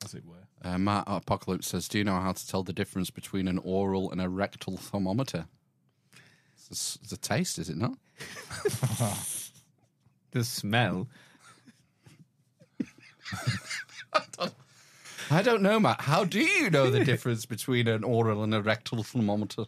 [0.05, 0.47] as it were.
[0.63, 4.11] Uh, Matt Apocalypse says, "Do you know how to tell the difference between an oral
[4.13, 5.47] and a rectal thermometer?"
[6.71, 7.97] It's a, it's a taste, is it not?
[10.33, 11.09] The smell.
[15.31, 16.03] I don't know, Matt.
[16.03, 19.65] How do you know the difference between an oral and a rectal thermometer?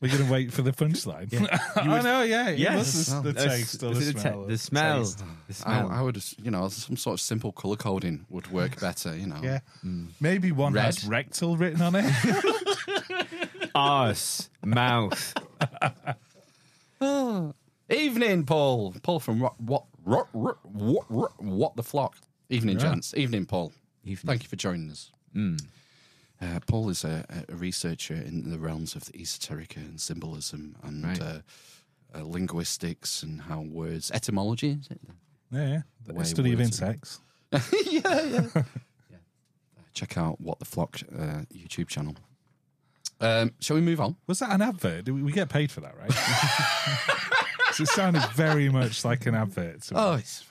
[0.00, 1.30] We're going to wait for the punchline.
[1.76, 2.50] I know, yeah.
[2.50, 2.92] Yes.
[2.94, 4.44] Is the taste or the is it smell.
[4.46, 4.98] The smell.
[5.04, 5.18] Taste.
[5.18, 5.90] The I, smell.
[5.92, 9.16] I would, you know, some sort of simple color coding would work better.
[9.16, 9.60] You know, Yeah.
[9.84, 10.08] Mm.
[10.20, 10.86] Maybe one Red.
[10.86, 12.12] has rectal written on it.
[13.76, 14.50] Arse.
[14.64, 15.34] Mouth.
[17.88, 18.94] Evening, Paul.
[19.02, 20.56] Paul from what what what what,
[21.10, 22.16] what, what the flock.
[22.48, 23.14] Evening, gents.
[23.16, 23.72] Evening, Paul.
[24.04, 25.10] Thank you for joining us.
[25.36, 31.04] Uh, Paul is a, a researcher in the realms of the esoteric and symbolism and
[31.04, 31.20] Right.
[31.20, 31.38] uh,
[32.14, 34.72] uh, linguistics and how words etymology.
[34.80, 35.00] Is it?
[35.52, 35.82] yeah, yeah.
[36.04, 37.20] The The study of words are- insects.
[39.94, 42.16] Check out what the flock uh, YouTube channel.
[43.20, 44.16] Um, shall we move on?
[44.26, 45.04] Was that an advert?
[45.04, 46.10] Do we, we get paid for that, right?
[47.68, 49.88] 'Cause it sounded very much like an advert.
[49.94, 50.44] Oh, it's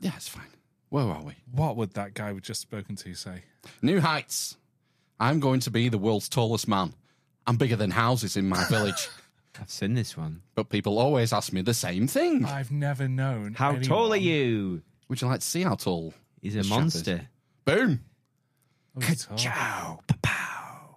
[0.00, 0.46] yeah, it's fine.
[0.88, 1.34] Where are we?
[1.50, 3.42] What would that guy we've just spoken to say?
[3.82, 4.56] New heights.
[5.18, 6.94] I'm going to be the world's tallest man.
[7.46, 9.08] I'm bigger than houses in my village.
[9.60, 10.42] I've seen this one.
[10.54, 12.44] But people always ask me the same thing.
[12.44, 13.54] I've never known.
[13.54, 14.82] How tall are you?
[15.08, 16.12] Would you like to see how tall?
[16.42, 16.80] He's a this chap is?
[16.80, 17.28] monster.
[17.64, 18.00] Boom.
[18.96, 19.36] Oh, he's tall.
[19.38, 20.00] Ciao.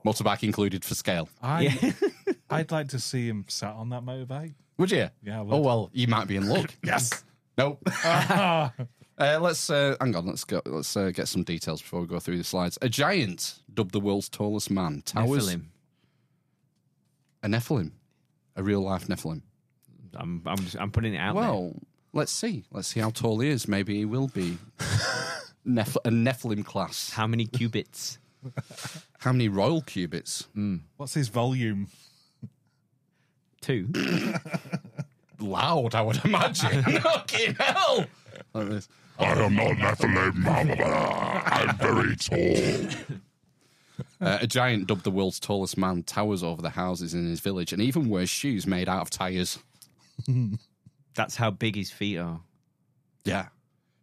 [0.05, 1.29] Motorbike included for scale.
[1.41, 1.91] I, Yeah.
[2.49, 4.55] I'd like to see him sat on that motorbike.
[4.77, 5.09] Would you?
[5.23, 5.55] Yeah, I oh, would.
[5.55, 6.73] Oh well, you might be in luck.
[6.83, 7.23] Yes.
[7.57, 7.81] nope.
[8.03, 8.73] Ah.
[9.19, 10.25] Uh, let's uh, hang on.
[10.25, 10.61] Let's go.
[10.65, 12.77] Let's uh, get some details before we go through the slides.
[12.81, 15.65] A giant, dubbed the world's tallest man, towers Nephilim.
[17.43, 17.91] a Nephilim,
[18.55, 19.41] a real life Nephilim.
[20.15, 21.43] I'm, I'm, just, I'm putting it out there.
[21.43, 21.73] Well,
[22.13, 22.63] let's see.
[22.71, 23.67] Let's see how tall he is.
[23.67, 24.57] Maybe he will be
[25.67, 27.11] Neph- a Nephilim class.
[27.11, 28.17] How many cubits?
[29.19, 30.47] How many royal cubits?
[30.95, 31.89] What's his volume?
[33.59, 33.89] Two.
[35.39, 36.83] Loud, I would imagine.
[37.01, 38.05] Fucking hell!
[38.53, 38.87] Like this.
[39.19, 40.45] I am not Nephilim.
[41.45, 43.17] I'm very tall.
[44.21, 47.71] Uh, a giant dubbed the world's tallest man towers over the houses in his village
[47.73, 49.59] and even wears shoes made out of tires.
[51.15, 52.39] That's how big his feet are.
[53.23, 53.47] Yeah.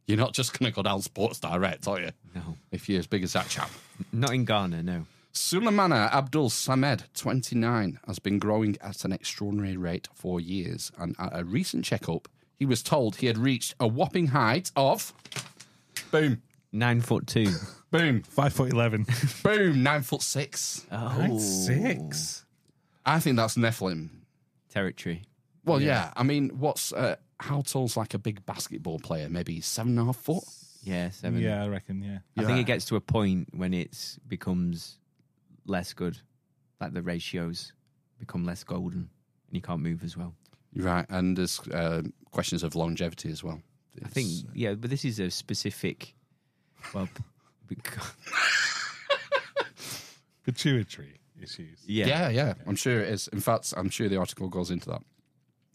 [0.06, 2.10] You're not just going to go down Sports Direct, are you?
[2.34, 2.56] No.
[2.70, 3.70] If you're as big as that chap.
[4.12, 5.06] Not in Ghana, no.
[5.34, 10.92] Suleimana Abdul Samed, 29, has been growing at an extraordinary rate for years.
[10.98, 15.12] And at a recent checkup, he was told he had reached a whopping height of.
[16.10, 16.42] Boom,
[16.72, 17.48] Nine foot two.
[17.90, 19.06] boom, Five foot eleven.
[19.42, 20.86] boom, nine foot six.
[20.92, 21.38] Oh.
[21.38, 22.44] Six.
[23.04, 24.10] I think that's Nephilim.
[24.68, 25.22] Territory.
[25.64, 26.12] Well, yeah.
[26.16, 26.92] I mean, what's.
[26.92, 29.28] Uh, how tall's like a big basketball player?
[29.28, 30.44] Maybe seven and a half foot?
[30.82, 31.40] Yeah, seven.
[31.40, 32.02] Yeah, I reckon.
[32.02, 32.18] Yeah.
[32.36, 34.98] I think it gets to a point when it becomes
[35.66, 36.18] less good.
[36.80, 37.72] Like the ratios
[38.18, 39.08] become less golden
[39.48, 40.34] and you can't move as well.
[40.76, 41.06] Right.
[41.08, 43.62] And there's uh, questions of longevity as well.
[44.04, 46.14] I think, yeah, but this is a specific.
[46.94, 47.08] Well,
[47.66, 48.12] because,
[50.44, 51.78] Pituitary issues.
[51.86, 52.06] yeah.
[52.06, 53.28] Yeah, yeah, I'm sure it is.
[53.28, 55.02] In fact, I'm sure the article goes into that.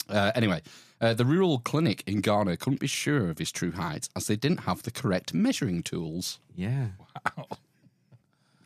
[0.08, 0.62] Uh, anyway,
[1.00, 4.36] uh, the rural clinic in Ghana couldn't be sure of his true height as they
[4.36, 6.40] didn't have the correct measuring tools.
[6.56, 6.90] Yeah.
[7.38, 7.48] Wow.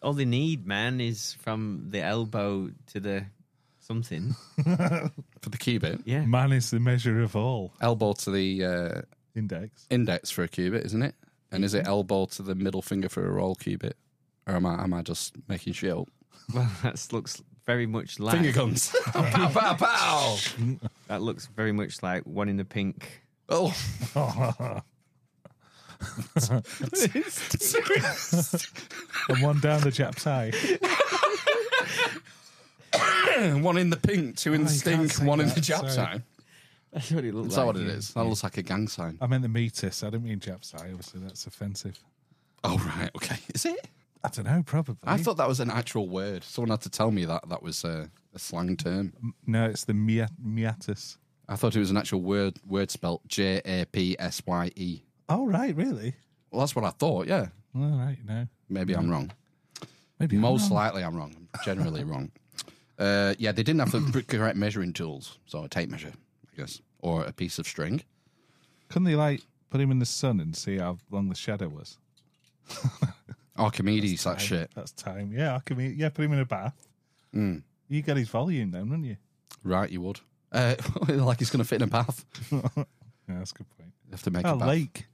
[0.01, 3.25] All they need, man, is from the elbow to the
[3.85, 4.35] something.
[4.63, 6.01] For the cubit.
[6.05, 6.25] Yeah.
[6.25, 7.73] Man is the measure of all.
[7.81, 9.01] elbow to the uh,
[9.35, 9.85] Index.
[9.89, 11.13] index for a cubit, isn't it?
[11.51, 13.95] And is it elbow to the middle finger for a roll cubit?
[14.47, 16.07] Or am I, am I just making shit up?
[16.53, 18.93] Well, that looks very much like Finger guns.
[19.05, 20.37] pow, pow, pow.
[21.07, 23.23] that looks very much like one in the pink.
[23.49, 23.73] Oh,
[29.29, 30.51] And one down the Jap's eye.
[33.61, 35.55] one in the pink, two in the Oh, you can't stink, say one in that,
[35.55, 35.91] the jab sorry.
[35.91, 36.23] sign.
[36.93, 37.61] That's what it looks Is like.
[37.61, 37.99] that what it yeah.
[38.15, 39.17] That looks like a gang sign.
[39.19, 40.01] I meant the meatus.
[40.03, 40.87] I didn't mean Jap's eye.
[40.91, 41.99] Obviously, that's offensive.
[42.63, 43.11] Oh, right.
[43.17, 43.37] Okay.
[43.53, 43.87] Is it?
[44.23, 44.63] I don't know.
[44.65, 44.95] Probably.
[45.03, 46.43] I thought that was an actual word.
[46.43, 49.13] Someone had to tell me that that was a, a slang term.
[49.45, 49.65] no.
[49.65, 51.17] It's the mia- meatus.
[51.49, 55.01] I thought it was an actual word word spelt J A P S Y E.
[55.29, 56.15] Oh right, really?
[56.49, 57.27] Well, that's what I thought.
[57.27, 58.17] Yeah, All right.
[58.25, 58.47] No.
[58.69, 59.31] maybe I'm wrong.
[60.19, 60.75] Maybe I'm Most wrong.
[60.79, 61.35] likely, I'm wrong.
[61.53, 62.31] I'm generally wrong.
[62.97, 66.13] Uh, yeah, they didn't have the correct measuring tools, so a tape measure,
[66.53, 68.01] I guess, or a piece of string.
[68.89, 71.97] Couldn't they like put him in the sun and see how long the shadow was?
[73.57, 74.69] Archimedes, that shit.
[74.75, 75.31] That's time.
[75.33, 75.79] Yeah, can.
[75.97, 76.87] Yeah, put him in a bath.
[77.33, 77.63] Mm.
[77.87, 79.17] You get his volume then, wouldn't you?
[79.63, 80.19] Right, you would.
[80.51, 80.75] Uh,
[81.07, 82.25] like he's going to fit in a bath.
[83.27, 83.89] Yeah, that's a good point.
[84.05, 84.67] You have to make Oh, a bath.
[84.67, 85.07] lake.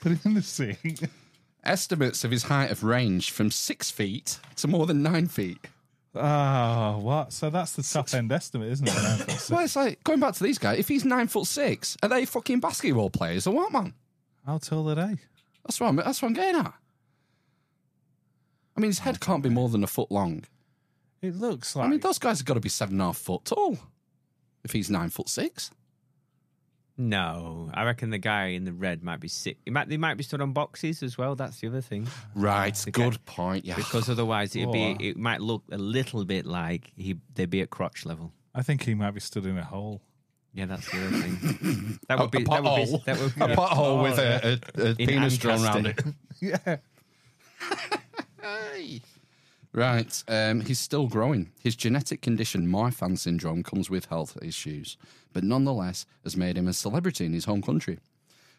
[0.00, 0.76] Put him in the sea.
[1.64, 5.58] Estimates of his height have ranged from six feet to more than nine feet.
[6.14, 7.32] Oh, what?
[7.32, 8.94] So that's the top end estimate, isn't it?
[8.94, 9.50] Nine foot six.
[9.50, 10.78] Well, it's like going back to these guys.
[10.78, 13.94] If he's nine foot six, are they fucking basketball players or what, man?
[14.44, 15.16] How tall are they?
[15.64, 15.96] That's what I'm.
[15.96, 16.74] That's what I'm getting at.
[18.76, 20.44] I mean, his head can't be more than a foot long.
[21.22, 21.86] It looks like.
[21.86, 23.78] I mean, those guys have got to be seven and a half foot tall.
[24.64, 25.70] If he's nine foot six,
[27.08, 29.58] No, I reckon the guy in the red might be sick.
[29.64, 31.34] He might, they might be stood on boxes as well.
[31.34, 32.06] That's the other thing.
[32.34, 32.78] right?
[32.80, 32.90] Okay.
[32.92, 33.64] Good point.
[33.64, 37.60] Yeah, Because otherwise, it'd be it might look a little bit like he they'd be
[37.60, 38.32] at crotch level.
[38.54, 40.00] I think he might be stood in a hole.
[40.54, 41.98] Yeah, that's the other thing.
[42.08, 43.04] That would be a that would be pothole.
[43.06, 45.98] that would be a pothole with a, a, a penis drawn around it.
[45.98, 46.14] Ancaster.
[46.40, 46.76] Yeah.
[49.74, 50.22] Right.
[50.28, 51.50] Um, he's still growing.
[51.62, 54.98] His genetic condition, Marfan syndrome, comes with health issues,
[55.32, 57.98] but nonetheless has made him a celebrity in his home country.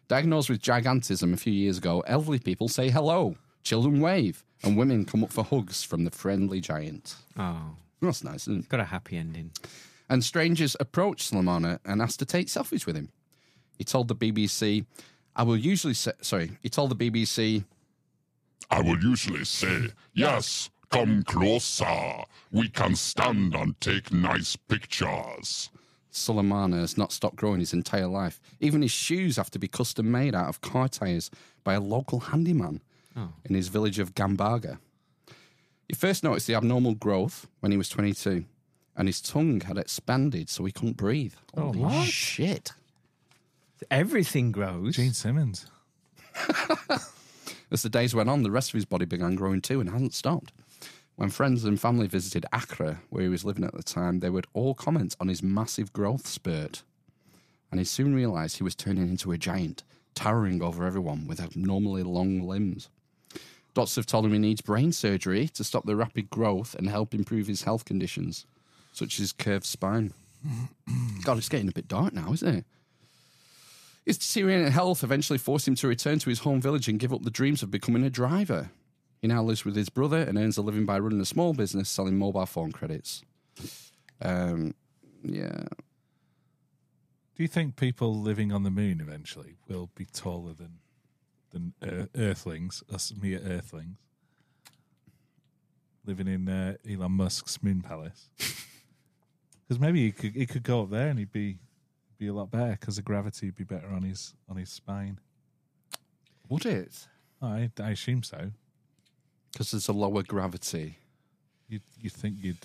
[0.08, 5.06] Diagnosed with gigantism a few years ago, elderly people say hello, children wave, and women
[5.06, 7.16] come up for hugs from the friendly giant.
[7.38, 8.60] Oh, That's nice, isn't it?
[8.60, 9.52] it's got a happy ending.
[10.10, 13.10] And strangers approached Suleimana and asked to take selfies with him.
[13.78, 14.86] He told the BBC,
[15.36, 17.64] I will usually say, sorry, he told the BBC,
[18.70, 22.24] I will usually say, yes, come closer.
[22.52, 25.72] We can stand and take nice pictures.
[26.12, 28.40] Suleimana has not stopped growing his entire life.
[28.60, 31.32] Even his shoes have to be custom made out of car tyres
[31.64, 32.82] by a local handyman
[33.18, 33.30] oh.
[33.46, 34.78] in his village of Gambaga.
[35.88, 38.46] He first noticed the abnormal growth when he was 22,
[38.96, 41.34] and his tongue had expanded so he couldn't breathe.
[41.58, 42.08] Oh, Holy what?
[42.08, 42.72] shit.
[43.90, 44.96] Everything grows.
[44.96, 45.66] Gene Simmons.
[47.72, 50.14] As the days went on, the rest of his body began growing too and hasn't
[50.14, 50.54] stopped.
[51.16, 54.48] When friends and family visited Accra, where he was living at the time, they would
[54.54, 56.84] all comment on his massive growth spurt.
[57.70, 59.84] And he soon realised he was turning into a giant,
[60.16, 62.90] towering over everyone with abnormally long limbs.
[63.74, 67.14] Doctors have told him he needs brain surgery to stop the rapid growth and help
[67.14, 68.46] improve his health conditions,
[68.92, 70.14] such as his curved spine.
[71.24, 72.66] God, it's getting a bit dark now, isn't it?
[74.06, 77.24] His deteriorating health eventually forced him to return to his home village and give up
[77.24, 78.70] the dreams of becoming a driver.
[79.24, 81.88] He now lives with his brother and earns a living by running a small business
[81.88, 83.24] selling mobile phone credits.
[84.22, 84.76] Um,
[85.24, 85.64] yeah.
[87.34, 90.80] Do you think people living on the moon eventually will be taller than
[91.52, 93.96] than uh, Earthlings, us mere Earthlings,
[96.06, 98.30] living in uh, Elon Musk's moon palace?
[99.66, 101.58] Because maybe he could he could go up there and he'd be
[102.18, 105.20] be a lot better because the gravity would be better on his on his spine.
[106.50, 107.08] Would it?
[107.42, 108.52] I I assume so.
[109.54, 110.98] Because there's a lower gravity.
[111.70, 112.58] You you think you'd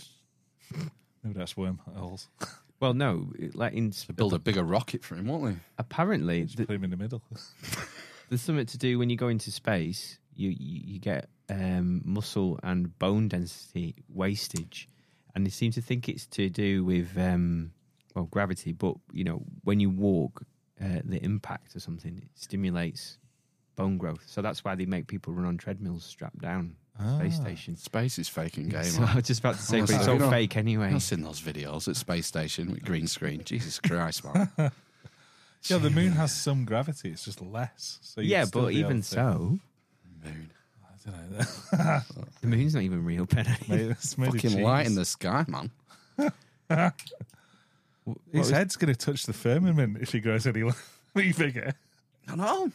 [1.22, 2.28] maybe that's wormholes.
[2.80, 5.60] Well, no, like in To build a bigger rocket for him, won't they?
[5.78, 7.20] apparently Just th- put him in the middle.
[8.28, 10.20] there's something to do when you go into space.
[10.36, 14.88] You you, you get um, muscle and bone density wastage,
[15.34, 17.72] and they seem to think it's to do with um,
[18.14, 18.72] well gravity.
[18.72, 20.44] But you know, when you walk,
[20.80, 23.18] uh, the impact or something it stimulates
[23.78, 24.24] bone growth.
[24.26, 26.74] So that's why they make people run on treadmills strapped down.
[27.16, 27.44] Space ah.
[27.44, 27.76] station.
[27.76, 28.82] Space is faking game.
[28.84, 30.92] So I was just about to say, but it's all know- fake anyway.
[30.92, 33.44] I've seen those videos at Space Station with green screen.
[33.44, 34.50] Jesus Christ, man.
[35.68, 37.10] yeah, the moon has some gravity.
[37.10, 38.00] It's just less.
[38.02, 39.58] So Yeah, but even so,
[40.24, 40.50] Moon.
[40.82, 42.00] I don't know.
[42.40, 43.50] the moon's not even real, Penny.
[43.68, 45.70] Made- it's made Fucking light in the sky, man.
[48.32, 50.64] His head's going to touch the firmament if he grows any,
[51.14, 51.74] any bigger.
[52.26, 52.72] I know.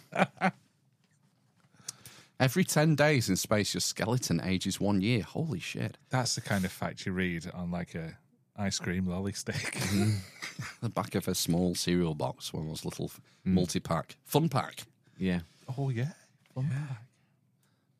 [2.39, 5.21] Every 10 days in space, your skeleton ages one year.
[5.21, 5.97] Holy shit.
[6.09, 8.17] That's the kind of fact you read on like a
[8.57, 9.55] ice cream lolly stick.
[9.93, 10.11] Mm-hmm.
[10.81, 13.11] The back of a small cereal box, one of those little
[13.43, 14.83] multi pack, fun pack.
[15.17, 15.39] Yeah.
[15.77, 16.11] oh yeah,
[16.53, 17.01] Fun pack.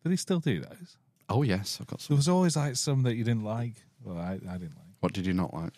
[0.03, 0.97] Did he still do those?
[1.30, 2.14] Oh, yes, I've got some.
[2.14, 3.73] There was always like some that you didn't like.
[4.03, 4.93] Well, I, I didn't like.
[4.99, 5.72] What did you not like?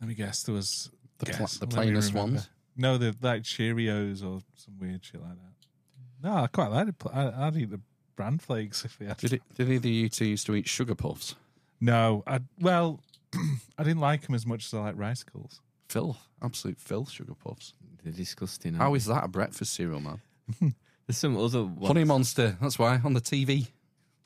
[0.00, 0.42] Let me guess.
[0.44, 2.48] There was The pla- guess, the plainest ones?
[2.76, 6.26] No, the like Cheerios or some weird shit like that.
[6.28, 6.94] No, I quite like it.
[7.12, 7.80] I'd eat the
[8.22, 9.16] bran flakes if they had.
[9.16, 11.34] Did, it, did either of you two used to eat sugar puffs?
[11.80, 13.00] No, I well,
[13.78, 15.60] I didn't like them as much as I like ricicles.
[15.88, 16.18] Filth.
[16.40, 17.74] Absolute filth, sugar puffs.
[18.02, 18.74] They're disgusting.
[18.74, 20.20] How aren't is that a breakfast cereal, man?
[21.06, 21.86] There's some other ones.
[21.86, 22.56] Honey Monster.
[22.60, 23.68] That's why, on the TV.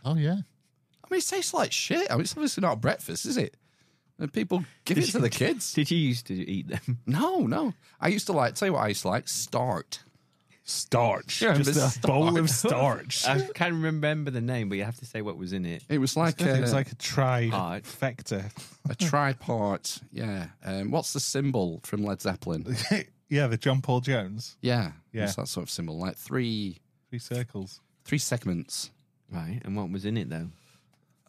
[0.05, 0.37] Oh, yeah.
[1.05, 2.11] I mean, it tastes like shit.
[2.11, 3.57] I mean, it's obviously not a breakfast, is it?
[4.19, 5.73] And people give it to the kids.
[5.75, 6.99] Did you used to eat them?
[7.07, 7.75] No, no.
[8.01, 10.01] I used to like, tell you what I used to like, Start.
[10.69, 13.25] Starch, Yeah, just but a bowl of starch.
[13.25, 15.85] I can't remember the name, but you have to say what was in it.
[15.89, 17.85] It was like, it was like a Hard.
[17.85, 18.51] trifecta.
[18.91, 20.03] a tripart.
[20.11, 20.49] Yeah.
[20.65, 22.77] Um, what's the symbol from Led Zeppelin?
[23.29, 24.57] yeah, the John Paul Jones.
[24.61, 24.91] Yeah.
[25.13, 25.25] Yeah.
[25.25, 25.99] It's that sort of symbol.
[25.99, 26.81] Like three,
[27.11, 27.81] three circles.
[28.05, 28.91] Three segments.
[29.31, 29.61] Right.
[29.65, 30.49] And what was in it though?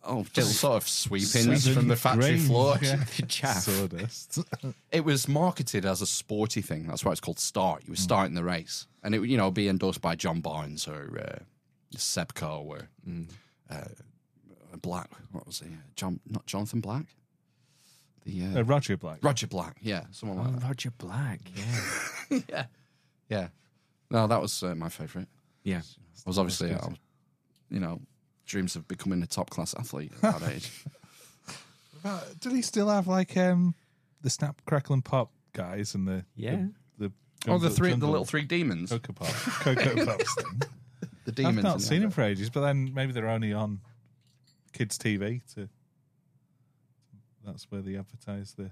[0.04, 2.78] Oh, just sort of sweepings from the factory grains, floor.
[2.82, 3.04] yeah.
[3.28, 3.64] Chaff.
[3.64, 4.40] Sawdust.
[4.92, 6.88] It was marketed as a sporty thing.
[6.88, 7.84] That's why it's called Start.
[7.86, 10.88] You were starting the race, and it would, you know be endorsed by John Barnes
[10.88, 11.40] or uh,
[11.98, 12.88] Seb Coe or
[13.70, 13.84] uh,
[14.82, 15.10] Black.
[15.32, 15.68] What was he?
[15.96, 17.06] John, not Jonathan Black.
[18.26, 19.20] The uh, Uh, Roger Black.
[19.22, 19.78] Roger Black.
[19.82, 20.64] Yeah, someone like Oh, that.
[20.64, 21.40] Roger Black.
[21.56, 22.40] Yeah.
[22.50, 22.66] yeah,
[23.30, 23.48] yeah.
[24.10, 25.28] No, that was uh, my favourite.
[25.64, 25.82] yeah.
[26.26, 26.72] I was obviously.
[26.72, 26.98] I was,
[27.70, 28.00] you know,
[28.48, 30.72] dreams of becoming a top class athlete at that age.
[32.04, 33.76] Uh, Did he still have like um
[34.22, 36.68] the snap, crackle, and pop guys and the Yeah.
[36.98, 37.10] the,
[37.46, 39.30] the oh, the three, the little three demons, cocoa pop,
[39.62, 40.62] cocoa pops thing?
[41.26, 41.58] the demons.
[41.60, 42.06] I've not in seen there.
[42.06, 43.82] him for ages, but then maybe they're only on
[44.74, 45.42] kids' TV.
[45.56, 45.68] To
[47.46, 48.72] that's where they advertise the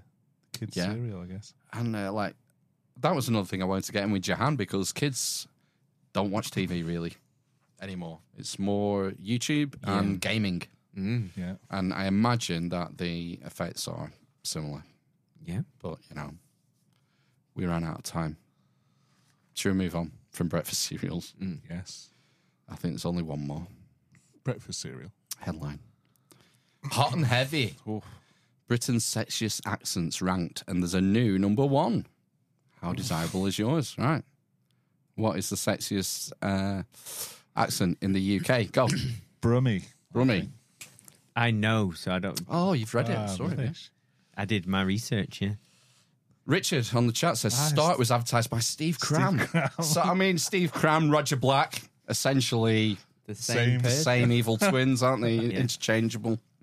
[0.58, 0.92] kids' Yeah.
[0.92, 1.54] cereal, I guess.
[1.72, 2.34] And uh, like
[3.00, 5.46] that was another thing I wanted to get in with Jehan because kids
[6.12, 7.14] don't watch TV really
[7.80, 8.20] anymore.
[8.36, 10.62] It's more YouTube and gaming,
[10.96, 11.28] Mm.
[11.36, 14.10] Yeah, and I imagine that the effects are
[14.42, 14.82] similar.
[15.44, 15.60] Yeah.
[15.82, 16.32] But you know,
[17.54, 18.38] we ran out of time.
[19.52, 21.34] Should we move on from breakfast cereals?
[21.70, 22.08] yes.
[22.68, 23.66] I think there's only one more
[24.42, 25.12] Breakfast cereal.
[25.38, 25.80] headline.
[26.92, 27.74] Hot and heavy.
[27.88, 28.02] Oof.
[28.66, 32.06] Britain's sexiest accents ranked, and there's a new number one.
[32.80, 33.94] How desirable is yours?
[33.98, 34.24] Right.
[35.14, 36.82] What is the sexiest uh,
[37.56, 38.70] accent in the UK?
[38.72, 38.88] Go,
[39.40, 39.82] Brummy.
[40.12, 40.48] Brummy.
[41.34, 42.40] I know, so I don't.
[42.48, 43.16] Oh, you've read it.
[43.18, 43.50] Ah, Sorry.
[43.50, 43.90] rubbish.
[44.36, 45.40] I did my research.
[45.42, 45.52] Yeah.
[46.46, 49.40] Richard on the chat says Ah, Start was advertised by Steve Cram.
[49.82, 52.96] So I mean, Steve Cram, Roger Black, essentially
[53.26, 53.56] The Same.
[53.56, 53.76] same.
[53.78, 54.02] the person.
[54.02, 55.38] same evil twins, aren't they?
[55.38, 56.38] Interchangeable.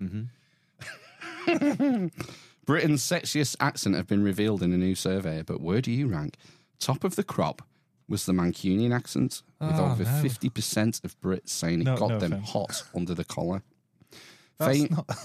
[2.66, 6.36] Britain's sexiest accent have been revealed in a new survey, but where do you rank?
[6.80, 7.60] Top of the crop
[8.08, 10.10] was the Mancunian accent, with Oh, over no.
[10.10, 12.50] 50% of Brits saying it No- got no them offense.
[12.50, 13.62] hot under the collar.
[14.58, 15.16] That's Fam- not.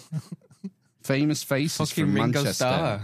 [1.04, 3.02] famous faces Fucking from Ringo Manchester.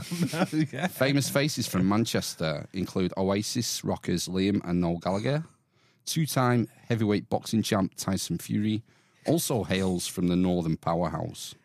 [0.72, 0.88] Yeah.
[0.88, 5.43] Famous faces from Manchester include Oasis rockers Liam and Noel Gallagher,
[6.06, 8.84] two time heavyweight boxing champ Tyson Fury,
[9.27, 11.56] also hails from the Northern Powerhouse.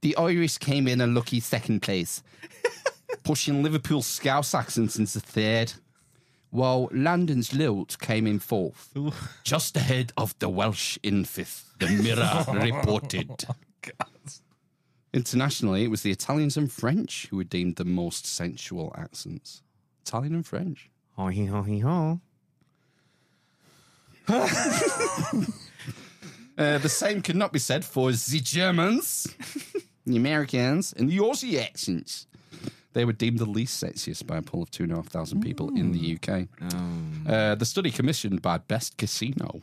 [0.00, 2.22] the Irish came in a lucky second place,
[3.22, 5.72] pushing Liverpool's Scouse accents into third,
[6.52, 8.94] while London's Lilt came in fourth,
[9.42, 13.46] just ahead of the Welsh in fifth, the Mirror reported.
[15.14, 19.62] Internationally, it was the Italians and French who were deemed the most sensual accents.
[20.04, 20.90] Italian and French.
[21.16, 22.20] Ho he ho he ho.
[26.58, 29.26] Uh, the same could not be said for the Germans,
[30.06, 32.26] the Americans, and the Aussie accents.
[32.94, 35.40] They were deemed the least sexiest by a poll of two and a half thousand
[35.40, 36.48] people in the UK.
[37.26, 39.62] Uh, the study commissioned by Best Casino.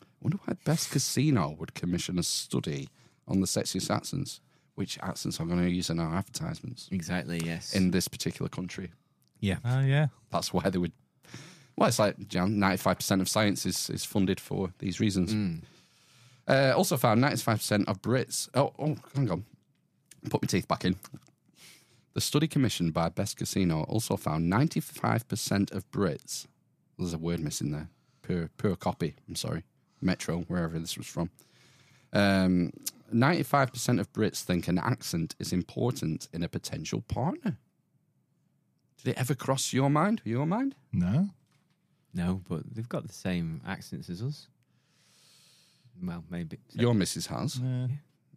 [0.00, 2.88] I wonder why Best Casino would commission a study
[3.28, 4.40] on the sexiest accents.
[4.74, 7.40] Which accents are going to use in our advertisements Exactly.
[7.44, 7.74] Yes.
[7.74, 8.90] in this particular country?
[9.40, 9.56] yeah.
[9.64, 10.06] Oh yeah.
[10.30, 10.92] That's why they would.
[11.76, 15.62] Well, it's like ninety-five percent of science is, is funded for these reasons.
[16.46, 18.48] Uh, also found ninety-five percent of Brits.
[18.54, 19.44] Oh, oh, hang on.
[20.30, 20.96] Put my teeth back in.
[22.18, 26.48] The study commissioned by Best Casino also found ninety-five percent of Brits.
[26.98, 27.90] There's a word missing there.
[28.22, 29.14] Poor, poor copy.
[29.28, 29.62] I'm sorry.
[30.00, 31.30] Metro, wherever this was from.
[32.12, 32.72] Um,
[33.14, 37.56] 95% of Brits think an accent is important in a potential partner.
[38.96, 40.20] Did it ever cross your mind?
[40.24, 40.74] Your mind?
[40.92, 41.28] No.
[42.12, 44.48] No, but they've got the same accents as us.
[46.02, 46.58] Well, maybe.
[46.72, 47.60] Your missus has.
[47.60, 47.88] No.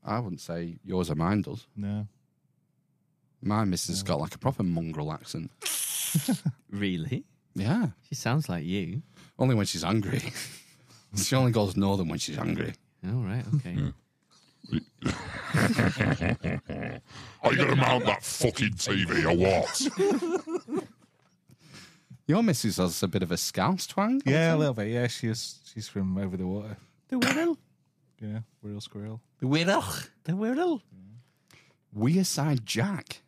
[0.06, 1.66] I wouldn't say yours or mine does.
[1.76, 2.06] No.
[3.42, 5.52] My missus has got like a proper mongrel accent.
[6.70, 7.24] Really?
[7.56, 7.88] Yeah.
[8.10, 9.02] She sounds like you.
[9.40, 10.22] Only when she's angry.
[11.16, 12.74] she only goes northern when she's angry.
[13.06, 13.44] All right.
[13.56, 13.94] Okay.
[17.44, 20.84] Are you going to mount that fucking TV or what?
[22.28, 24.22] Your missus has a bit of a scouse twang.
[24.26, 24.88] Yeah, a little bit.
[24.90, 26.78] Yeah, she's she's from over the water.
[27.10, 27.58] the whirl.
[28.22, 29.20] Yeah, real squirrel.
[29.40, 29.84] The Whirl.
[30.26, 30.82] The whirl.
[31.98, 33.22] Weirdside Jack.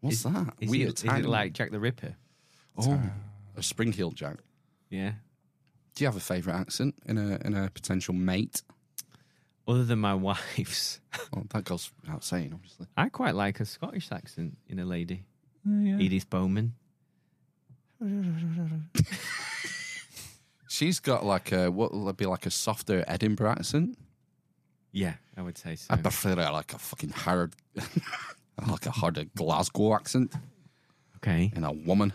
[0.00, 0.54] What's that?
[0.60, 2.14] Is, Weird it, is it like Jack the Ripper?
[2.78, 3.00] oh,
[3.56, 4.36] a spring heeled Jack.
[4.90, 5.12] Yeah.
[5.94, 8.62] Do you have a favourite accent in a in a potential mate?
[9.66, 11.00] Other than my wife's,
[11.32, 12.86] Well, that goes without saying, obviously.
[12.96, 15.24] I quite like a Scottish accent in a lady.
[15.68, 15.98] Oh, yeah.
[15.98, 16.74] Edith Bowman.
[20.68, 23.98] She's got like a what will be like a softer Edinburgh accent.
[24.92, 25.86] Yeah, I would say so.
[25.92, 27.54] I prefer it like a fucking hard,
[28.66, 30.34] like a harder Glasgow accent
[31.16, 31.52] Okay.
[31.54, 32.12] in a woman.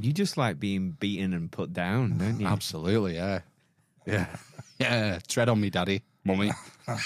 [0.00, 2.46] You just like being beaten and put down, don't you?
[2.46, 3.40] Absolutely, yeah.
[4.06, 4.26] Yeah.
[4.80, 5.18] Yeah.
[5.26, 6.52] Tread on me, daddy, mummy.
[6.84, 7.00] What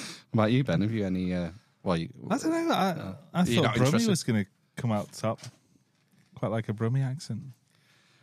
[0.32, 0.80] about you, Ben?
[0.80, 1.50] Have you any uh
[1.82, 2.74] well you I don't know.
[2.74, 4.08] I, I You're thought not Brummy interested?
[4.08, 5.40] was going to come out top.
[6.36, 7.40] Quite like a Brummy accent.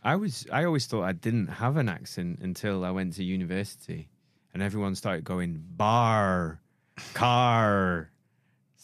[0.03, 4.09] I was I always thought I didn't have an accent until I went to university
[4.53, 6.59] and everyone started going bar,
[7.13, 8.09] car,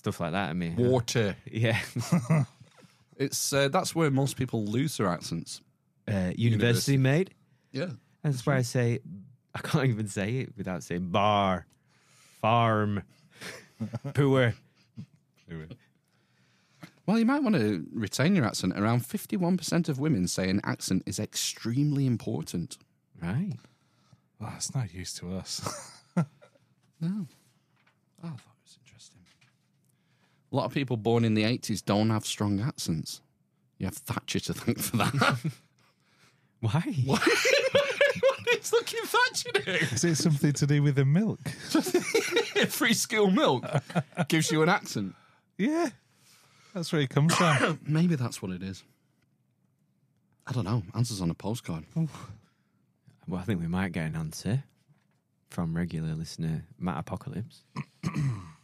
[0.05, 0.73] stuff like that at me.
[0.77, 1.35] water.
[1.51, 1.79] Yeah.
[3.17, 5.61] It's uh, that's where most people lose their accents.
[6.05, 7.29] Uh, university, mate.
[7.71, 7.91] Yeah.
[8.23, 8.99] That's why I say
[9.55, 11.65] I can't even say it without saying bar,
[12.41, 13.03] farm,
[14.13, 14.53] poor.
[17.05, 18.73] Well, you might want to retain your accent.
[18.77, 22.77] Around 51% of women say an accent is extremely important.
[23.21, 23.53] Right.
[24.41, 25.61] Oh, it's not used to us.
[26.99, 27.27] No.
[28.21, 29.21] Oh, I thought it was interesting.
[30.55, 33.19] A lot of people born in the 80s don't have strong accents.
[33.77, 35.37] You have Thatcher to thank for that.
[36.61, 36.79] Why?
[37.05, 37.27] what
[38.53, 39.81] is looking Thatcher doing?
[39.81, 41.45] Is it something to do with the milk?
[42.69, 43.65] Free skill milk
[44.29, 45.13] gives you an accent.
[45.57, 45.89] yeah.
[46.73, 47.81] That's where it comes from.
[47.85, 48.81] Maybe that's what it is.
[50.47, 50.83] I don't know.
[50.95, 51.83] Answers on a postcard.
[51.93, 54.63] Well, I think we might get an answer
[55.49, 57.63] from regular listener Matt Apocalypse.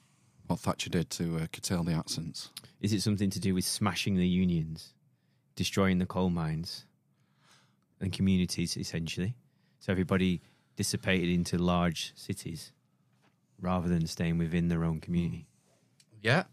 [0.51, 2.49] What Thatcher did to uh, curtail the accents.
[2.81, 4.93] Is it something to do with smashing the unions,
[5.55, 6.83] destroying the coal mines
[8.01, 9.33] and communities, essentially?
[9.79, 10.41] So everybody
[10.75, 12.73] dissipated into large cities
[13.61, 15.47] rather than staying within their own community.
[16.21, 16.43] Yeah.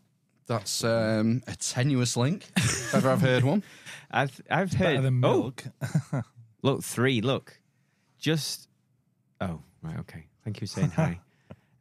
[0.47, 3.65] That's um, a tenuous link, if ever I've heard one.
[4.13, 5.03] I've I've Better heard.
[5.03, 5.53] than oh,
[6.63, 7.21] look, three.
[7.21, 7.59] Look,
[8.17, 8.69] just.
[9.41, 9.99] Oh, right.
[9.99, 10.27] Okay.
[10.45, 11.19] Thank you for saying hi.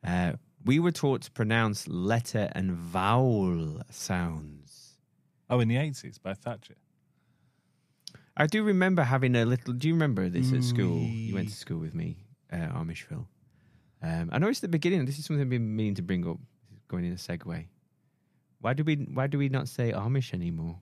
[0.06, 0.34] Uh,
[0.68, 4.98] we were taught to pronounce letter and vowel sounds.
[5.49, 6.76] Oh, in the 80s by Thatcher.
[8.35, 9.73] I do remember having a little.
[9.73, 10.99] Do you remember this at school?
[10.99, 12.18] You went to school with me,
[12.53, 13.26] uh, Amishville.
[14.03, 15.06] Um, I noticed at the beginning.
[15.06, 16.38] This is something I've been meaning to bring up.
[16.88, 17.65] Going in a segue.
[18.61, 18.95] Why do we?
[18.95, 20.77] Why do we not say Amish anymore?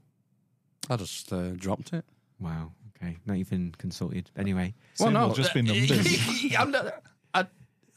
[0.90, 2.04] I just uh, dropped it.
[2.40, 2.74] Wow.
[3.02, 3.18] Okay.
[3.26, 4.30] Not even consulted.
[4.38, 4.74] Anyway.
[5.00, 6.54] Well, no, just be numbers.
[6.60, 7.02] I'm not.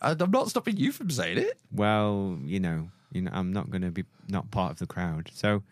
[0.01, 1.59] I, I'm not stopping you from saying it.
[1.73, 5.31] Well, you know, you know, I'm not going to be not part of the crowd.
[5.35, 5.63] So,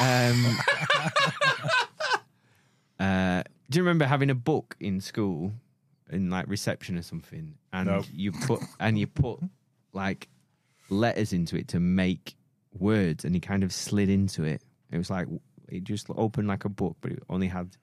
[0.00, 0.56] um,
[3.00, 5.52] uh, do you remember having a book in school,
[6.10, 8.02] in like reception or something, and No.
[8.12, 9.40] you put and you put
[9.92, 10.28] like
[10.90, 12.36] letters into it to make
[12.78, 14.62] words, and you kind of slid into it.
[14.90, 15.26] It was like
[15.68, 17.76] it just opened like a book, but it only had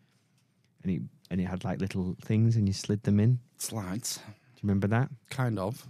[0.83, 3.39] and it and it had like little things, and you slid them in.
[3.57, 4.31] Slides, Do
[4.61, 5.09] you remember that?
[5.29, 5.87] kind of.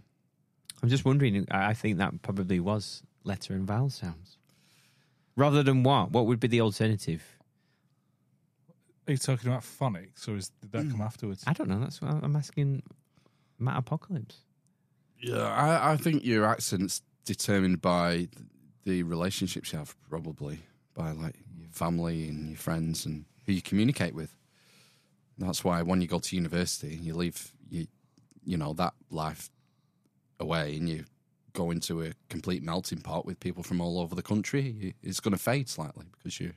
[0.82, 1.48] I'm just wondering.
[1.52, 4.38] I I think that probably was letter and vowel sounds,
[5.36, 6.12] rather than what?
[6.12, 7.24] What would be the alternative?
[9.08, 11.44] Are you talking about phonics, or is, did that come afterwards?
[11.46, 11.80] I don't know.
[11.80, 12.84] That's what I'm asking.
[13.60, 14.38] Matt Apocalypse.
[15.20, 18.28] Yeah, I, I think your accent's determined by
[18.86, 20.60] the relationships you have, probably
[20.96, 24.36] by like your family and your friends and who you communicate with.
[25.38, 27.88] That's why when you go to university, and you leave you,
[28.44, 29.50] you know, that life
[30.40, 31.06] away, and you
[31.54, 34.96] go into a complete melting pot with people from all over the country.
[35.04, 36.54] It's going to fade slightly because you,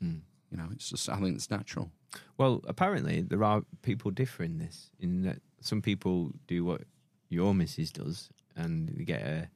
[0.00, 0.18] hmm.
[0.50, 1.90] you know, it's just I think it's natural.
[2.38, 4.90] Well, apparently there are people differ in this.
[5.00, 6.82] In that some people do what
[7.28, 9.48] your missus does, and you get a,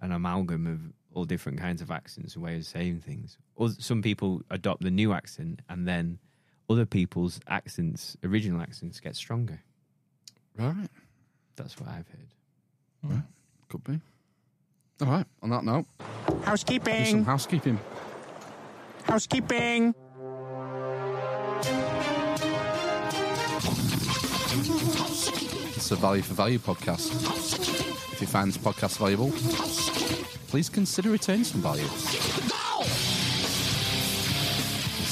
[0.00, 0.80] an amalgam of
[1.14, 3.38] all different kinds of accents and ways of saying things.
[3.54, 6.18] Or some people adopt the new accent, and then
[6.68, 9.62] other people's accents, original accents, get stronger.
[10.58, 10.88] Right,
[11.56, 12.28] That's what I've heard.
[13.06, 13.18] Hmm.
[13.68, 14.00] could be.
[15.00, 15.26] All right.
[15.42, 17.24] On that note, do some Housekeeping.
[17.24, 17.78] housekeeping.
[19.04, 19.94] Housekeeping.
[25.74, 27.10] It's a value for value podcast.
[28.12, 29.30] If you find this podcast valuable,
[30.48, 32.51] please consider returning some value.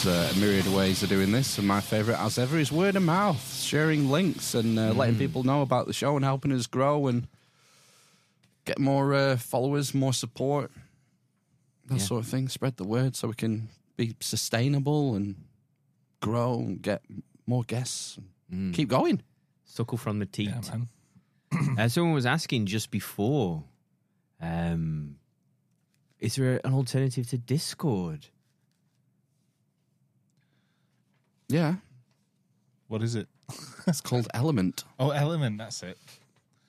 [0.03, 2.73] There's uh, a myriad of ways of doing this, and my favourite, as ever, is
[2.73, 6.53] word of mouth, sharing links and uh, letting people know about the show and helping
[6.53, 7.27] us grow and
[8.65, 10.71] get more uh, followers, more support,
[11.87, 12.05] that Yeah.
[12.05, 12.49] sort of thing.
[12.49, 15.35] Spread the word so we can be sustainable and
[16.21, 17.03] grow and get
[17.47, 18.19] more guests.
[18.51, 19.21] And Keep going.
[19.65, 20.49] Suckle from the teat.
[20.51, 20.79] Yeah.
[21.79, 23.65] Uh, someone was asking just before,
[24.41, 25.17] um,
[26.21, 28.29] is there an alternative to Discord?
[31.51, 31.75] Yeah,
[32.89, 33.29] What is it?
[33.87, 34.85] it's called Element.
[34.99, 35.59] Oh, Element.
[35.59, 35.99] That's it.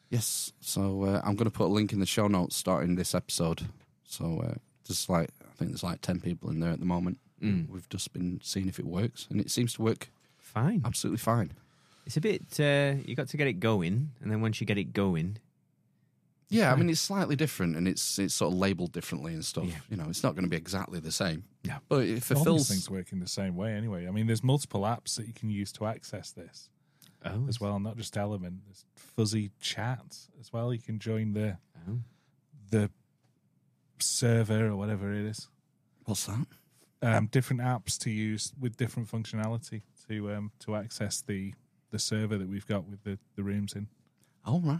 [0.09, 0.51] Yes.
[0.59, 3.61] So uh, I'm going to put a link in the show notes starting this episode.
[4.03, 4.55] So uh,
[4.87, 7.17] there's like I think there's like ten people in there at the moment.
[7.41, 7.69] Mm.
[7.69, 10.81] We've just been seeing if it works, and it seems to work Fine.
[10.85, 11.53] absolutely fine.
[12.05, 12.59] It's a bit.
[12.59, 15.37] Uh, you got to get it going, and then once you get it going,
[16.51, 19.65] Yeah, I mean it's slightly different, and it's it's sort of labelled differently and stuff.
[19.65, 19.77] Yeah.
[19.89, 21.45] You know, it's not going to be exactly the same.
[21.63, 22.67] Yeah, but it All these fulfills.
[22.69, 24.07] things work in the same way anyway.
[24.07, 26.69] I mean, there's multiple apps that you can use to access this
[27.25, 28.61] oh, as well, not just Element.
[28.65, 30.73] There's fuzzy chat as well.
[30.73, 31.57] You can join the
[31.89, 31.99] Oh.
[32.69, 32.89] the
[33.99, 35.47] server or whatever it is.
[36.05, 36.45] What's that?
[37.03, 41.53] Um, different apps to use with different functionality to um, to access the
[41.91, 43.87] the server that we've got with the, the rooms in.
[44.45, 44.79] Oh right.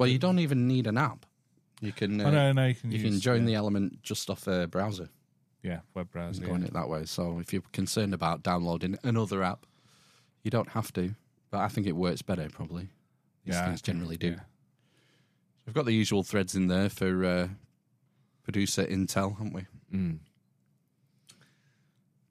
[0.00, 1.26] Well, you don't even need an app.
[1.82, 2.20] You can.
[2.20, 4.46] Uh, oh no, no, you can You use, can join yeah, the element just off
[4.48, 5.08] a browser
[5.62, 6.40] yeah web browser.
[6.42, 6.64] and go yeah.
[6.64, 7.04] it that way.
[7.04, 9.66] So if you're concerned about downloading another app,
[10.42, 11.14] you don't have to.
[11.50, 12.88] But I think it works better probably.
[13.44, 14.28] These Yeah, things generally do.
[14.28, 14.40] yeah.
[15.66, 17.48] We've got the usual threads in there for uh,
[18.42, 19.66] producer intel, haven't we?
[19.94, 20.18] Mm.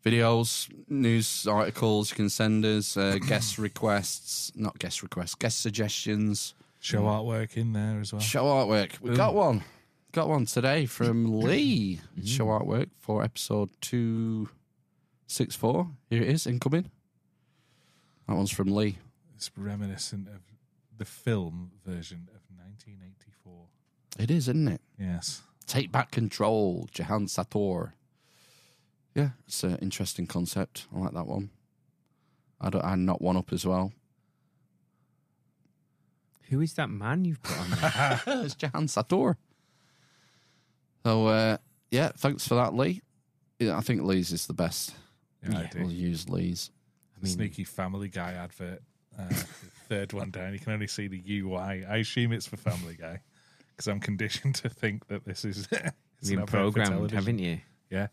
[0.04, 6.56] Videos, news articles you can send us, uh, guest requests, not guest requests, guest suggestions,
[6.80, 7.08] Show mm.
[7.08, 8.22] artwork in there as well.
[8.22, 9.02] show artwork.
[9.02, 9.64] We got one.
[10.14, 12.00] Got one today from Lee.
[12.18, 12.28] Mm.
[12.28, 15.90] Show artwork for episode 264.
[16.10, 16.90] Here it is, incoming.
[18.28, 18.98] That one's from Lee.
[19.36, 20.40] It's reminiscent of
[20.98, 23.66] the film version of 1984.
[24.18, 24.80] It is, isn't it?
[24.98, 25.42] Yes.
[25.68, 27.92] Take back control, Jehan Sattaur.
[29.16, 30.88] Yeah, it's an interesting concept.
[30.96, 31.50] I like that one.
[32.62, 33.92] I don't, I not one up as well.
[36.50, 38.22] Who is that man you've put on there?
[38.44, 39.36] it's Jehan Sattaur.
[41.06, 41.58] So, uh,
[41.92, 43.02] yeah, thanks for that, Lee.
[43.60, 44.94] Yeah, I think Lee's is the best.
[45.48, 45.80] Yeah, I do.
[45.82, 46.72] We'll use Lee's.
[47.16, 48.82] I mean, Sneaky Family Guy advert.
[49.18, 49.28] Uh,
[49.90, 50.54] third one down.
[50.54, 51.86] You can only see the UI.
[51.86, 53.22] I assume it's for Family Guy
[53.76, 55.68] because I'm conditioned to think that this is.
[55.72, 57.60] it's you've been programmed, haven't you?
[57.90, 58.08] Yeah.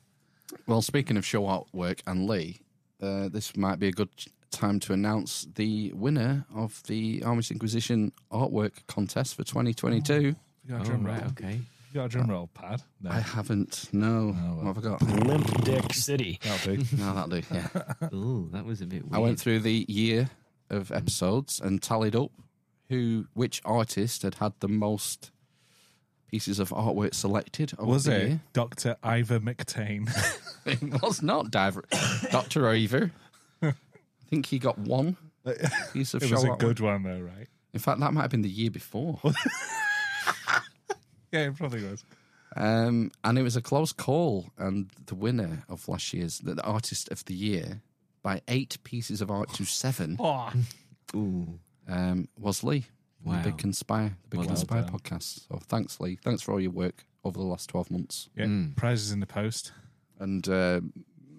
[0.66, 2.60] Well, speaking of show artwork and Lee,
[3.02, 4.10] uh, this might be a good
[4.50, 10.20] time to announce the winner of the Amish Inquisition artwork contest for 2022.
[10.22, 10.34] You
[10.68, 11.14] got a Oh, drum roll.
[11.14, 11.52] right, okay.
[11.52, 12.82] You got a drum roll pad?
[13.00, 13.10] No.
[13.10, 13.88] I haven't.
[13.92, 14.34] No.
[14.36, 14.72] Oh, well.
[14.72, 15.02] What have I got?
[15.26, 16.38] Limp Dick City.
[16.42, 16.84] That'll do.
[16.96, 17.42] no, that'll do.
[17.52, 17.68] Yeah.
[18.12, 19.14] Oh, that was a bit weird.
[19.14, 20.30] I went through the year
[20.70, 22.30] of episodes and tallied up
[22.88, 25.30] who, which artist had had the most
[26.30, 27.72] pieces of artwork selected.
[27.78, 28.40] Over Was the it year.
[28.52, 28.96] Dr.
[29.02, 30.08] Ivor McTain?
[30.66, 31.84] It was not Diver,
[32.32, 33.12] Doctor Iver.
[34.26, 35.16] I think he got one
[35.92, 36.58] piece of it was a artwork.
[36.58, 37.46] good one, though, right?
[37.72, 39.20] In fact, that might have been the year before.
[41.32, 42.04] Yeah, it probably was.
[42.54, 44.46] Um, and it was a close call.
[44.56, 47.82] And the winner of last year's, the, the artist of the year,
[48.22, 50.52] by eight pieces of art to seven, Oh,
[51.14, 51.58] Ooh.
[51.88, 52.86] um, was Lee.
[53.24, 53.42] Wow.
[53.42, 54.90] The Big Conspire, the Big Well Conspire done.
[54.92, 55.48] podcast.
[55.48, 56.16] So thanks, Lee.
[56.22, 58.28] Thanks for all your work over the last 12 months.
[58.36, 58.44] yeah.
[58.44, 58.76] Mm.
[58.76, 59.72] Prizes in the post.
[60.20, 60.80] And uh,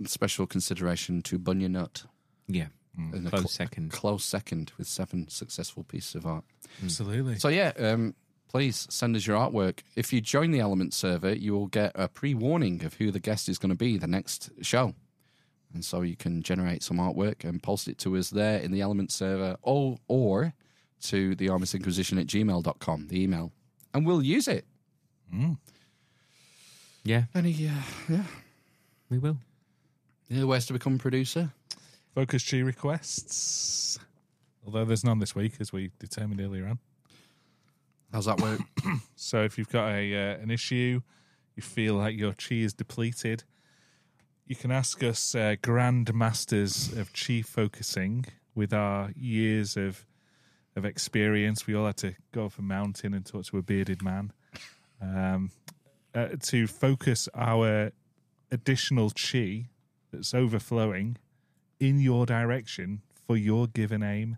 [0.06, 2.04] special consideration to Bunya Nut.
[2.48, 2.68] Yeah.
[2.98, 3.92] in a Close cl- second.
[3.92, 6.44] Close second with seven successful pieces of art.
[6.84, 7.38] Absolutely.
[7.40, 8.16] So yeah, um,
[8.50, 9.80] please send us your artwork.
[9.96, 13.50] If you join the Element server, you will get a pre-warning of who the guest
[13.50, 14.96] is going to be the next show,
[15.74, 18.82] and so you can generate some artwork and post it to us there in the
[18.82, 20.54] Element server, or or
[21.02, 23.52] to the Amish Inquisition at gmail.com, the email,
[23.94, 24.66] and we'll use it.
[27.04, 27.72] Yeah, Any uh,
[28.10, 28.24] yeah,
[29.10, 29.38] we will.
[30.30, 31.52] yeah, ways to become a producer.
[32.18, 34.00] Focus tree requests.
[34.66, 36.80] Although there's none this week, as we determined earlier on.
[38.12, 38.60] How's that work?
[39.16, 41.02] So if you've got a uh, an issue,
[41.56, 43.44] you feel like your chi is depleted,
[44.48, 48.26] you can ask us uh, grand masters of chi focusing
[48.56, 50.08] with our years of
[50.76, 51.68] of experience.
[51.68, 54.34] We all had to go off a mountain and talk to a bearded man
[55.00, 55.52] um,
[56.16, 57.92] uh, to focus our
[58.52, 59.70] additional chi
[60.12, 61.18] that's overflowing
[61.80, 64.38] in your direction for your given aim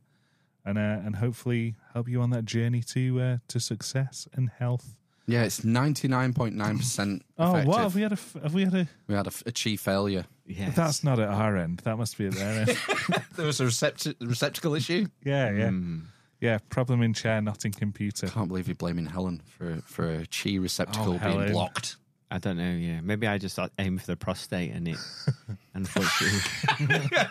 [0.66, 4.95] and uh, and hopefully help you on that journey to uh, to success and health.
[5.26, 7.68] yeah, it's ninety nine point nine percent Oh, effective.
[7.68, 8.11] what have we had?
[8.14, 8.88] A, have we had a?
[9.07, 10.26] we had a, a chi failure.
[10.45, 11.80] Yeah, That's not at our end.
[11.86, 12.78] That must be at their end.
[13.36, 15.06] There was a recept- receptacle issue.
[15.24, 16.02] yeah, yeah, Mm.
[16.41, 16.57] yeah.
[16.70, 18.28] Problem in chair, not in computer.
[18.28, 21.52] Can't believe you're blaming Helen for for a chi receptacle Oh, being Helen.
[21.53, 21.95] blocked.
[22.31, 22.72] I don't know.
[22.76, 24.97] Yeah, maybe I just thought- aimed for the prostate and it,
[25.73, 26.39] unfortunately,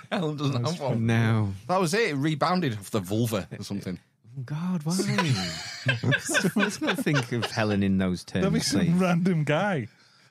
[0.12, 1.06] Helen doesn't have one.
[1.06, 1.52] no.
[1.68, 2.10] That was it.
[2.10, 3.98] It rebounded off the vulva or something.
[4.38, 4.96] Oh, God, why?
[6.56, 8.92] Let's not think of Helen in those There'll be terms, some please.
[8.92, 9.86] random guy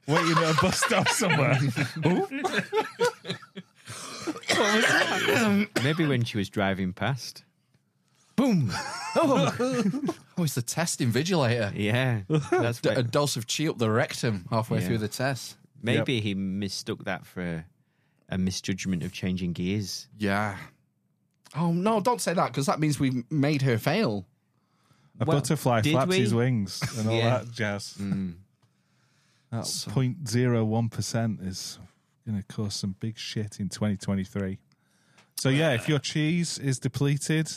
[0.08, 1.58] waiting at a bus stop somewhere.
[5.36, 7.44] Um, maybe when she was driving past.
[8.38, 8.72] Boom.
[10.40, 11.72] Oh, it's the test invigilator.
[11.76, 14.86] Yeah, that's A what, dose of chi up the rectum halfway Yeah.
[14.88, 15.58] through the test.
[15.82, 17.66] maybe he mistook that for
[18.30, 20.08] a misjudgment of changing gears.
[20.20, 20.56] Yeah.
[21.56, 22.00] Oh no!
[22.00, 24.28] Don't say that because that means we've made her fail.
[25.20, 26.20] A Well, butterfly did flaps we?
[26.20, 27.40] his wings and all Yeah.
[27.40, 27.96] that jazz.
[28.00, 28.36] Mm.
[29.52, 31.80] That So- 0.01 percent is
[32.28, 34.60] going to cause some big shit in 2023.
[35.38, 37.50] So yeah, if your cheese is depleted,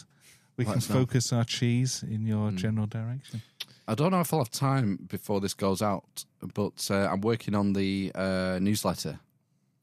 [0.60, 0.94] we can us know.
[0.96, 2.56] focus our cheese in your Mm.
[2.56, 3.42] general direction.
[3.88, 6.24] I don't know if I'll have time before this goes out,
[6.54, 9.18] but uh, I'm working on the uh, newsletter,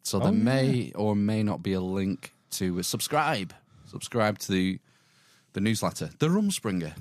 [0.03, 3.53] so there Oh, may or may not be a link to subscribe.
[3.85, 4.79] Subscribe to the
[5.53, 6.93] the newsletter, the Rumspringer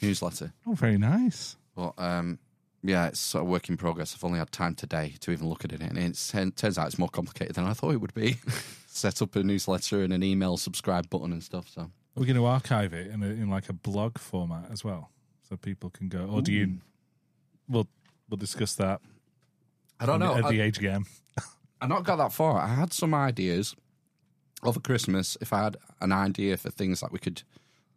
[0.00, 0.52] newsletter.
[0.66, 1.56] Oh, very nice.
[1.76, 2.38] But um,
[2.82, 4.14] yeah, it's sort of work in progress.
[4.14, 6.98] I've only had time today to even look at it, and it turns out it's
[6.98, 8.36] more complicated than I thought it would be.
[8.86, 11.68] Set up a newsletter and an email subscribe button and stuff.
[11.68, 15.10] So We're going to archive it in, a, in like a blog format as well,
[15.48, 16.26] so people can go.
[16.26, 16.78] Or do you?
[17.68, 17.88] We'll
[18.28, 19.00] we'll discuss that.
[19.98, 20.34] I don't know.
[20.34, 21.06] at the I, AGM.
[21.80, 22.60] I not got that far.
[22.60, 23.74] I had some ideas
[24.62, 25.36] over Christmas.
[25.40, 27.42] If I had an idea for things that we could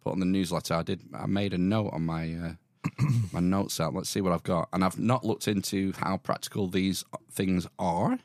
[0.04, 1.02] put on the newsletter, I did.
[1.14, 2.54] I made a note on my uh,
[3.34, 3.94] my notes out.
[3.94, 4.70] Let's see what I've got.
[4.72, 8.20] And I've not looked into how practical these things are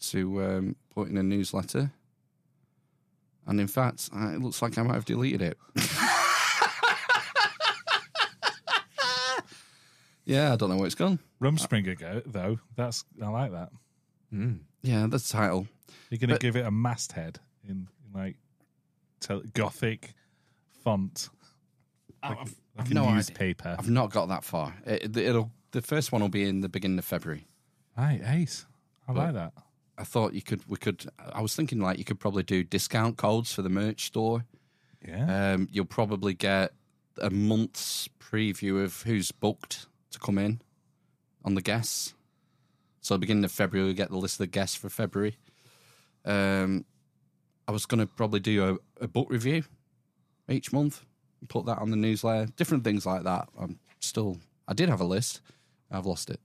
[0.00, 1.92] to um, put in a newsletter.
[3.46, 5.58] And in fact, uh, it looks like I might have deleted it.
[10.24, 11.18] yeah, I don't know where it's gone.
[11.42, 12.58] Rumspringer go though.
[12.76, 13.70] That's I like that.
[14.82, 15.66] Yeah, the title.
[16.10, 17.38] You're going to give it a masthead
[17.68, 18.36] in, in like
[19.20, 20.14] tel- gothic
[20.84, 21.28] font,
[22.22, 23.14] like, I've- like I've a no idea.
[23.16, 23.76] newspaper.
[23.78, 24.74] I've not got that far.
[24.86, 27.46] It, it'll the first one will be in the beginning of February.
[27.98, 28.66] Right, ace.
[29.08, 29.52] I But- like that.
[30.00, 30.62] I thought you could.
[30.66, 31.04] We could.
[31.18, 34.44] I was thinking like you could probably do discount codes for the merch store.
[35.06, 35.52] Yeah.
[35.54, 36.72] Um, you'll probably get
[37.20, 40.60] a month's preview of who's booked to come in
[41.44, 42.14] on the guests.
[43.02, 45.36] So beginning of February, we get the list of the guests for February.
[46.24, 46.84] Um,
[47.68, 49.64] I was going to probably do a, a book review
[50.48, 51.04] each month,
[51.48, 53.48] put that on the newsletter, different things like that.
[53.58, 54.38] I'm still.
[54.66, 55.40] I did have a list.
[55.90, 56.40] I've lost it.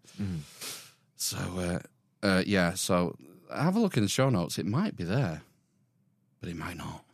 [1.15, 1.79] So uh,
[2.25, 2.73] uh, yeah.
[2.73, 3.15] So
[3.53, 4.57] have a look in the show notes.
[4.57, 5.41] It might be there,
[6.39, 7.05] but it might not.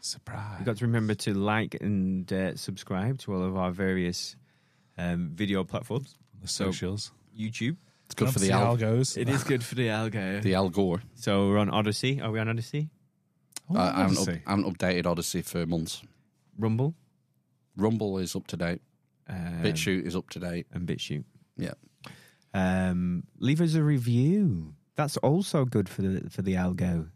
[0.00, 0.54] Surprise.
[0.58, 4.36] You've got to remember to like and uh, subscribe to all of our various
[4.96, 6.16] um, video platforms.
[6.40, 7.12] the socials.
[7.38, 7.76] YouTube.
[8.06, 9.16] It's good for to the see how al- it goes.
[9.16, 10.42] It is good for the algo.
[10.42, 11.02] the Al Gore.
[11.14, 12.20] So we're on Odysee.
[12.20, 12.88] Are we on Odysee?
[13.70, 14.42] Oh, I, I, haven't up, Odysee.
[14.46, 16.02] I haven't updated Odysee for months.
[16.58, 16.94] Rumble.
[17.76, 18.80] Rumble is up to date.
[19.28, 20.66] Um, BitChute is up to date.
[20.72, 21.24] and BitChute.
[21.56, 21.74] Yeah.
[22.52, 24.74] Um, leave us a review.
[25.00, 27.08] That's also good for the for the algo.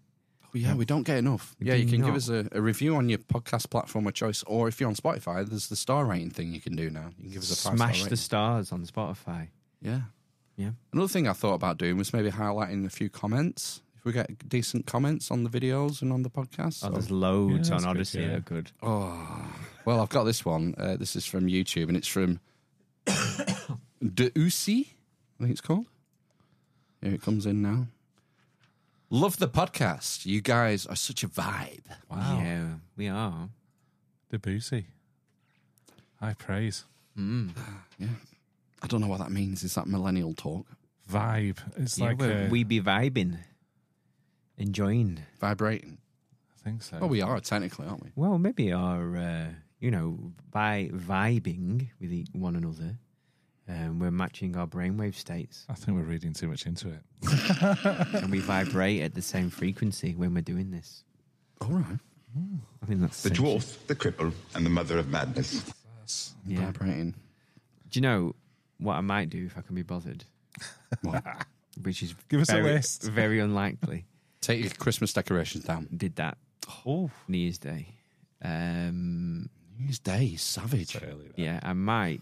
[0.45, 1.55] Oh, yeah, we don't get enough.
[1.61, 4.15] We yeah, you do can give us a, a review on your podcast platform of
[4.15, 7.11] choice, or if you're on Spotify, there's the star rating thing you can do now.
[7.19, 9.49] You can give us a five Smash star the stars on Spotify.
[9.83, 10.01] Yeah.
[10.57, 10.71] Yeah.
[10.95, 13.83] Another thing I thought about doing was maybe highlighting a few comments.
[13.99, 16.85] If we get decent comments on the videos and on the podcast.
[16.85, 18.39] Oh, so- there's loads Yeah, on that's good, Odysee yeah.
[18.39, 18.71] good.
[18.83, 19.47] Oh,
[19.85, 20.75] well, I've got this one.
[20.79, 22.41] Uh, this is from YouTube, and it's from
[24.03, 24.87] Deusi,
[25.39, 25.87] I think it's called.
[27.05, 27.87] Here it comes in now.
[29.11, 30.25] Love the podcast.
[30.25, 31.85] You guys are such a vibe.
[32.11, 32.41] Wow.
[32.43, 32.67] Yeah,
[32.97, 33.51] we are.
[34.31, 34.87] Debussy.
[36.21, 36.85] High praise.
[37.17, 38.09] Yeah.
[38.83, 39.63] I don't know what that means.
[39.63, 40.67] Is that millennial talk?
[41.11, 41.59] Vibe.
[41.77, 43.39] It's Yeah, like we're- a, we be vibing,
[44.59, 45.21] enjoying.
[45.41, 45.99] Vibrating.
[46.53, 46.99] I think so.
[47.01, 48.11] Well, we are technically, aren't we?
[48.17, 49.47] Well, maybe our, uh,
[49.79, 52.97] you know, by vibing with e- one another,
[53.69, 57.01] um, we're matching our brainwave states, I think we're reading too much into it.
[58.15, 61.05] and we vibrate at the same frequency when we're doing this.
[61.61, 61.99] All right.
[62.83, 63.57] I think that's The essential.
[63.57, 65.73] dwarf, the cripple, and the mother of madness.
[66.47, 66.67] Yeah.
[66.67, 67.15] Vibrating.
[67.91, 68.35] Do you know
[68.79, 70.25] what I might do if I can be bothered?
[71.03, 71.25] What?
[71.83, 73.03] Which is Give us a very, list.
[73.05, 74.05] Very unlikely.
[74.41, 75.89] Take your Christmas decorations down.
[75.97, 76.37] Did that
[76.87, 77.89] Oh, New Year's Day.
[78.43, 80.97] Um, New Year's Day is savage.
[81.37, 82.21] yeah, I might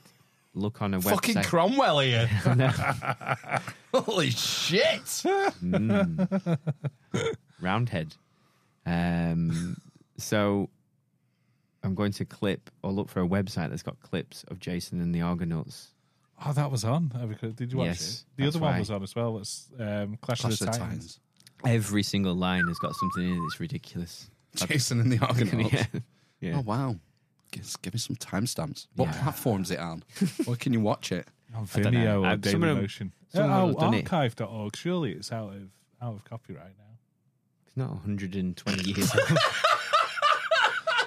[0.55, 1.11] look on a website.
[1.11, 1.45] Fucking website.
[1.47, 2.27] Cromwell here.
[3.95, 5.23] Holy shit.
[7.61, 8.15] Roundhead.
[8.87, 9.77] Um,
[10.19, 10.69] so
[11.85, 15.15] I'm going to clip or look for a website that's got clips of Jason and
[15.15, 15.89] the Argonauts.
[16.45, 17.09] oh, that was on.
[17.57, 18.43] Did you watch Yes, it?
[18.43, 18.79] The other one why.
[18.81, 19.33] was on as well.
[19.35, 20.79] Was um, Clash, Clash of the Titans.
[20.81, 21.21] Titans.
[21.65, 24.29] Every single line has got something in it that's ridiculous.
[24.57, 25.73] Jason and the Argonauts.
[25.73, 25.87] yeah.
[26.41, 26.55] yeah.
[26.57, 26.97] Oh wow!
[27.53, 28.87] Give, give me some timestamps.
[28.97, 29.23] What Yeah.
[29.23, 30.03] platform's it on?
[30.47, 31.29] Where can you watch it?
[31.55, 32.01] On don't know.
[32.01, 33.11] Vimeo or Uh, some of them- Dailymotion.
[33.29, 34.11] some oh, have done it.
[34.13, 34.75] archive.org.
[34.77, 35.63] Surely it's out of
[36.01, 36.97] out of copyright now.
[37.67, 39.39] It's not 120 years old.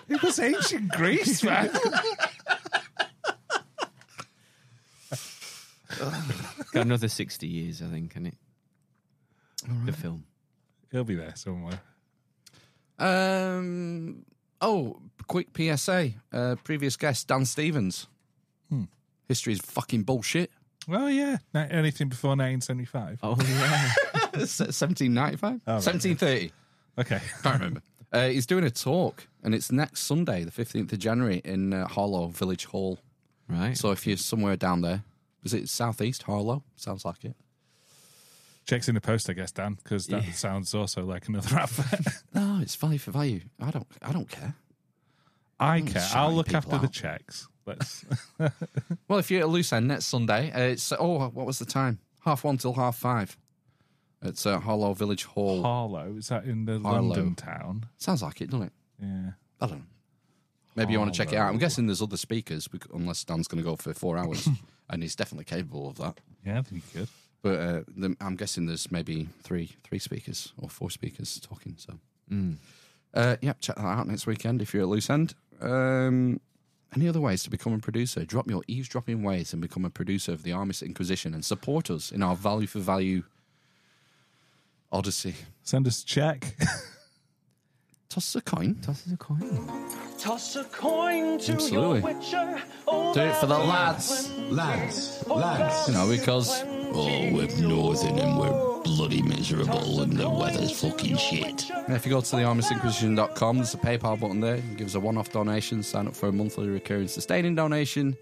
[0.08, 1.72] It was ancient Greece, man.
[6.72, 8.36] got another 60 years, I think, in it.
[9.86, 10.26] The film.
[10.92, 11.80] He'll be there somewhere.
[13.00, 14.26] Um.
[14.62, 16.12] Oh, quick PSA.
[16.32, 18.08] Uh, previous guest Dan Stevens.
[18.70, 18.84] Hmm.
[19.28, 20.52] History is fucking bullshit.
[20.88, 21.38] Well, yeah.
[21.54, 23.20] Na- Anything before 1975.
[23.24, 24.46] Oh yeah.
[24.46, 25.62] Seventeen ninety five.
[25.66, 26.52] Oh, right, Seventeen thirty.
[26.98, 27.20] Okay.
[27.44, 27.82] Can't remember.
[28.12, 31.88] Uh, he's doing a talk, and it's next Sunday, the fifteenth of January, in uh,
[31.88, 33.00] Harlow Village Hall.
[33.50, 33.78] right.
[33.78, 35.04] So if you're somewhere down there,
[35.44, 36.64] is it southeast Harlow?
[36.76, 37.36] Sounds like it.
[38.66, 40.32] Checks in the post, I guess, Dan, because that Yeah.
[40.32, 42.08] sounds also like another advert.
[42.34, 43.42] No, it's value for value.
[43.62, 43.88] I don't.
[44.02, 44.56] I don't care.
[45.60, 46.02] I Mm, care.
[46.02, 47.48] shouting I'll look people after the checks.
[47.66, 48.06] Let's.
[49.08, 51.66] Well, if you're at a loose end next Sunday, uh, it's oh, what was the
[51.66, 52.00] time?
[52.22, 53.38] Half one till half five.
[54.22, 55.62] It's uh, Harlow Village Hall.
[55.62, 57.02] Harlow, is that in the Harlow.
[57.10, 57.86] London town?
[57.98, 58.74] Sounds like it, doesn't it?
[59.00, 59.32] Yeah.
[59.62, 59.86] I don't know.
[60.76, 61.48] Maybe you want to check it out.
[61.50, 64.50] I'm guessing there's other speakers, unless Dan's going to go for four hours,
[64.90, 66.20] and he's definitely capable of that.
[66.46, 67.10] Yeah, I think you could.
[67.46, 71.76] But uh, the, I'm guessing there's maybe three three speakers or four speakers talking.
[71.78, 71.94] So,
[73.14, 75.36] uh, yeah, check that out next weekend if you're at loose end.
[75.62, 76.40] Um,
[76.96, 78.26] any other ways to become a producer?
[78.26, 82.12] Drop your eavesdropping ways and become a producer of the Amish Inquisition and support us
[82.12, 83.22] in our value for value
[84.92, 85.36] odyssey.
[85.62, 86.56] Send us a check.
[88.10, 88.74] Toss us a coin.
[88.82, 89.60] Tosses a coin.
[90.18, 92.00] Toss a coin to Absolutely.
[92.00, 92.62] your witcher.
[92.88, 94.32] Oh, Do it for the lads.
[94.50, 95.88] Lads, lads.
[95.90, 96.64] You know, because
[96.98, 101.68] Oh, we're northern and we're bloody miserable and the weather's fucking shit.
[101.70, 104.56] Yeah, if you go to the amishinquisition.com, there's a PayPal button there.
[104.56, 107.54] You can give us a one off donation, sign up for a monthly recurring sustaining
[107.56, 108.16] donation,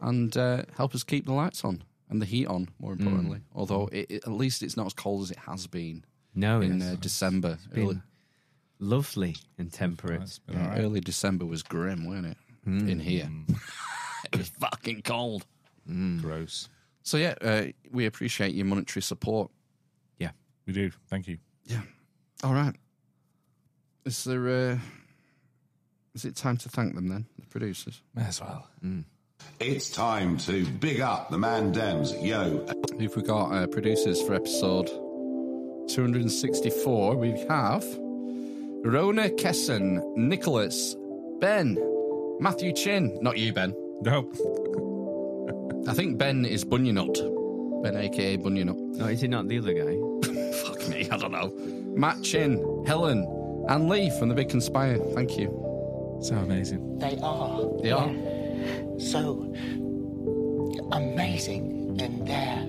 [0.00, 3.40] and uh, help us keep the lights on and the heat on, more importantly.
[3.54, 6.04] Although it, it- at least it's not as cold as it has been
[6.34, 7.58] No, in it's uh, December.
[7.72, 8.00] been Early,
[8.80, 10.18] lovely and temperate.
[10.20, 10.80] That's yeah, all right.
[10.80, 12.36] early December was grim, wasn't it?
[12.66, 13.30] In here.
[14.32, 15.46] it was fucking cold.
[16.20, 16.68] Gross.
[17.02, 19.50] So, yeah, uh, we appreciate your monetary support.
[20.18, 20.30] Yeah.
[20.66, 20.90] We do.
[21.08, 21.38] Thank you.
[21.64, 21.82] Yeah.
[22.42, 22.74] All right.
[24.04, 24.48] Is there.
[24.48, 24.78] Uh,
[26.14, 28.02] is it time to thank them then, the producers?
[28.14, 28.66] May as well.
[29.60, 32.12] It's time to big up the man Dems.
[32.24, 32.66] Yo,
[32.98, 34.88] Who've we got uh, producers for episode
[35.88, 37.16] 264?
[37.16, 37.84] We have
[38.82, 40.96] Rhona Kesson, Nicholas,
[41.38, 41.78] Ben,
[42.40, 43.18] Matthew Chinn.
[43.22, 43.74] Not you, Ben.
[44.02, 44.30] No.
[45.88, 47.14] I think Ben is Bunyanut.
[47.82, 48.76] Ben, aka Bunyanut.
[48.96, 49.96] No, oh, is he not the other guy?
[50.64, 51.52] Fuck me, I don't know.
[51.96, 53.26] Mat Chinn, Helen,
[53.68, 54.98] and Lee from The Big Conspire.
[55.14, 55.48] Thank you.
[56.22, 56.98] So amazing.
[56.98, 58.10] They are They are.
[58.98, 59.52] so
[60.92, 62.66] amazing in there.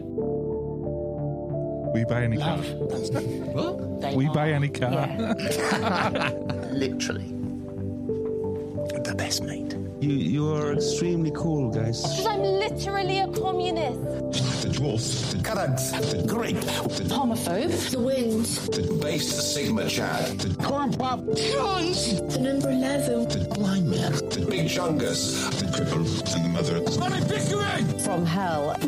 [1.94, 2.58] We buy any car.
[2.58, 3.88] love.
[4.02, 4.90] They We are, buy any car.
[6.72, 7.28] literally
[9.04, 9.76] the best mate.
[10.02, 12.02] You you are extremely cool, guys.
[12.02, 14.02] Because I'm literally a communist.
[14.64, 17.70] The dwarf, the Karads, the Greek, the, Homophobe.
[17.92, 18.46] The wind.
[18.74, 23.28] the base, the sigma chad, the corn pop, The number 11.
[23.30, 28.72] the blind man, the big chungus, the cripple, and the mother of the From hell.
[28.72, 28.80] Are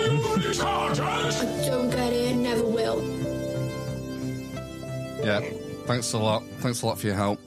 [0.00, 1.00] you retarded?
[1.00, 3.04] I don't get it, never will.
[5.24, 5.40] Yeah.
[5.86, 6.42] Thanks a lot.
[6.58, 7.38] Thanks a lot for your help.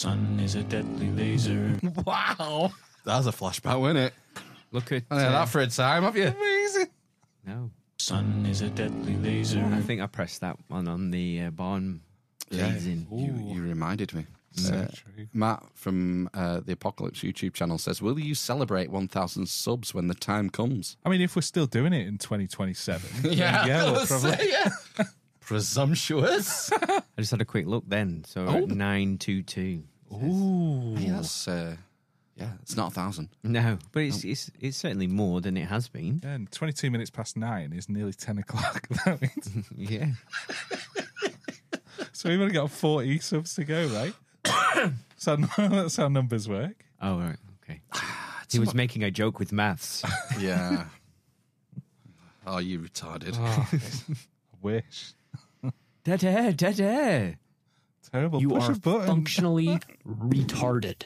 [0.00, 1.78] Sun is a deadly laser.
[2.06, 2.72] Wow.
[3.04, 4.14] That was a flashback, wasn't it?
[4.72, 6.28] Look at I had uh, that for a time, have you?
[6.28, 6.86] Amazing.
[7.46, 7.70] no.
[7.98, 9.62] Sun is a deadly laser.
[9.62, 12.00] I think I pressed that one on the uh, barn
[12.50, 13.06] blazing.
[13.12, 14.24] You, you reminded me.
[14.52, 15.26] So Uh, true.
[15.34, 20.14] Matt from uh, the Apocalypse YouTube channel says, "Will you celebrate 1,000 subs when the
[20.14, 24.48] time comes?" I mean, if we're still doing it in 2027, yeah, we'll probably.
[25.40, 26.70] Presumptuous.
[26.72, 28.24] I just had a quick look then.
[28.26, 28.56] So Oh.
[28.56, 29.82] at 922.
[30.12, 30.94] Ooh.
[30.96, 31.76] Hey, that's uh,
[32.36, 33.28] yeah, it's not a thousand.
[33.42, 36.20] No, but it's, it's it's certainly more than it has been.
[36.24, 38.86] Yeah, and 22 minutes past nine is nearly 10 o'clock.
[39.04, 40.06] That means- Yeah.
[42.12, 44.92] so we've only got 40 subs to go, right?
[45.16, 46.84] so that's how numbers work.
[47.00, 47.36] Oh, right.
[47.64, 47.80] Okay.
[48.50, 50.02] He was making a joke with maths.
[50.38, 50.86] Yeah.
[52.46, 53.38] oh, you retarded.
[53.38, 53.66] I
[54.60, 55.12] wish.
[56.04, 57.36] Dead air, dead air.
[58.12, 58.40] Terrible.
[58.40, 59.06] You Push are a button.
[59.06, 59.78] functionally
[60.08, 61.02] retarded.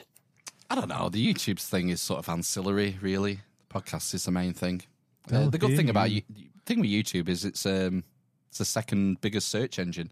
[0.69, 1.09] I don't know.
[1.09, 3.39] The YouTube thing is sort of ancillary, really.
[3.69, 4.81] The podcast is the main thing.
[5.31, 6.21] Uh, Oh, the good dear thing about you.
[6.35, 8.03] you, thing with YouTube is it's um
[8.49, 10.09] it's the second biggest search engine.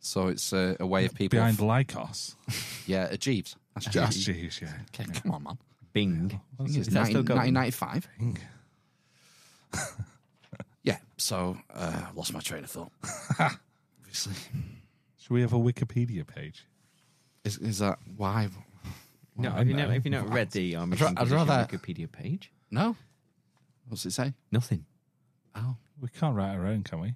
[0.00, 1.38] So it's uh, a way of people.
[1.38, 2.34] Behind Lycos.
[2.86, 3.54] yeah, uh, Jeeves.
[3.74, 4.56] That's That's Jeeves.
[4.58, 4.72] Jeeves, yeah.
[5.00, 5.58] Okay, come on, man.
[5.92, 6.40] Bing.
[6.58, 7.38] I think it's Is that 19- going?
[7.38, 8.08] 1995.
[10.82, 10.98] yeah.
[11.18, 12.90] So uh, lost my train of thought.
[14.00, 14.34] Obviously,
[15.22, 16.66] Should we have a Wikipedia page?
[17.44, 18.48] is, is that why?
[19.36, 19.84] No, Well, have you no.
[19.84, 22.50] not, have you not read the Army I'd ra- I'd rather- Wikipedia page?
[22.70, 22.96] No.
[23.88, 24.34] What's it say?
[24.50, 24.84] Nothing.
[25.54, 27.14] Oh, We can't write our own, can we?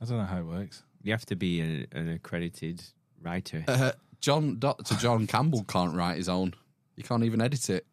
[0.00, 0.82] I don't know how it works.
[1.02, 2.82] You have to be a, an accredited
[3.22, 3.64] writer.
[3.66, 6.54] Uh, John Doctor John Campbell can't write his own.
[6.96, 7.86] You can't even edit it.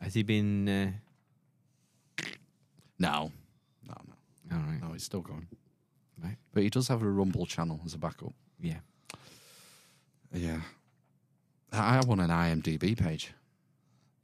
[0.00, 0.68] Has he been?
[0.68, 0.92] Uh,
[2.98, 3.30] No,
[3.86, 3.94] no,
[4.50, 4.80] no, all right.
[4.82, 4.92] no.
[4.92, 5.46] He's still going.
[6.22, 6.36] Right.
[6.52, 8.32] But he does have a Rumble channel as a backup.
[8.60, 8.78] Yeah.
[10.32, 10.60] Yeah.
[11.72, 13.32] I I want an IMDb page.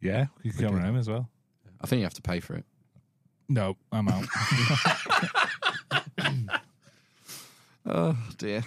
[0.01, 1.29] Yeah, you can come home as well.
[1.81, 2.65] I think you have to pay for it.
[3.49, 4.27] No, I'm out.
[7.87, 8.63] Oh dear.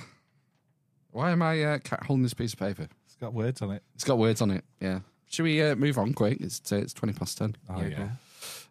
[1.11, 2.87] Why am I uh, holding this piece of paper?
[3.05, 3.81] it's got words on it.
[3.95, 4.63] It's got words on it.
[4.79, 4.99] Yeah.
[5.27, 6.37] Should we uh, move on quick?
[6.39, 7.55] It's uh, it's twenty past ten.
[7.69, 8.09] Oh Yeah,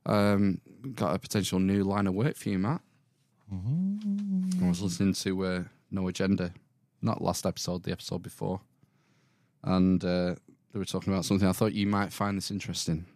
[0.06, 0.32] yeah.
[0.32, 0.60] Um,
[0.94, 2.80] got a potential new line of work for you, Matt.
[3.52, 6.52] I was listening to uh, No Agenda,
[7.02, 8.60] not last episode, the episode before,
[9.62, 10.35] and uh,
[10.73, 11.47] they were talking about something.
[11.48, 13.06] I thought you might find this interesting.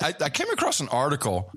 [0.00, 1.50] I, I came across an article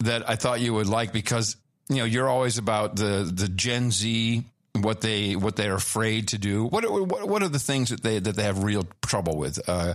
[0.00, 1.56] that I thought you would like because
[1.88, 4.42] you know you're always about the the Gen Z
[4.80, 6.64] what they what they're afraid to do.
[6.66, 9.60] What are- what what are the things that they that they have real trouble with?
[9.68, 9.94] Uh,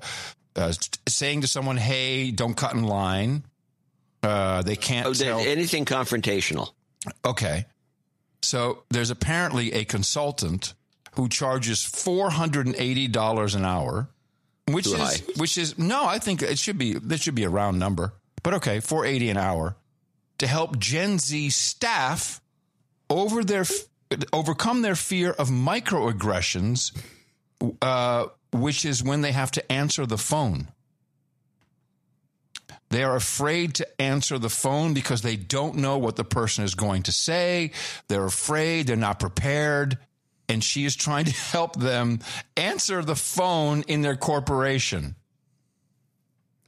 [0.56, 0.74] uh,
[1.08, 3.44] saying to someone, "Hey, don't cut in line."
[4.26, 5.40] Uh, they can't Oh, tell.
[5.40, 6.72] anything confrontational.
[7.24, 7.66] Okay.
[8.42, 10.74] So there's apparently a consultant
[11.16, 14.10] who charges four hundred and eighty dollars an hour,
[14.68, 15.34] which Too is high.
[15.38, 18.14] which is no, I think it should be that should be a round number.
[18.44, 19.76] But okay, four eighty an hour
[20.40, 22.42] to help Gen Z staff
[23.10, 23.66] over their
[24.34, 26.92] overcome their fear of microaggressions,
[27.82, 30.68] uh, which is when they have to answer the phone.
[32.90, 36.76] They are afraid to answer the phone because they don't know what the person is
[36.76, 37.72] going to say.
[38.08, 39.98] They're afraid, they're not prepared.
[40.48, 42.20] And she is trying to help them
[42.56, 45.16] answer the phone in their corporation.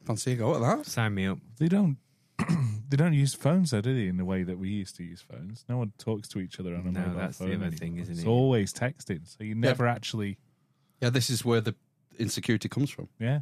[0.05, 0.85] Fancy a go at that?
[0.85, 1.37] Sign me up.
[1.59, 1.97] They don't.
[2.89, 4.07] they don't use phones, though, do they?
[4.07, 6.75] In the way that we used to use phones, no one talks to each other
[6.75, 7.71] on a No, mobile that's the other anymore.
[7.71, 8.27] thing, isn't it's it?
[8.27, 10.37] always texting, so you never actually.
[11.01, 11.75] Yeah, this is where the
[12.17, 13.09] insecurity comes from.
[13.19, 13.41] Yeah,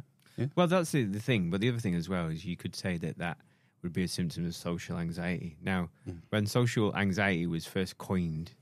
[0.54, 1.50] Well, that's the, the thing.
[1.50, 3.38] But the other thing as well is you could say that that
[3.82, 5.56] would be a symptom of social anxiety.
[5.62, 5.90] Now,
[6.30, 8.52] when social anxiety was first coined,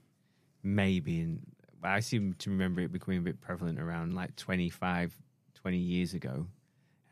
[0.62, 1.40] maybe, and
[1.82, 5.14] I seem to remember it becoming a bit prevalent around like 25,
[5.54, 6.46] 20 years ago.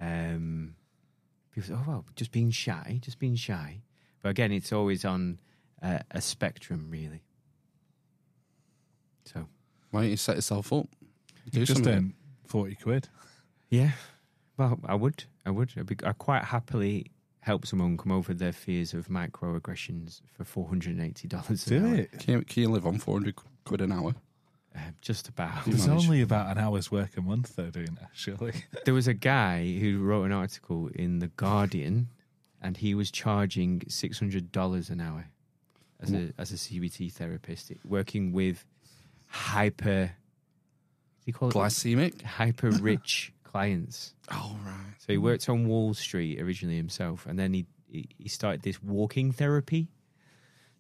[0.01, 0.75] Um,
[1.53, 3.81] people say, oh, well, just being shy, just being shy.
[4.23, 5.39] But again, it's always on
[5.83, 7.23] uh, a spectrum, really.
[9.25, 9.47] So,
[9.91, 10.87] Why don't you set yourself up?
[11.51, 11.93] Do just something.
[11.93, 12.15] earn
[12.47, 13.09] forty quid.
[13.69, 13.93] Yeah,
[14.57, 17.11] well, I would, I would, I'd be, I quite happily
[17.41, 21.65] help someone come over their fears of microaggressions for four hundred and eighty dollars.
[21.65, 22.13] Do it.
[22.19, 23.35] Can you, can you live on 400
[23.65, 24.15] quid an hour?
[24.75, 25.67] Uh, just about.
[25.67, 28.11] It's only about an hour's work a month, though, doing that.
[28.15, 28.53] Surely.
[28.85, 32.09] There was a guy who wrote an article in the Guardian,
[32.61, 35.27] and he was charging six hundred dollars an hour
[36.01, 38.65] as a as a CBT therapist, working with
[39.27, 40.01] hyper.
[40.01, 41.55] What do you call it?
[41.55, 42.23] Glycemic?
[42.23, 44.15] Hyper rich clients.
[44.31, 44.95] Oh, right.
[44.99, 48.83] So he worked on Wall Street originally himself, and then he he, he started this
[48.83, 49.89] walking therapy.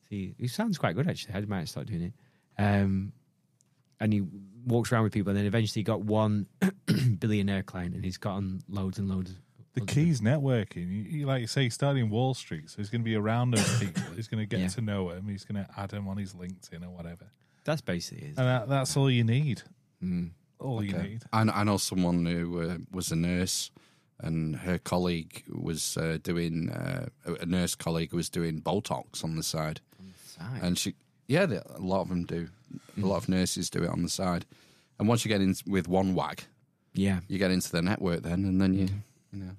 [0.04, 1.34] So he, he sounds quite good actually.
[1.34, 2.12] I might start doing it.
[2.58, 3.12] Um,
[4.00, 4.22] and he
[4.66, 6.46] walks around with people, and then eventually he got one
[7.18, 9.30] billionaire client, and he's gotten loads and loads.
[9.30, 9.36] Of
[9.74, 10.88] The key's networking.
[10.90, 13.78] You, you, like you say, starting Wall Street, so he's going to be around those
[13.80, 14.02] people.
[14.16, 14.68] He's going to get Yeah.
[14.68, 15.28] to know them.
[15.28, 17.26] He's going to add them on his LinkedIn or whatever.
[17.64, 18.38] That's basically it.
[18.38, 19.62] And that, that's all you need.
[20.02, 20.30] Mm.
[20.62, 21.22] All you need.
[21.32, 23.70] I, I know someone who uh, was a nurse,
[24.20, 27.06] and her colleague was uh, doing uh,
[27.40, 29.80] a nurse colleague was doing Botox on the side,
[30.26, 30.62] Side.
[30.62, 30.94] and she
[31.26, 32.48] yeah, they, a lot of them do.
[32.96, 34.44] A lot of nurses do it on the side,
[34.98, 36.44] and once you get in with one wag,
[36.94, 38.88] Yeah, you get into the network then, and then you
[39.32, 39.56] you know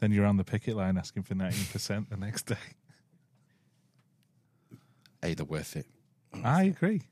[0.00, 2.56] Then you're on the picket line asking for 19% the next day.
[5.22, 5.86] Either worth it.
[6.42, 7.02] I agree.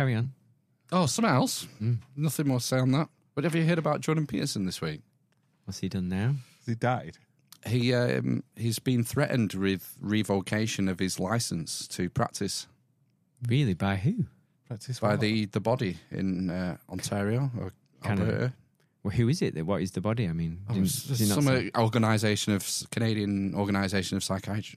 [0.00, 0.32] Carry on.
[0.92, 1.66] Oh, something else.
[2.16, 3.08] Nothing more to say on that.
[3.34, 5.02] But have you heard about Jordan Peterson this week?
[5.66, 6.36] What's he done now?
[6.66, 7.18] He died.
[7.66, 12.66] He um, he's been threatened with revocation of his license to practice
[13.46, 13.74] Really?
[13.74, 14.24] By who?
[14.68, 15.20] Practice by what?
[15.20, 17.72] the, the body in uh, Ontario or
[18.02, 18.32] Canada.
[18.32, 18.52] Alberta.
[19.02, 19.64] Well, who is it?
[19.66, 20.28] What is the body?
[20.28, 24.16] I mean, Oh, didn't- it's did he not some say- uh, organisation of Canadian organisation
[24.16, 24.76] of psychiatri-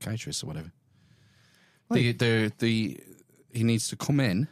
[0.00, 0.70] psychiatrists or whatever.
[1.90, 3.00] The, the the
[3.54, 4.48] he needs to come in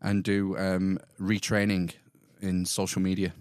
[0.00, 1.92] and do um, retraining
[2.40, 3.34] in social media.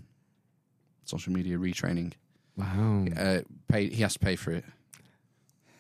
[1.06, 2.14] Social media retraining.
[2.58, 3.06] Wow.
[3.16, 3.88] Uh, pay.
[3.90, 4.66] He has to pay for it.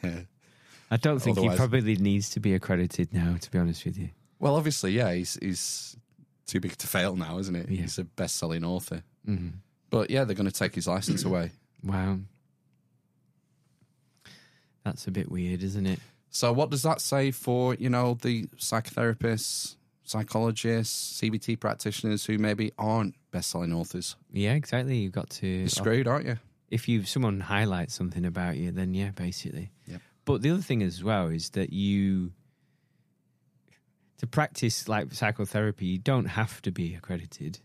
[0.03, 0.19] Yeah.
[0.91, 3.35] I don't think Otherwise- he probably needs to be accredited now.
[3.41, 4.09] To be honest with you.
[4.39, 5.97] Well, obviously, yeah, he's he's
[6.45, 7.69] too big to fail now, isn't it?
[7.69, 7.81] Yeah.
[7.81, 9.03] He's a best-selling author.
[9.27, 9.53] Mhm.
[9.89, 11.51] But yeah, they're going to take his license away.
[11.83, 12.19] Wow.
[14.83, 15.99] That's a bit weird, isn't it?
[16.29, 22.71] So what does that say for you know the psychotherapists, psychologists, CBT practitioners who maybe
[22.77, 24.15] aren't best-selling authors?
[24.31, 24.97] Yeah, exactly.
[24.97, 25.47] You've got to.
[25.47, 26.37] You're screwed, aren't you?
[26.69, 29.71] If you someone highlights something about you, then yeah, basically.
[29.87, 30.01] Yep.
[30.25, 32.33] But the other thing as well is that you
[34.17, 37.59] to practice like psychotherapy, you don't have to be accredited.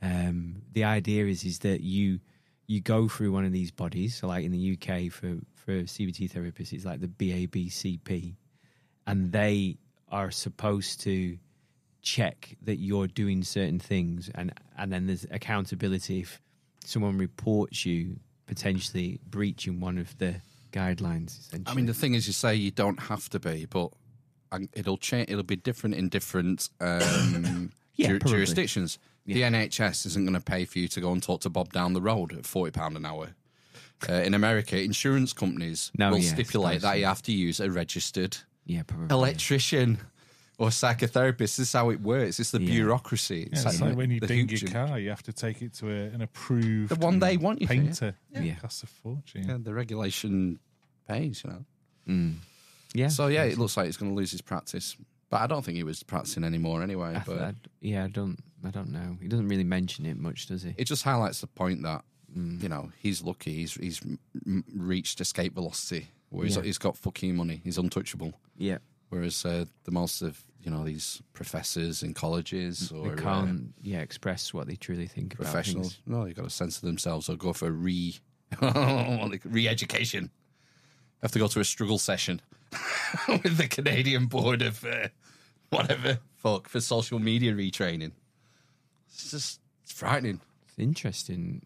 [0.00, 2.20] Um, the idea is is that you
[2.66, 4.16] you go through one of these bodies.
[4.16, 8.34] So, like in the UK for for CBT therapists, it's like the BABCP,
[9.06, 9.76] and they
[10.10, 11.36] are supposed to
[12.00, 16.40] check that you're doing certain things, and and then there's accountability if
[16.86, 20.36] someone reports you potentially breaching one of the
[20.72, 21.50] guidelines.
[21.66, 23.90] I mean, the thing is, you say you don't have to be, but
[24.72, 25.28] it'll change.
[25.28, 28.98] It'll be different in different um, Yeah, ju- jurisdictions.
[29.26, 31.92] The NHS isn't going to pay for you to go and talk to Bob down
[31.92, 33.34] the road at forty pound an hour.
[34.08, 37.70] Uh, in America, insurance companies No, will yeah, stipulate that you have to use a
[37.70, 39.08] registered yeah, probably.
[39.14, 39.98] electrician
[40.58, 41.38] or psychotherapist.
[41.38, 42.38] This is how it works.
[42.38, 42.70] It's the Yeah.
[42.70, 43.48] bureaucracy.
[43.52, 45.88] Yeah, it's like when you the ding your car, you have to take it to
[45.90, 47.80] a, an approved The one they want you to, yeah.
[47.82, 48.14] painter.
[48.30, 48.40] Yeah.
[48.42, 48.54] Yeah.
[48.56, 49.48] costs a fortune.
[49.48, 50.58] Yeah, the regulation
[51.08, 51.64] pays, you know.
[52.08, 52.34] Mm.
[52.94, 53.08] Yeah.
[53.08, 54.96] So yeah, it looks like he's going to lose his practice,
[55.30, 57.14] but I don't think he was practicing anymore anyway.
[57.16, 58.38] I, but I, yeah, I don't.
[58.64, 59.16] I don't know.
[59.22, 60.74] He doesn't really mention it much, does he?
[60.76, 62.02] it just highlights the point that
[62.34, 63.54] you know he's lucky.
[63.54, 64.00] He's he's
[64.74, 66.08] reached escape velocity.
[66.30, 66.62] Where he's, Yeah.
[66.62, 67.60] he's got fucking money.
[67.64, 68.34] He's untouchable.
[68.58, 68.78] Yeah.
[69.08, 73.72] Whereas uh, the most of you know these professors in colleges or they uh, can't,
[73.80, 77.52] yeah, express what they truly think professionals, no, they've got to censor themselves or go
[77.54, 78.14] for re
[79.44, 80.30] re-education.
[81.22, 82.40] Have to go to a struggle session
[83.28, 85.08] with the Canadian Board of uh,
[85.70, 88.12] whatever fuck for social media retraining.
[89.08, 90.40] It's just it's frightening.
[90.68, 91.64] It's interesting.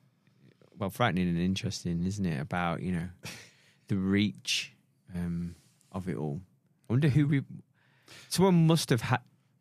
[0.82, 2.40] Well, frightening and interesting, isn't it?
[2.40, 3.08] About you know
[3.86, 4.72] the reach
[5.14, 5.54] um,
[5.92, 6.40] of it all.
[6.90, 7.26] I wonder who.
[7.26, 7.44] Re-
[8.28, 9.20] Someone must have had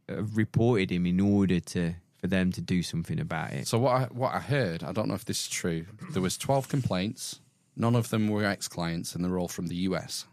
[0.09, 3.67] have reported him in order to for them to do something about it.
[3.67, 5.85] So what I, what I heard, I don't know if this is true.
[6.11, 7.39] There was twelve complaints.
[7.75, 10.25] None of them were ex-clients, and they're all from the US.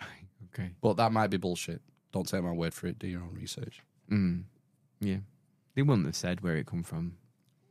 [0.00, 0.26] Right.
[0.54, 0.70] Okay.
[0.80, 1.82] But that might be bullshit.
[2.12, 3.00] Don't take my word for it.
[3.00, 3.82] Do your own research.
[4.08, 4.44] Mm.
[5.00, 5.18] Yeah.
[5.74, 7.16] They wouldn't have said where it come from.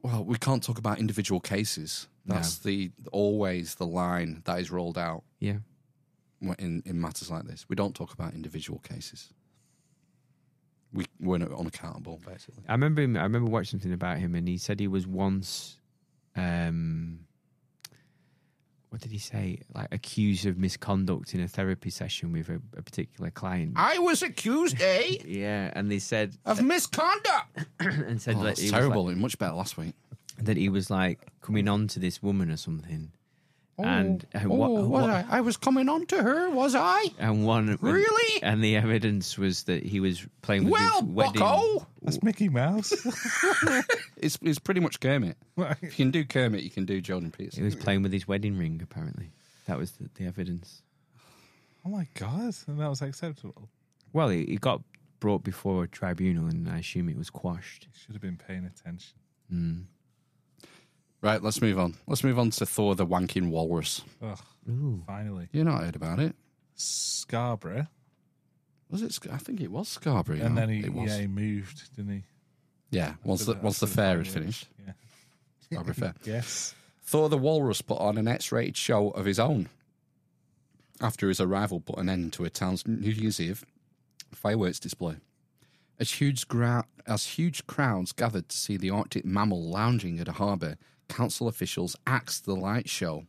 [0.01, 2.07] Well, we can't talk about individual cases.
[2.35, 5.57] That's the always the line that is rolled out Yeah.
[6.59, 7.65] in in matters like this.
[7.69, 9.33] We don't talk about individual cases.
[10.91, 12.63] We we're not unaccountable, basically.
[12.67, 13.15] I remember him.
[13.17, 15.77] I remember watching something about him, and he said he was once,
[16.35, 17.19] um,
[18.89, 19.59] what did he say?
[19.75, 23.73] Like accused of misconduct in a therapy session with a, a particular client.
[23.75, 27.65] I was accused, eh, yeah, and they said of misconduct.
[27.79, 29.05] and said Oh, that that's he terrible.
[29.05, 29.93] like- Much better last week.
[30.43, 33.11] That he was like coming on to this woman or something,
[33.77, 35.25] and uh, oh, what, was what- I?
[35.29, 37.05] I was coming on to her, was I?
[37.17, 38.41] and one Really?
[38.43, 41.39] and the evidence was that he was playing with Well, his wedding.
[41.41, 42.91] Bucko, That's Mickey Mouse.
[44.17, 45.37] it's it's pretty much Kermit.
[45.55, 45.75] Right.
[45.81, 47.61] If you can do Kermit, you can do Jordan Peterson.
[47.61, 48.79] He was playing with his wedding ring.
[48.83, 49.31] Apparently,
[49.67, 50.81] that was the, the evidence.
[51.85, 53.69] oh my god, and that was acceptable.
[54.13, 54.81] Well, it, it got
[55.19, 57.87] brought before a tribunal, and I assume it was quashed.
[57.91, 59.15] He Should have been paying attention.
[59.53, 59.83] Mm.
[61.21, 61.95] Right, let's move on.
[62.07, 64.01] Let's move on to Thor the Wanking Walrus.
[64.21, 64.39] Ugh,
[64.69, 65.03] Ooh.
[65.05, 65.49] finally.
[65.51, 66.35] You're not heard about it?
[66.75, 67.87] Scarborough.
[68.89, 69.13] Was it?
[69.13, 70.37] Sc- I think it was Scarborough.
[70.37, 70.61] you And know?
[70.61, 71.09] then he, it was.
[71.11, 72.23] yeah, he moved, didn't he?
[72.91, 74.33] Yeah, once the once the fair had fireworks.
[74.33, 74.93] finished, Yeah.
[75.61, 76.13] Scarborough Fair.
[76.23, 76.73] Yes.
[77.03, 79.67] Thor the Walrus put on an X-rated show of his own
[81.01, 83.63] after his arrival put an end to a town's New Year's Eve
[84.33, 85.15] fireworks display.
[85.99, 90.33] As huge, gra- as huge crowds gathered to see the Arctic mammal lounging at a
[90.33, 90.77] harbour,
[91.09, 93.25] council officials axed the light show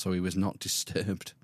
[0.00, 1.34] so he was not disturbed.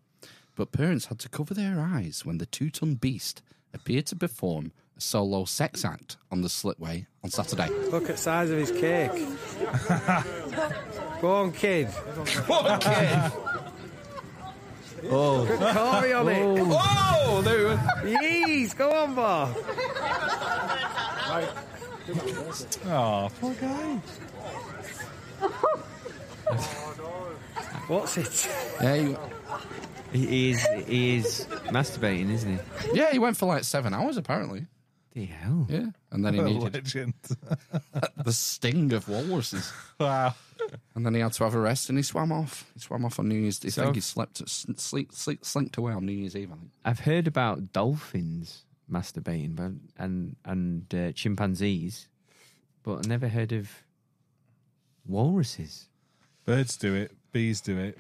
[0.57, 3.43] But parents had to cover their eyes when the two ton beast
[3.75, 7.69] appeared to perform a solo sex act on the slipway on Saturday.
[7.91, 9.13] Look at the size of his cake.
[11.21, 11.89] Go on, kid.
[12.47, 13.33] Go on, kid.
[15.05, 15.11] Oh.
[15.11, 15.47] oh.
[15.47, 15.73] Good oh.
[15.75, 16.69] Corey on it.
[16.71, 17.81] Oh, there we went.
[18.23, 19.55] Yeez, go on, Bob.
[22.87, 24.01] Oh, poor guy.
[27.89, 28.49] What's it?
[28.83, 29.17] Yeah,
[30.13, 32.99] he, He is he is masturbating, isn't he?
[32.99, 34.67] yeah, he went for like seven hours apparently.
[35.13, 35.67] The hell.
[35.71, 37.15] Yeah, and then he A needed legend.
[38.25, 40.35] the sting of walruses, wow.
[40.95, 42.71] and then he had to have a rest, and he swam off.
[42.75, 43.61] He swam off on New Year's.
[43.65, 46.51] I So- think he slept, s- sleep, sleep, slinked away on New Year's Eve.
[46.53, 46.71] I think.
[46.85, 52.09] I've heard about dolphins masturbating, but and and uh, chimpanzees,
[52.83, 53.71] but I never heard of
[55.09, 55.89] walruses.
[56.45, 57.13] Birds do it.
[57.33, 57.97] Bees do it.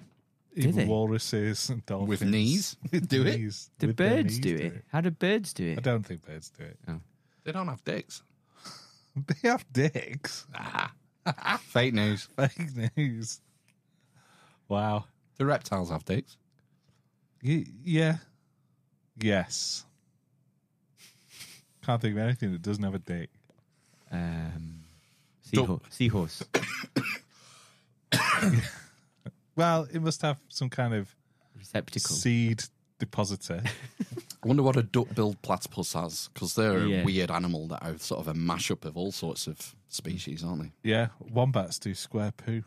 [0.54, 0.84] Do Even they?
[0.86, 2.76] walruses and dolphins With knees?
[2.90, 3.38] Do it?
[3.38, 3.70] Knees.
[3.78, 4.84] Do With their birds knees do it?
[4.90, 5.72] How do birds do it?
[5.72, 5.82] I it?
[5.84, 6.78] don't think birds do it.
[7.44, 8.22] They don't have dicks.
[9.26, 10.46] They have dicks.
[11.60, 12.28] Fake news.
[12.36, 13.40] Fake news.
[14.68, 15.04] Wow.
[15.38, 16.36] The reptiles have dicks.
[17.42, 18.16] Y- yeah.
[19.18, 19.84] Yes.
[21.82, 23.30] Can't think of anything that doesn't have a dick.
[24.10, 24.75] Um,
[25.50, 25.82] seahorse.
[25.90, 26.42] seahorse.
[29.56, 31.14] Well, it must have some kind of
[31.56, 32.14] Receptacle.
[32.14, 32.62] seed
[32.98, 33.62] depositor.
[34.44, 37.00] I wonder what a duck-billed platypus has, because they're Yeah.
[37.00, 40.62] a weird animal that are sort of a mashup of all sorts of species, aren't
[40.62, 40.72] they?
[40.82, 41.08] yeah.
[41.20, 42.64] Wombats do square poo.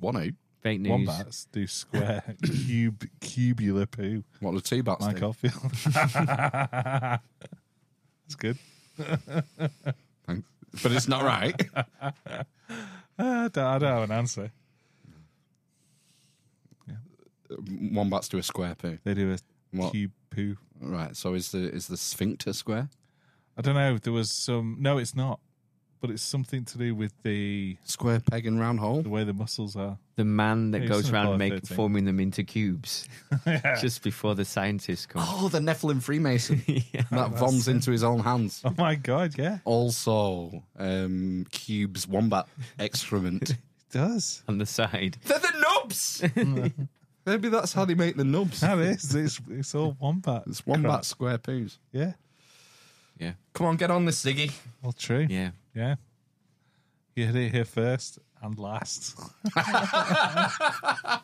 [0.00, 0.30] One out.
[0.62, 0.90] Fake news.
[0.90, 4.24] Wombats do square cube cubular poo.
[4.40, 5.26] What do two bats Mike do?
[5.26, 5.72] Oldfield.
[8.26, 8.56] It's good.
[10.26, 10.48] Thanks.
[10.82, 11.60] But it's not right.
[12.00, 12.44] I
[13.18, 14.50] don't, I don't have an answer.
[17.68, 18.98] Wombats do a square poo.
[19.04, 19.38] They do a
[19.76, 19.92] What?
[19.92, 20.56] cube poo.
[20.80, 21.14] Right.
[21.16, 22.88] So is the is the sphincter square?
[23.56, 23.98] I don't know.
[23.98, 24.78] There was some.
[24.80, 25.40] No, it's not.
[26.00, 29.02] But it's something to do with the Square peg and round hole.
[29.02, 29.98] the way the muscles are.
[30.16, 33.08] The man that Yeah, goes around making forming them into cubes
[33.46, 33.76] Yeah.
[33.80, 35.24] just before the scientists come.
[35.26, 37.02] Oh, the Nephilim Freemason Yeah.
[37.10, 38.60] that voms into his own hands.
[38.64, 39.38] Oh my god!
[39.38, 42.46] Yeah, Also, um, Cube's wombat
[42.78, 43.50] excrement.
[43.50, 43.56] it
[43.90, 44.42] does.
[44.48, 45.16] On the side.
[45.24, 46.22] They're the nubs.
[47.24, 48.60] Maybe that's how they make the nubs.
[48.60, 49.14] That is.
[49.14, 50.42] It's, it's all wombat.
[50.46, 51.04] It's wombat crap.
[51.04, 51.78] square poos.
[51.92, 52.12] Yeah.
[53.18, 53.32] Yeah.
[53.54, 54.52] Come on, get on this, Ziggy.
[54.82, 55.26] Well, true.
[55.30, 55.50] Yeah.
[55.74, 55.94] Yeah.
[57.14, 59.18] You hit it here first and last.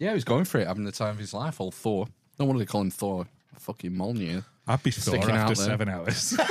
[0.00, 1.60] Yeah, he's going for it, having the time of his life.
[1.60, 2.08] Old Thor.
[2.38, 3.26] No wonder they call him Thor.
[3.60, 4.42] Fucking Molyneux.
[4.66, 5.66] I'd be Thor Sticking after out there.
[5.66, 6.36] seven hours.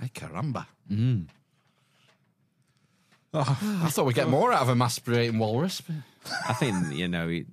[0.00, 0.66] Ay, caramba.
[0.90, 1.26] Mm.
[3.34, 5.80] Oh, I thought we'd get more out of a masturbating walrus.
[5.80, 5.96] but-
[6.48, 7.46] I think you know it,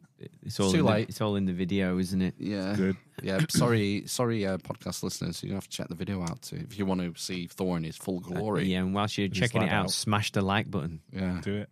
[0.44, 1.10] it's all Too in the, late.
[1.10, 2.36] it's all in the video, isn't it?
[2.38, 2.74] Yeah.
[2.76, 2.98] Good.
[3.22, 3.40] Yeah.
[3.50, 5.44] Sorry, sorry, uh, podcast listeners.
[5.44, 7.84] You have to check the video out too if you want to see Thor in
[7.84, 8.66] his full glory.
[8.66, 9.92] Yeah, and whilst you're Just checking it out, out.
[9.92, 11.02] smash the like button.
[11.12, 11.42] Yeah.
[11.44, 11.70] do it.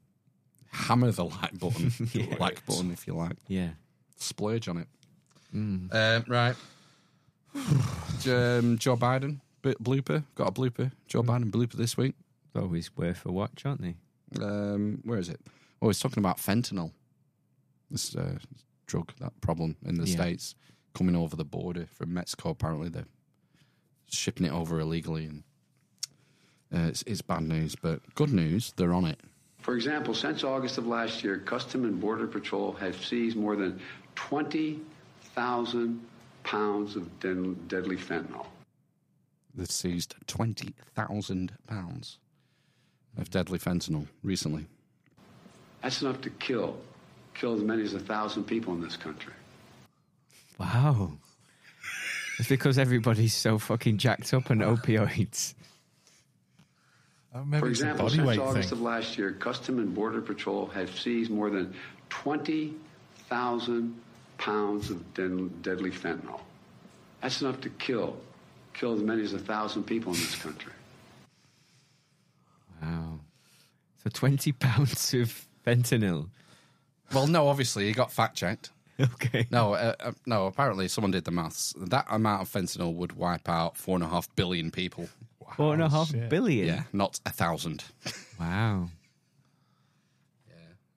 [0.71, 2.35] Hammer the like button, Yeah.
[2.39, 3.37] like button if you like.
[3.47, 3.69] Yeah.
[4.17, 4.87] Splurge on it.
[5.55, 5.93] Mm.
[5.93, 6.55] Um, right.
[7.55, 10.23] um, Joe Biden blooper.
[10.35, 10.91] Got a blooper.
[11.07, 12.15] Joe Biden blooper this week.
[12.55, 13.95] Always worth a watch, aren't they?
[14.41, 15.39] Um, where is it?
[15.81, 16.91] Oh, he's talking about fentanyl.
[17.93, 18.39] This uh,
[18.87, 20.15] drug, that problem in the Yeah.
[20.15, 20.55] states,
[20.95, 22.49] coming over the border from Mexico.
[22.49, 23.05] Apparently, they're
[24.11, 25.43] shipping it over illegally, and
[26.73, 27.75] uh, it's, it's bad news.
[27.75, 29.19] But good news, they're on it.
[29.59, 33.79] For example, since August of last year, Custom and Border Patrol have seized more than
[34.15, 36.01] 20,000
[36.43, 38.47] pounds of den- deadly fentanyl.
[39.55, 42.17] They've seized twenty thousand pounds
[43.17, 44.65] of deadly fentanyl recently.
[45.83, 46.75] That's enough to kill,
[47.33, 49.33] kill as many as a thousand people in this country.
[50.59, 51.11] Wow.
[52.39, 55.53] It's because everybody's so fucking jacked up on opioids.
[57.33, 58.77] Uh, maybe For it's a example, since August thing.
[58.77, 61.73] of last year, Custom and Border Patrol have seized more than
[62.09, 63.99] 20,000
[64.37, 66.41] pounds of den- deadly fentanyl.
[67.21, 68.17] That's enough to kill,
[68.73, 70.73] kill as many as a thousand people in this country.
[72.81, 73.19] Wow.
[74.03, 76.29] So 20 pounds of fentanyl.
[77.13, 78.71] Well, no, obviously he got fact checked.
[78.99, 79.47] Okay.
[79.49, 80.45] No, uh, uh, no.
[80.45, 81.73] Apparently, someone did the maths.
[81.77, 85.09] That amount of fentanyl would wipe out four and a half billion people.
[85.57, 86.29] Four and a half shit.
[86.29, 86.67] billion.
[86.67, 87.83] Yeah, not a thousand.
[88.39, 88.89] Wow.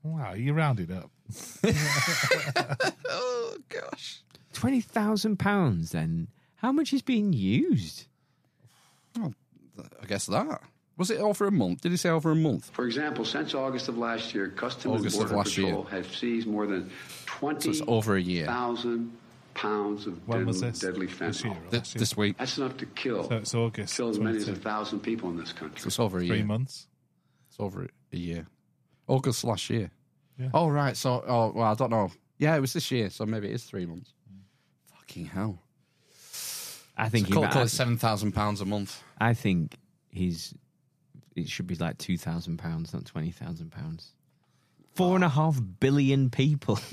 [0.03, 1.11] Wow, you rounded up.
[3.09, 4.21] oh gosh.
[4.53, 5.93] Twenty thousand pounds.
[5.93, 8.07] Then how much is being used?
[9.19, 10.61] I guess that
[10.97, 11.83] was it over a month.
[11.83, 12.71] Did he say over a month?
[12.73, 15.85] For example, since August of last year, Customs August and Border Patrol year.
[15.91, 16.91] have seized more than
[17.41, 18.45] So it's over a year.
[18.47, 19.13] 20,000
[19.55, 20.79] pounds of When dead- was this?
[20.81, 21.57] deadly This year fentanyl.
[21.57, 22.01] or Th- last year?
[22.01, 22.37] this week.
[22.39, 23.97] That's enough to kill, So it's August.
[23.97, 25.81] kill as many as a thousand people in this country.
[25.81, 26.35] So it's over a year.
[26.37, 26.87] Three months.
[27.49, 28.47] It's over a year.
[29.07, 29.91] August last year.
[30.39, 30.51] Yeah.
[30.53, 30.97] Oh right.
[30.97, 32.11] So oh well, I don't know.
[32.39, 33.09] Yeah, it was this year.
[33.09, 34.13] So maybe it is three months.
[34.95, 35.59] Fucking hell.
[36.99, 39.03] I think So he call, might- call it seven thousand pounds a month.
[39.19, 39.77] I think
[40.11, 40.55] he's.
[41.37, 44.13] It should be like two thousand pounds, not twenty thousand pounds.
[44.95, 46.79] Four and a half billion people.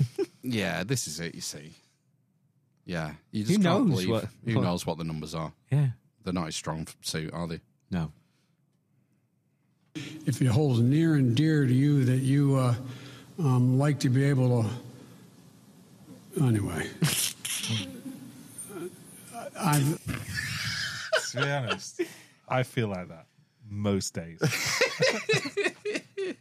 [0.46, 1.34] Yeah, this is it.
[1.34, 1.72] You see.
[2.84, 5.54] Yeah, you Who just can't knows believe what- who what- knows what the numbers are.
[5.72, 5.88] yeah.
[6.22, 7.60] They're not a strong suit, are they?
[7.90, 8.12] No.
[9.94, 12.74] if it holds near and dear to you that you uh,
[13.38, 14.64] um, like to be able
[16.36, 16.44] to.
[16.44, 16.88] Anyway,
[19.58, 19.80] I
[21.30, 22.00] To be honest,
[22.48, 23.26] I feel like that.
[23.68, 24.40] Most days.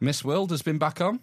[0.00, 1.20] Miss World has been back on.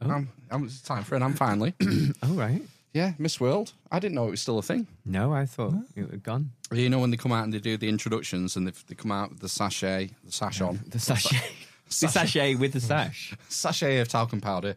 [0.00, 1.74] Um, um, it's time for an I'm finally.
[2.22, 2.60] oh, right.
[2.92, 3.72] Yeah, Miss World.
[3.90, 4.86] I didn't know it was still a thing.
[5.04, 6.52] No, I thought it had gone.
[6.70, 9.10] You know when they come out and they do the introductions and they, they come
[9.10, 11.40] out with the sachet, the sash on, The sachet.
[11.88, 13.34] the sachet with the sash.
[13.48, 14.76] sachet of talcum powder,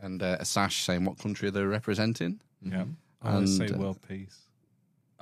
[0.00, 2.40] and uh, a sash saying what country they're representing.
[2.62, 2.84] Yeah.
[3.22, 4.46] I want to say uh, world peace.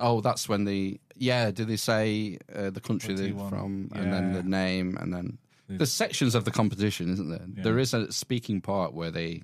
[0.01, 1.51] Oh, that's when the yeah.
[1.51, 5.37] Do they say uh, the country they're from, and then the name, and then
[5.67, 7.45] there's sections of the competition, isn't there?
[7.55, 7.63] Yeah.
[7.63, 9.43] There is a speaking part where they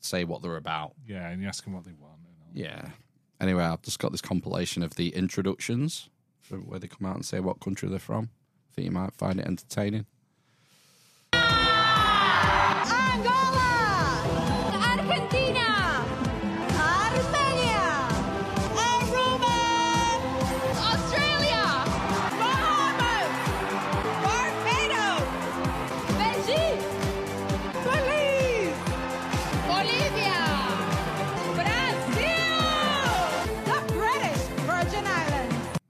[0.00, 0.92] say what they're about.
[1.06, 2.18] Yeah, and you ask them what they want.
[2.52, 2.88] Yeah.
[3.40, 6.08] Anyway, I've just got this compilation of the introductions
[6.66, 8.28] where they come out and say what country they're from.
[8.70, 10.06] I think you might find it entertaining.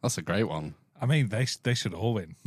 [0.03, 0.75] That's a great one.
[1.01, 2.37] I mean, they they should all win.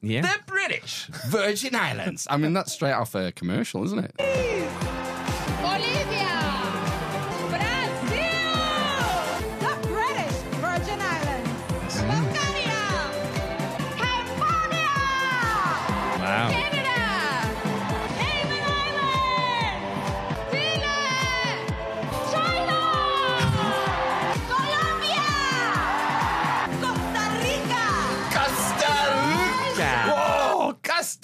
[0.00, 0.20] Yeah.
[0.22, 2.26] they're British Virgin Islands.
[2.30, 4.12] I mean, that's straight off a commercial, isn't it?
[5.62, 6.15] Bolivia,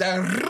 [0.03, 0.43] They've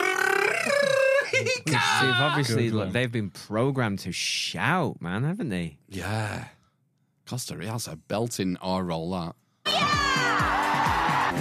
[2.19, 5.77] obviously they've been programmed to shout, man, haven't they?
[5.89, 6.45] Yeah.
[7.27, 9.35] Costa Rica, a belting R roll, that.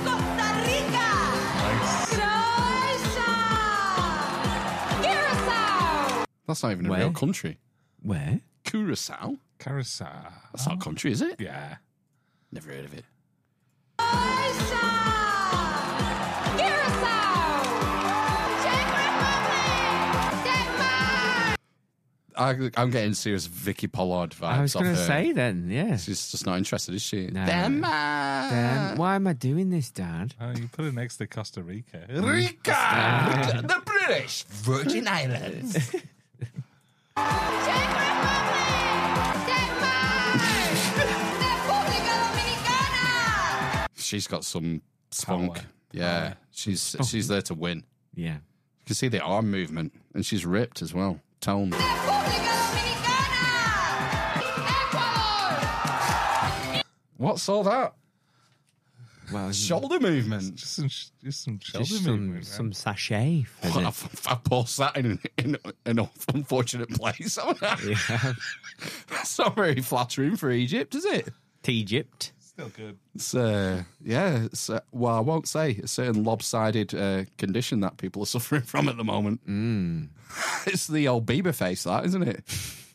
[0.04, 1.08] Costa Rica,
[2.10, 3.24] Croatia,
[5.02, 6.24] Curacao.
[6.46, 7.00] That's not even a Where?
[7.00, 7.58] real country.
[8.02, 8.40] Where?
[8.64, 9.36] Curacao?
[9.58, 10.32] Carousel.
[10.52, 11.40] That's not a country, is it?
[11.40, 11.76] Yeah.
[12.52, 13.04] Never heard of it.
[22.36, 24.42] I, I'm getting serious Vicky Pollard vibes.
[24.42, 25.96] I was going to say then, yeah.
[25.96, 27.26] She's just not interested, is she?
[27.26, 27.44] No.
[27.44, 28.50] Denmark.
[28.50, 30.34] Damn, why am I doing this, Dad?
[30.40, 32.06] Oh, you put it next to Costa Rica.
[32.08, 35.94] Rica, the British Virgin Islands.
[43.96, 45.54] She's got some spunk.
[45.56, 45.64] Power.
[45.92, 47.84] Yeah, she's she's there to win.
[48.14, 48.34] Yeah.
[48.34, 51.20] You can see the arm movement, and she's ripped as well.
[51.40, 51.74] Toned.
[57.22, 57.94] What's all that?
[59.32, 60.56] Well, Shoulder movement.
[60.56, 62.46] Just some, just some shoulder just some, movement.
[62.46, 63.44] some sachet.
[63.44, 67.38] For Well, the, I've, I've paused that in, in, in an unfortunate place.
[67.62, 68.32] yeah.
[69.08, 71.28] That's not very flattering for Egypt, is it?
[71.62, 72.32] T Egypt.
[72.40, 72.98] Still good.
[73.14, 74.42] It's uh, yeah.
[74.46, 78.62] It's, uh, well, I won't say a certain lopsided uh, condition that people are suffering
[78.62, 79.46] from at the moment.
[79.46, 80.08] Mm.
[80.66, 82.42] it's the old Bieber face, that isn't it?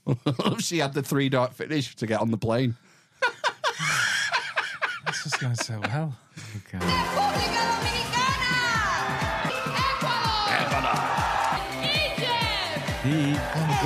[0.60, 2.76] she had the three dart finish to get on the plane.
[5.28, 6.16] This is going so well.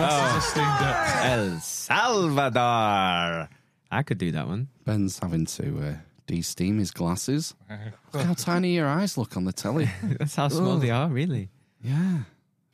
[0.03, 1.25] Oh, Steamed up.
[1.25, 3.49] El Salvador.
[3.91, 4.67] I could do that one.
[4.85, 5.95] Ben's having to uh,
[6.27, 7.55] de-steam his glasses.
[8.13, 9.89] Look how tiny your eyes look on the telly.
[10.19, 10.81] That's how small Ugh.
[10.81, 11.49] they are, really.
[11.83, 12.19] Yeah,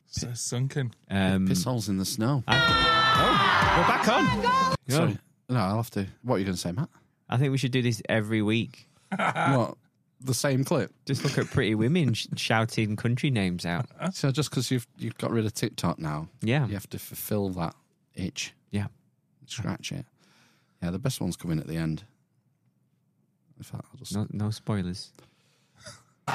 [0.08, 0.92] So sunken.
[1.10, 2.44] Um, piss holes in the snow.
[2.46, 4.76] oh, we're back on.
[4.90, 5.18] Sorry.
[5.48, 6.06] No, I'll have to.
[6.22, 6.90] What are you going to say, Matt?
[7.28, 8.88] I think we should do this every week.
[9.16, 9.76] what?
[10.20, 10.92] The same clip?
[11.06, 13.86] Just look at pretty women sh- shouting country names out.
[14.12, 16.66] So just because you've you've got rid of TikTok now, Yeah.
[16.66, 17.74] you have to fulfill that
[18.14, 18.52] itch.
[18.70, 18.86] Yeah.
[19.46, 20.06] Scratch it.
[20.82, 22.02] Yeah, the best one's coming at the end.
[23.56, 25.12] In fact, I'll just No, no spoilers.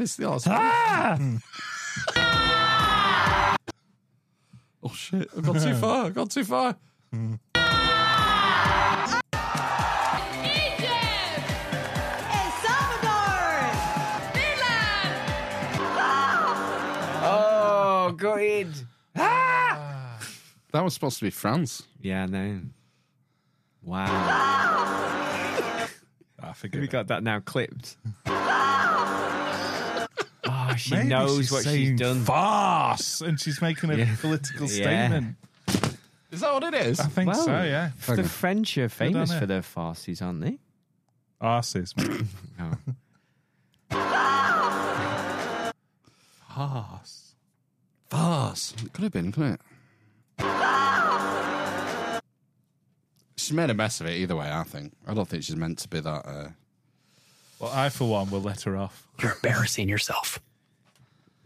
[0.00, 1.16] you missed the last Ah!
[1.18, 1.36] Hmm.
[4.82, 5.28] Oh shit!
[5.36, 6.06] I've gone too far.
[6.06, 6.74] I've gone too far.
[7.12, 7.34] Hmm.
[17.22, 18.68] Oh, good.
[19.14, 20.18] Ah!
[20.72, 21.82] That was supposed to be France.
[22.00, 22.62] Yeah, no.
[23.82, 24.06] Wow.
[26.42, 26.80] I forget.
[26.80, 27.98] we got that now clipped.
[30.80, 32.24] She Maybe knows she's what she's saying done.
[32.24, 34.16] Farce, and she's making a Yeah.
[34.20, 35.08] political Yeah.
[35.08, 35.36] statement.
[36.30, 37.00] Is that what it is?
[37.00, 37.62] I think Well, so.
[37.62, 39.46] Yeah, The French are famous for it.
[39.46, 40.58] their farces, aren't they?
[41.42, 41.96] arses.
[41.96, 42.26] mate.
[46.56, 46.74] Oh.
[46.96, 47.34] Farce.
[48.10, 48.74] Farce.
[48.84, 49.60] It could have been, couldn't it?
[53.36, 54.92] She's made a mess of it either way, I think.
[55.06, 56.26] I don't think she's meant to be that.
[56.26, 56.48] Uh...
[57.58, 59.06] Well, I for one will let her off.
[59.22, 60.38] You're embarrassing yourself.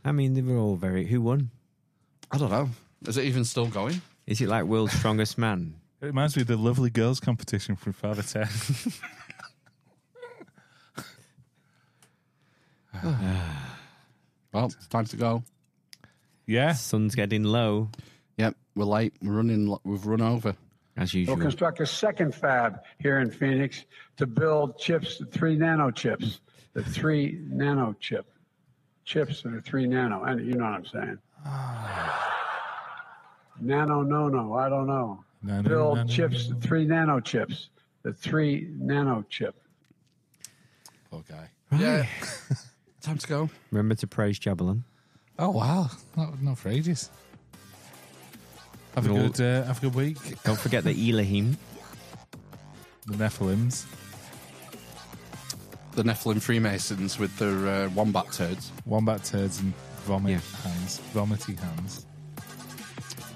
[0.04, 1.06] I mean, they were all very.
[1.06, 1.50] Who won?
[2.30, 2.68] I don't know.
[3.06, 4.00] Is it even still going?
[4.26, 5.74] Is it like World's Strongest Man?
[6.00, 8.48] It reminds me of the lovely girls competition from Father Ted.
[14.52, 15.42] Well, it's time to go.
[16.46, 17.90] yeah, Sun's getting low,
[18.36, 19.14] Yep, we're late.
[19.22, 19.76] We're running.
[19.84, 20.56] We've run over.
[20.96, 21.36] as usual.
[21.36, 23.84] We'll construct a second fab here in Phoenix
[24.16, 26.40] to build chips, three nano chips,
[26.72, 28.26] the three nano chip
[29.04, 30.22] chips that are three nano.
[30.24, 31.18] And you know what I'm saying?
[33.60, 35.24] nano, no, no, I don't know.
[35.42, 36.60] Nano, build nano, chips, nano.
[36.60, 37.68] three nano chips,
[38.02, 39.54] the three nano chip.
[41.10, 41.50] poor guy.
[41.76, 42.06] Yeah.
[43.02, 43.50] time to go.
[43.70, 44.84] Remember to praise Javelin.
[45.38, 47.10] Oh wow, not not for ages.
[48.94, 50.18] Have a good uh, have a good week.
[50.44, 51.56] Don't forget the Elohim.
[53.06, 53.84] The Nephilims,
[55.94, 58.72] The Nephilim Freemasons with their uh, wombat turds.
[58.84, 59.72] wombat turds and
[60.06, 60.40] vomit Yeah.
[60.70, 62.06] hands, vomity hands.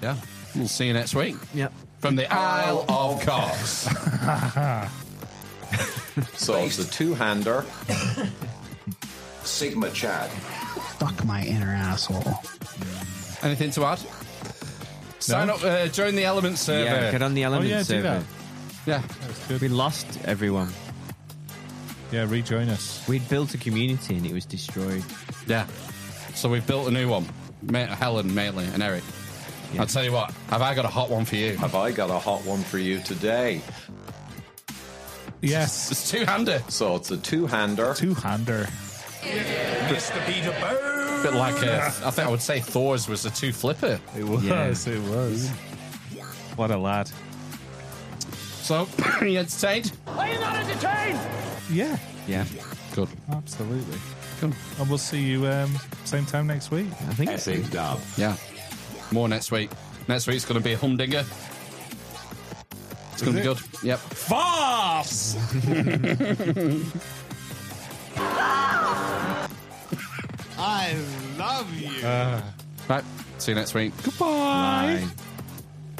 [0.01, 0.15] Yeah.
[0.55, 1.35] We'll see you next week.
[1.53, 1.71] Yep.
[1.99, 3.87] From the Isle of Cox.
[6.35, 7.63] So it's a two-hander.
[9.43, 10.29] Sigma Chad.
[10.99, 12.39] Fuck my inner asshole.
[13.43, 13.99] Anything to add?
[15.19, 16.83] Sign up, uh, join the Element server.
[16.85, 18.01] Yeah, get on the Element Oh, yeah, do server.
[18.01, 18.23] that.
[18.85, 19.01] Yeah.
[19.21, 19.61] That's good.
[19.61, 20.69] We lost everyone.
[22.11, 23.07] Yeah, rejoin us.
[23.07, 25.03] We'd built a community and it was destroyed.
[25.47, 25.67] Yeah.
[26.33, 27.25] So we've built a new one.
[27.61, 29.03] Ma- Helen, Maitland, and Eric.
[29.73, 29.81] Yeah.
[29.81, 31.55] I'll tell you what, have I got a hot one for you?
[31.57, 33.61] Have I got a hot one for you today?
[35.41, 36.61] Yes, It's two hander.
[36.67, 37.93] So it's a two-hander.
[37.95, 38.67] two-hander.
[39.23, 43.99] A bit like a, I think I would say Thor's was a two flipper.
[44.17, 44.43] It was.
[44.43, 44.67] Yeah.
[44.67, 45.49] It was.
[46.55, 47.09] What a lad.
[48.61, 48.87] So,
[49.19, 49.91] are you entertained?
[50.07, 51.19] Are you not entertained?
[51.71, 52.45] Yeah, Yeah,
[52.95, 53.09] Good.
[53.31, 53.97] absolutely.
[54.39, 54.53] Cool.
[54.79, 56.87] And we'll see you um, same time next week.
[57.07, 57.51] I think so.
[57.51, 57.99] Epic dub.
[58.17, 58.35] Yeah.
[59.11, 59.69] More next week.
[60.07, 61.23] Next week's going to be a humdinger.
[63.13, 63.59] It's going to be good.
[63.83, 63.99] Yep.
[63.99, 65.35] Farce!
[70.57, 70.95] I
[71.37, 72.03] love you.
[72.87, 73.03] Right.
[73.37, 73.93] See you next week.
[74.17, 75.05] Bye.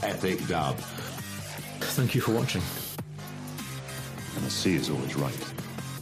[0.04, 0.78] Epic dub.
[0.78, 2.62] Thank you for watching.
[4.36, 5.54] And the sea is always right.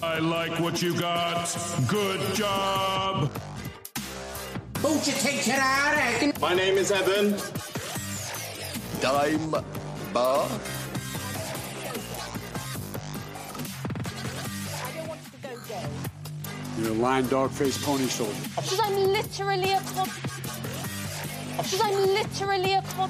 [0.08, 1.54] I like what you got.
[1.86, 3.30] Good job.
[4.82, 6.40] Don't you take it out?
[6.40, 7.36] My name is Evan.
[9.02, 9.52] Dime
[10.14, 10.48] bar.
[16.80, 18.34] You're a lying dog faced pony soldier.
[18.56, 20.10] Because I'm literally a cop.
[21.58, 23.10] Because I'm literally a cop.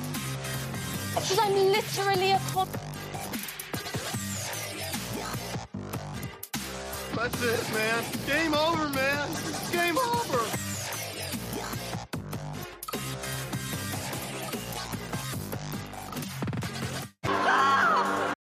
[1.14, 2.86] Because I'm literally a cop.
[7.18, 8.04] That's it, man.
[8.28, 9.28] Game over, man.
[9.72, 10.40] Game over.
[17.26, 18.34] Ah!